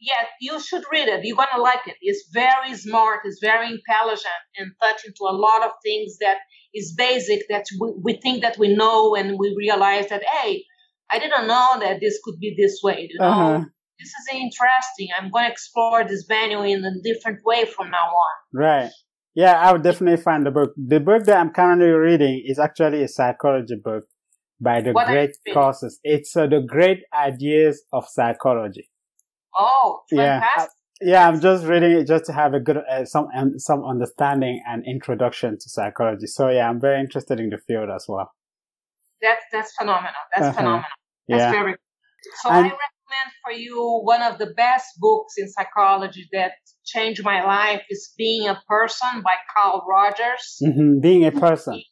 yeah, 0.00 0.24
you 0.40 0.60
should 0.60 0.84
read 0.92 1.08
it. 1.08 1.24
You're 1.24 1.36
gonna 1.36 1.62
like 1.62 1.86
it. 1.86 1.96
It's 2.02 2.28
very 2.32 2.74
smart. 2.74 3.20
It's 3.24 3.38
very 3.40 3.68
intelligent 3.68 4.42
and 4.58 4.72
touching 4.82 5.12
to 5.18 5.24
a 5.24 5.36
lot 5.46 5.64
of 5.64 5.70
things 5.82 6.18
that 6.20 6.38
is 6.74 6.94
basic 6.96 7.48
that 7.48 7.64
we, 7.80 7.92
we 8.02 8.12
think 8.20 8.42
that 8.42 8.58
we 8.58 8.74
know, 8.74 9.14
and 9.14 9.38
we 9.38 9.54
realize 9.56 10.08
that 10.08 10.24
hey, 10.24 10.64
I 11.10 11.18
didn't 11.20 11.46
know 11.46 11.78
that 11.80 12.00
this 12.00 12.18
could 12.24 12.38
be 12.40 12.54
this 12.58 12.80
way. 12.82 13.08
You 13.10 13.18
know. 13.20 13.26
Uh-huh 13.26 13.64
this 13.98 14.08
is 14.08 14.28
interesting. 14.32 15.08
I'm 15.18 15.30
going 15.30 15.46
to 15.46 15.52
explore 15.52 16.04
this 16.04 16.24
venue 16.28 16.62
in 16.62 16.84
a 16.84 16.92
different 17.02 17.40
way 17.44 17.64
from 17.64 17.90
now 17.90 18.06
on. 18.06 18.34
Right. 18.52 18.90
Yeah, 19.34 19.52
I 19.52 19.72
would 19.72 19.82
definitely 19.82 20.22
find 20.22 20.46
the 20.46 20.50
book. 20.50 20.72
The 20.76 21.00
book 21.00 21.24
that 21.24 21.36
I'm 21.38 21.50
currently 21.50 21.88
reading 21.88 22.42
is 22.46 22.58
actually 22.58 23.02
a 23.02 23.08
psychology 23.08 23.76
book 23.82 24.04
by 24.60 24.80
the 24.80 24.92
what 24.92 25.08
Great 25.08 25.36
Courses. 25.52 26.00
It's 26.02 26.34
uh, 26.36 26.46
the 26.46 26.60
Great 26.60 27.00
Ideas 27.14 27.82
of 27.92 28.08
Psychology. 28.08 28.88
Oh, 29.56 30.00
fantastic. 30.10 30.52
Yeah. 30.56 30.66
Yeah, 31.02 31.28
I'm 31.28 31.42
just 31.42 31.66
reading 31.66 31.92
it 31.92 32.06
just 32.06 32.24
to 32.24 32.32
have 32.32 32.54
a 32.54 32.60
good 32.60 32.78
uh, 32.78 33.04
some 33.04 33.28
um, 33.36 33.58
some 33.58 33.84
understanding 33.84 34.62
and 34.66 34.82
introduction 34.86 35.58
to 35.58 35.68
psychology. 35.68 36.26
So 36.26 36.48
yeah, 36.48 36.70
I'm 36.70 36.80
very 36.80 37.00
interested 37.00 37.38
in 37.38 37.50
the 37.50 37.58
field 37.58 37.90
as 37.94 38.06
well. 38.08 38.32
That's 39.20 39.44
that's 39.52 39.74
phenomenal. 39.78 40.14
That's 40.32 40.46
uh-huh. 40.46 40.56
phenomenal. 40.56 40.90
That's 41.28 41.40
yeah. 41.40 41.50
very. 41.50 41.74
So 42.42 42.48
and, 42.48 42.56
I 42.56 42.62
recommend 42.62 42.95
for 43.44 43.52
you 43.52 44.00
one 44.02 44.22
of 44.22 44.38
the 44.38 44.52
best 44.56 44.86
books 44.98 45.34
in 45.38 45.48
psychology 45.48 46.28
that 46.32 46.52
changed 46.84 47.24
my 47.24 47.44
life 47.44 47.82
is 47.90 48.12
Being 48.16 48.48
a 48.48 48.60
Person 48.68 49.22
by 49.22 49.34
Carl 49.54 49.84
Rogers. 49.88 50.58
Mm-hmm. 50.62 51.00
Being 51.00 51.24
a 51.24 51.32
Person. 51.32 51.82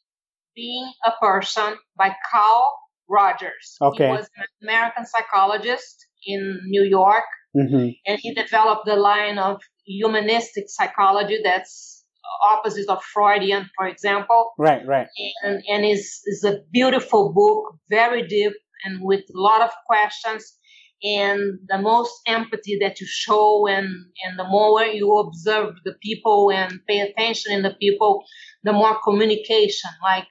Being 0.55 0.91
a 1.05 1.11
Person 1.21 1.75
by 1.97 2.15
Carl 2.31 2.73
Rogers. 3.09 3.77
Okay. 3.81 4.07
He 4.07 4.11
was 4.11 4.29
an 4.37 4.45
American 4.63 5.05
psychologist 5.05 6.05
in 6.25 6.59
New 6.65 6.83
York, 6.83 7.25
mm-hmm. 7.55 7.89
and 8.05 8.19
he 8.19 8.33
developed 8.33 8.85
the 8.85 8.95
line 8.95 9.37
of 9.37 9.61
humanistic 9.85 10.65
psychology 10.67 11.39
that's 11.43 12.03
opposite 12.51 12.89
of 12.89 13.03
Freudian, 13.03 13.69
for 13.77 13.87
example. 13.87 14.53
Right, 14.57 14.85
right. 14.85 15.07
And 15.43 15.61
and 15.67 15.85
is 15.85 16.21
is 16.25 16.43
a 16.43 16.61
beautiful 16.71 17.33
book, 17.33 17.77
very 17.89 18.27
deep 18.27 18.53
and 18.85 19.01
with 19.01 19.21
a 19.21 19.39
lot 19.39 19.61
of 19.61 19.71
questions 19.87 20.57
and 21.05 21.59
the 21.67 21.77
most 21.77 22.13
empathy 22.25 22.77
that 22.81 22.99
you 22.99 23.05
show 23.07 23.67
and, 23.67 23.85
and 24.25 24.39
the 24.39 24.43
more 24.43 24.83
you 24.83 25.13
observe 25.17 25.75
the 25.83 25.93
people 26.01 26.51
and 26.51 26.79
pay 26.87 26.99
attention 27.01 27.53
in 27.53 27.61
the 27.61 27.75
people, 27.79 28.23
the 28.63 28.73
more 28.73 28.97
communication. 29.03 29.91
Like 30.03 30.25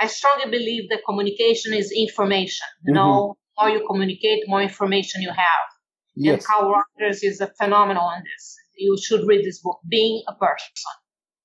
I 0.00 0.06
strongly 0.06 0.50
believe 0.50 0.88
that 0.90 1.00
communication 1.04 1.74
is 1.74 1.92
information. 1.92 2.66
You 2.86 2.94
mm-hmm. 2.94 3.00
know, 3.00 3.36
more 3.58 3.70
you 3.70 3.84
communicate, 3.90 4.44
more 4.46 4.62
information 4.62 5.22
you 5.22 5.30
have. 5.30 5.66
Yes. 6.14 6.34
And 6.34 6.44
Carl 6.44 6.72
Rogers 6.72 7.22
is 7.22 7.40
a 7.40 7.50
phenomenal 7.60 8.02
on 8.02 8.22
this. 8.22 8.56
You 8.76 8.96
should 9.02 9.26
read 9.26 9.44
this 9.44 9.60
book, 9.60 9.80
Being 9.88 10.22
a 10.28 10.34
Person. 10.34 10.70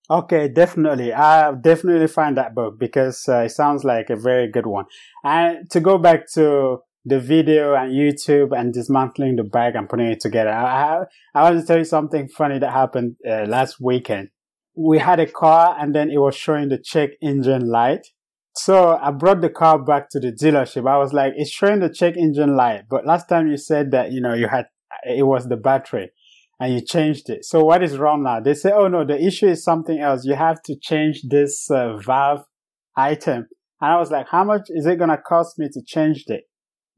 Okay, 0.10 0.48
definitely. 0.48 1.14
I 1.14 1.54
definitely 1.54 2.08
find 2.08 2.38
that 2.38 2.54
book 2.54 2.78
because 2.78 3.24
uh, 3.28 3.40
it 3.46 3.50
sounds 3.50 3.84
like 3.84 4.10
a 4.10 4.16
very 4.16 4.48
good 4.52 4.68
one. 4.68 4.86
And 5.24 5.70
to 5.72 5.80
go 5.80 5.98
back 5.98 6.30
to 6.34 6.80
the 7.06 7.20
video 7.20 7.74
and 7.76 7.92
YouTube 7.92 8.58
and 8.58 8.74
dismantling 8.74 9.36
the 9.36 9.44
bag 9.44 9.76
and 9.76 9.90
putting 9.90 10.08
it 10.08 10.20
together. 10.22 10.52
I, 10.52 10.96
I, 10.96 11.04
I 11.36 11.44
want 11.44 11.60
to 11.60 11.66
tell 11.66 11.78
you 11.78 11.84
something 11.84 12.30
funny 12.30 12.60
that 12.60 12.72
happened 12.72 13.16
uh, 13.30 13.46
last 13.46 13.82
weekend. 13.82 14.30
We 14.76 15.00
had 15.00 15.20
a 15.20 15.28
car 15.28 15.76
and 15.80 15.94
then 15.94 16.10
it 16.10 16.18
was 16.18 16.36
showing 16.36 16.70
the 16.70 16.78
check 16.78 17.12
engine 17.22 17.70
light. 17.70 18.08
So 18.56 18.98
I 18.98 19.12
brought 19.12 19.42
the 19.42 19.50
car 19.50 19.84
back 19.84 20.10
to 20.12 20.20
the 20.20 20.32
dealership. 20.32 20.90
I 20.90 20.98
was 20.98 21.12
like, 21.12 21.34
it's 21.36 21.52
showing 21.52 21.80
the 21.80 21.90
check 21.90 22.16
engine 22.16 22.56
light, 22.56 22.84
but 22.90 23.06
last 23.06 23.28
time 23.28 23.48
you 23.48 23.58
said 23.58 23.92
that, 23.92 24.12
you 24.12 24.22
know, 24.22 24.34
you 24.34 24.48
had, 24.48 24.68
it 25.04 25.26
was 25.26 25.48
the 25.48 25.58
battery 25.58 26.12
and 26.60 26.74
you 26.74 26.82
changed 26.82 27.30
it. 27.30 27.44
So 27.46 27.64
what 27.66 27.84
is 27.84 27.98
wrong 27.98 28.24
now? 28.24 28.40
They 28.40 28.54
say, 28.54 28.72
oh 28.72 28.88
no, 28.88 29.04
the 29.06 29.20
issue 29.20 29.48
is 29.48 29.64
something 29.64 30.00
else. 30.00 30.24
You 30.24 30.36
have 30.36 30.62
to 30.64 30.76
change 30.80 31.24
this 31.28 31.70
uh, 31.70 31.98
valve 31.98 32.46
item. 32.96 33.48
And 33.82 33.92
I 33.92 33.98
was 33.98 34.12
like, 34.12 34.28
how 34.30 34.44
much 34.44 34.68
is 34.70 34.86
it 34.86 34.98
going 34.98 35.10
to 35.10 35.18
cost 35.18 35.60
me 35.60 35.68
to 35.74 35.82
change 35.86 36.24
it? 36.28 36.44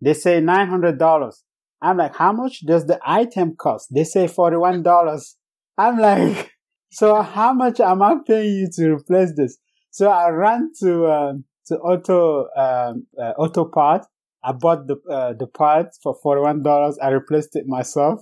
They 0.05 0.13
say 0.13 0.39
$900. 0.39 1.33
I'm 1.81 1.97
like, 1.97 2.15
how 2.15 2.31
much 2.31 2.61
does 2.63 2.85
the 2.85 2.99
item 3.03 3.55
cost? 3.57 3.87
They 3.91 4.03
say 4.03 4.27
$41. 4.27 5.35
I'm 5.79 5.97
like, 5.97 6.51
so 6.91 7.23
how 7.23 7.53
much 7.53 7.79
am 7.79 8.03
I 8.03 8.17
paying 8.25 8.53
you 8.53 8.69
to 8.75 8.93
replace 8.93 9.33
this? 9.35 9.57
So 9.89 10.09
I 10.09 10.29
ran 10.29 10.71
to, 10.81 11.07
um, 11.07 11.45
to 11.67 11.75
auto, 11.77 12.43
um, 12.55 13.07
uh, 13.19 13.31
auto 13.39 13.65
part. 13.65 14.05
I 14.43 14.51
bought 14.51 14.85
the, 14.85 14.97
uh, 15.11 15.33
the 15.33 15.47
parts 15.47 15.99
for 16.03 16.15
$41. 16.23 16.93
I 17.01 17.09
replaced 17.09 17.55
it 17.55 17.65
myself. 17.65 18.21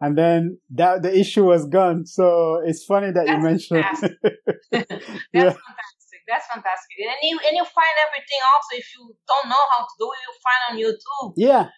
And 0.00 0.18
then 0.18 0.58
that, 0.70 1.02
the 1.02 1.16
issue 1.16 1.44
was 1.44 1.64
gone. 1.66 2.06
So 2.06 2.60
it's 2.66 2.84
funny 2.84 3.12
that 3.12 3.26
That's 3.26 3.30
you 3.30 3.38
mentioned. 3.38 3.84
That's 4.72 4.92
yeah. 5.32 5.54
That's 6.30 6.46
fantastic. 6.46 6.94
And 7.02 7.18
you 7.26 7.36
and 7.42 7.54
you 7.58 7.66
find 7.66 7.94
everything 8.06 8.40
also 8.54 8.72
if 8.78 8.86
you 8.94 9.02
don't 9.26 9.48
know 9.50 9.64
how 9.74 9.82
to 9.82 9.94
do 9.98 10.06
it, 10.14 10.18
you 10.22 10.32
find 10.46 10.60
on 10.68 10.74
YouTube. 10.78 11.34
Yeah. 11.36 11.68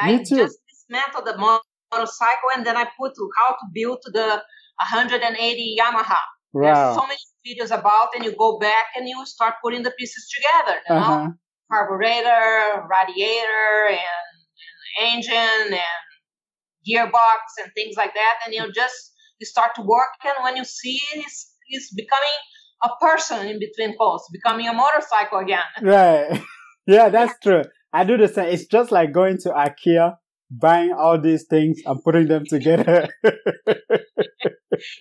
I 0.00 0.16
me 0.16 0.24
too. 0.24 0.36
just 0.36 0.58
dismantled 0.70 1.26
the 1.26 1.36
motorcycle 1.36 2.50
and 2.54 2.64
then 2.64 2.76
I 2.76 2.86
put 2.98 3.12
how 3.38 3.52
to 3.58 3.66
build 3.74 3.98
the 4.06 4.42
180 4.78 5.76
Yamaha. 5.80 6.16
Wow. 6.52 6.62
There's 6.62 6.94
so 6.96 7.06
many 7.06 7.24
videos 7.46 7.76
about 7.76 8.14
and 8.14 8.24
you 8.24 8.34
go 8.36 8.58
back 8.58 8.94
and 8.96 9.08
you 9.08 9.24
start 9.26 9.54
putting 9.62 9.82
the 9.82 9.90
pieces 9.98 10.30
together, 10.30 10.78
you 10.88 10.94
uh-huh. 10.96 11.24
know? 11.24 11.34
Carburetor, 11.70 12.86
radiator 12.88 13.88
and, 13.90 13.98
and 15.00 15.14
engine 15.14 15.74
and 15.74 16.06
gearbox 16.86 17.58
and 17.60 17.72
things 17.74 17.96
like 17.96 18.14
that 18.14 18.34
and 18.44 18.54
you 18.54 18.70
just 18.72 19.12
you 19.40 19.46
start 19.46 19.74
to 19.74 19.82
work 19.82 20.14
and 20.24 20.34
when 20.44 20.56
you 20.56 20.64
see 20.64 21.00
it's, 21.14 21.52
it's 21.68 21.92
becoming 21.92 22.36
a 22.82 22.88
person 23.00 23.46
in 23.46 23.58
between 23.58 23.96
posts, 23.96 24.28
becoming 24.32 24.68
a 24.68 24.72
motorcycle 24.72 25.38
again. 25.38 25.64
Right. 25.82 26.42
Yeah, 26.88 27.08
that's 27.08 27.34
true. 27.42 27.64
I 27.92 28.04
do 28.04 28.16
the 28.16 28.28
same. 28.28 28.46
It's 28.46 28.66
just 28.66 28.92
like 28.92 29.12
going 29.12 29.38
to 29.38 29.48
IKEA, 29.48 30.14
buying 30.48 30.92
all 30.92 31.20
these 31.20 31.44
things 31.50 31.80
and 31.84 32.00
putting 32.00 32.28
them 32.28 32.44
together. 32.48 33.08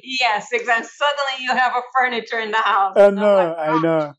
yes, 0.03 0.47
exactly. 0.51 0.87
Suddenly 0.87 1.41
you 1.41 1.51
have 1.51 1.73
a 1.75 1.83
furniture 1.95 2.39
in 2.39 2.49
the 2.49 2.57
house. 2.57 2.95
I 2.97 3.01
oh 3.01 3.09
know, 3.11 3.35
like, 3.35 3.55
oh, 3.55 3.61
I 3.61 3.81
know. 3.83 4.13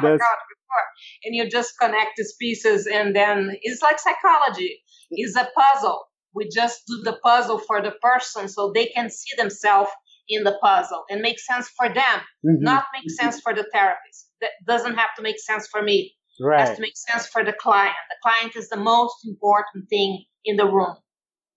Never 0.00 0.16
got 0.16 0.38
before. 0.48 0.86
And 1.24 1.34
you 1.34 1.50
just 1.50 1.74
connect 1.78 2.12
these 2.16 2.34
pieces 2.40 2.86
and 2.86 3.14
then 3.14 3.54
it's 3.60 3.82
like 3.82 3.98
psychology. 3.98 4.82
It's 5.10 5.36
a 5.36 5.46
puzzle. 5.54 6.06
We 6.34 6.48
just 6.48 6.80
do 6.88 7.02
the 7.02 7.18
puzzle 7.22 7.58
for 7.58 7.82
the 7.82 7.92
person 8.00 8.48
so 8.48 8.72
they 8.74 8.86
can 8.86 9.10
see 9.10 9.36
themselves 9.36 9.90
in 10.32 10.44
the 10.44 10.56
puzzle 10.62 11.04
and 11.10 11.20
make 11.20 11.38
sense 11.38 11.68
for 11.68 11.88
them, 11.88 12.20
mm-hmm. 12.44 12.62
not 12.62 12.84
make 12.94 13.10
sense 13.10 13.40
for 13.40 13.54
the 13.54 13.66
therapist. 13.72 14.30
That 14.40 14.50
doesn't 14.66 14.96
have 14.96 15.10
to 15.16 15.22
make 15.22 15.38
sense 15.38 15.68
for 15.68 15.82
me. 15.82 16.14
Right. 16.40 16.62
It 16.62 16.68
has 16.68 16.76
to 16.76 16.82
make 16.82 16.96
sense 16.96 17.26
for 17.26 17.44
the 17.44 17.52
client. 17.52 17.94
The 18.10 18.16
client 18.22 18.56
is 18.56 18.68
the 18.68 18.76
most 18.76 19.26
important 19.26 19.88
thing 19.88 20.24
in 20.44 20.56
the 20.56 20.66
room. 20.66 20.96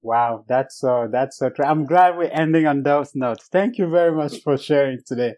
Wow, 0.03 0.45
that's 0.47 0.79
so 0.79 1.09
that's 1.11 1.39
so 1.39 1.49
true. 1.49 1.65
I'm 1.65 1.85
glad 1.85 2.15
we're 2.15 2.29
ending 2.31 2.67
on 2.67 2.83
those 2.83 3.15
notes. 3.15 3.47
Thank 3.51 3.79
you 3.79 3.89
very 3.89 4.11
much 4.11 4.41
for 4.43 4.55
sharing 4.55 4.99
today. 5.05 5.33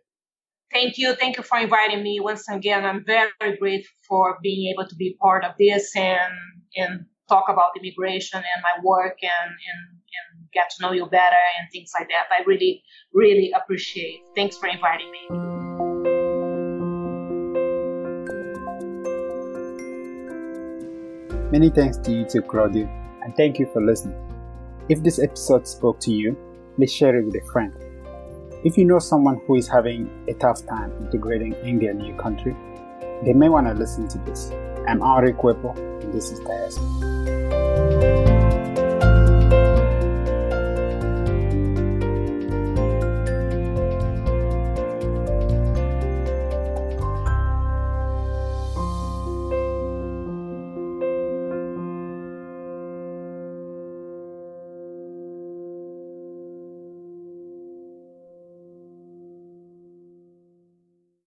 Thank 0.74 0.98
you. 0.98 1.16
Thank 1.16 1.38
you 1.38 1.44
for 1.44 1.58
inviting 1.58 2.04
me 2.04 2.20
once 2.20 2.50
again. 2.50 2.84
I'm 2.84 3.06
very 3.06 3.32
grateful 3.58 3.96
for 4.10 4.38
being 4.44 4.74
able 4.74 4.86
to 4.90 4.96
be 4.96 5.16
part 5.22 5.46
of 5.46 5.54
this 5.58 5.96
and 5.96 6.34
and 6.76 7.06
talk 7.30 7.46
about 7.50 7.72
immigration 7.78 8.40
and 8.40 8.64
my 8.64 8.84
work 8.84 9.18
and, 9.22 9.52
and, 9.52 9.82
and 9.92 10.37
get 10.54 10.70
to 10.72 10.82
know 10.82 10.92
you 10.92 11.06
better 11.06 11.44
and 11.60 11.70
things 11.72 11.92
like 11.98 12.08
that. 12.10 12.26
I 12.32 12.44
really, 12.46 12.84
really 13.14 13.52
appreciate. 13.56 14.22
Thanks 14.36 14.58
for 14.58 14.68
inviting 14.68 15.12
me. 15.12 15.58
Many 21.52 21.70
thanks 21.70 21.98
to 22.00 22.12
you 22.12 22.26
too, 22.26 22.42
Claudio, 22.42 22.88
and 23.24 23.34
thank 23.36 23.58
you 23.58 23.70
for 23.72 23.82
listening. 23.82 24.22
If 24.90 25.02
this 25.02 25.18
episode 25.18 25.68
spoke 25.68 26.00
to 26.02 26.12
you, 26.12 26.38
please 26.76 26.92
share 26.92 27.18
it 27.18 27.26
with 27.26 27.36
a 27.36 27.46
friend. 27.52 27.74
If 28.66 28.78
you 28.78 28.84
know 28.84 29.00
someone 29.00 29.40
who 29.48 29.56
is 29.56 29.68
having 29.68 30.10
a 30.28 30.34
tough 30.34 30.66
time 30.66 30.92
integrating 31.00 31.54
in 31.64 31.80
their 31.80 31.94
new 31.94 32.14
country, 32.16 32.56
they 33.24 33.34
may 33.34 33.50
want 33.50 33.68
to 33.68 33.74
listen 33.74 34.08
to 34.10 34.18
this. 34.20 34.52
I'm 34.88 35.02
Henri 35.02 35.34
Kwepo, 35.34 35.78
and 36.04 36.14
this 36.14 36.32
is 36.32 36.40
Diaspora. 36.40 37.47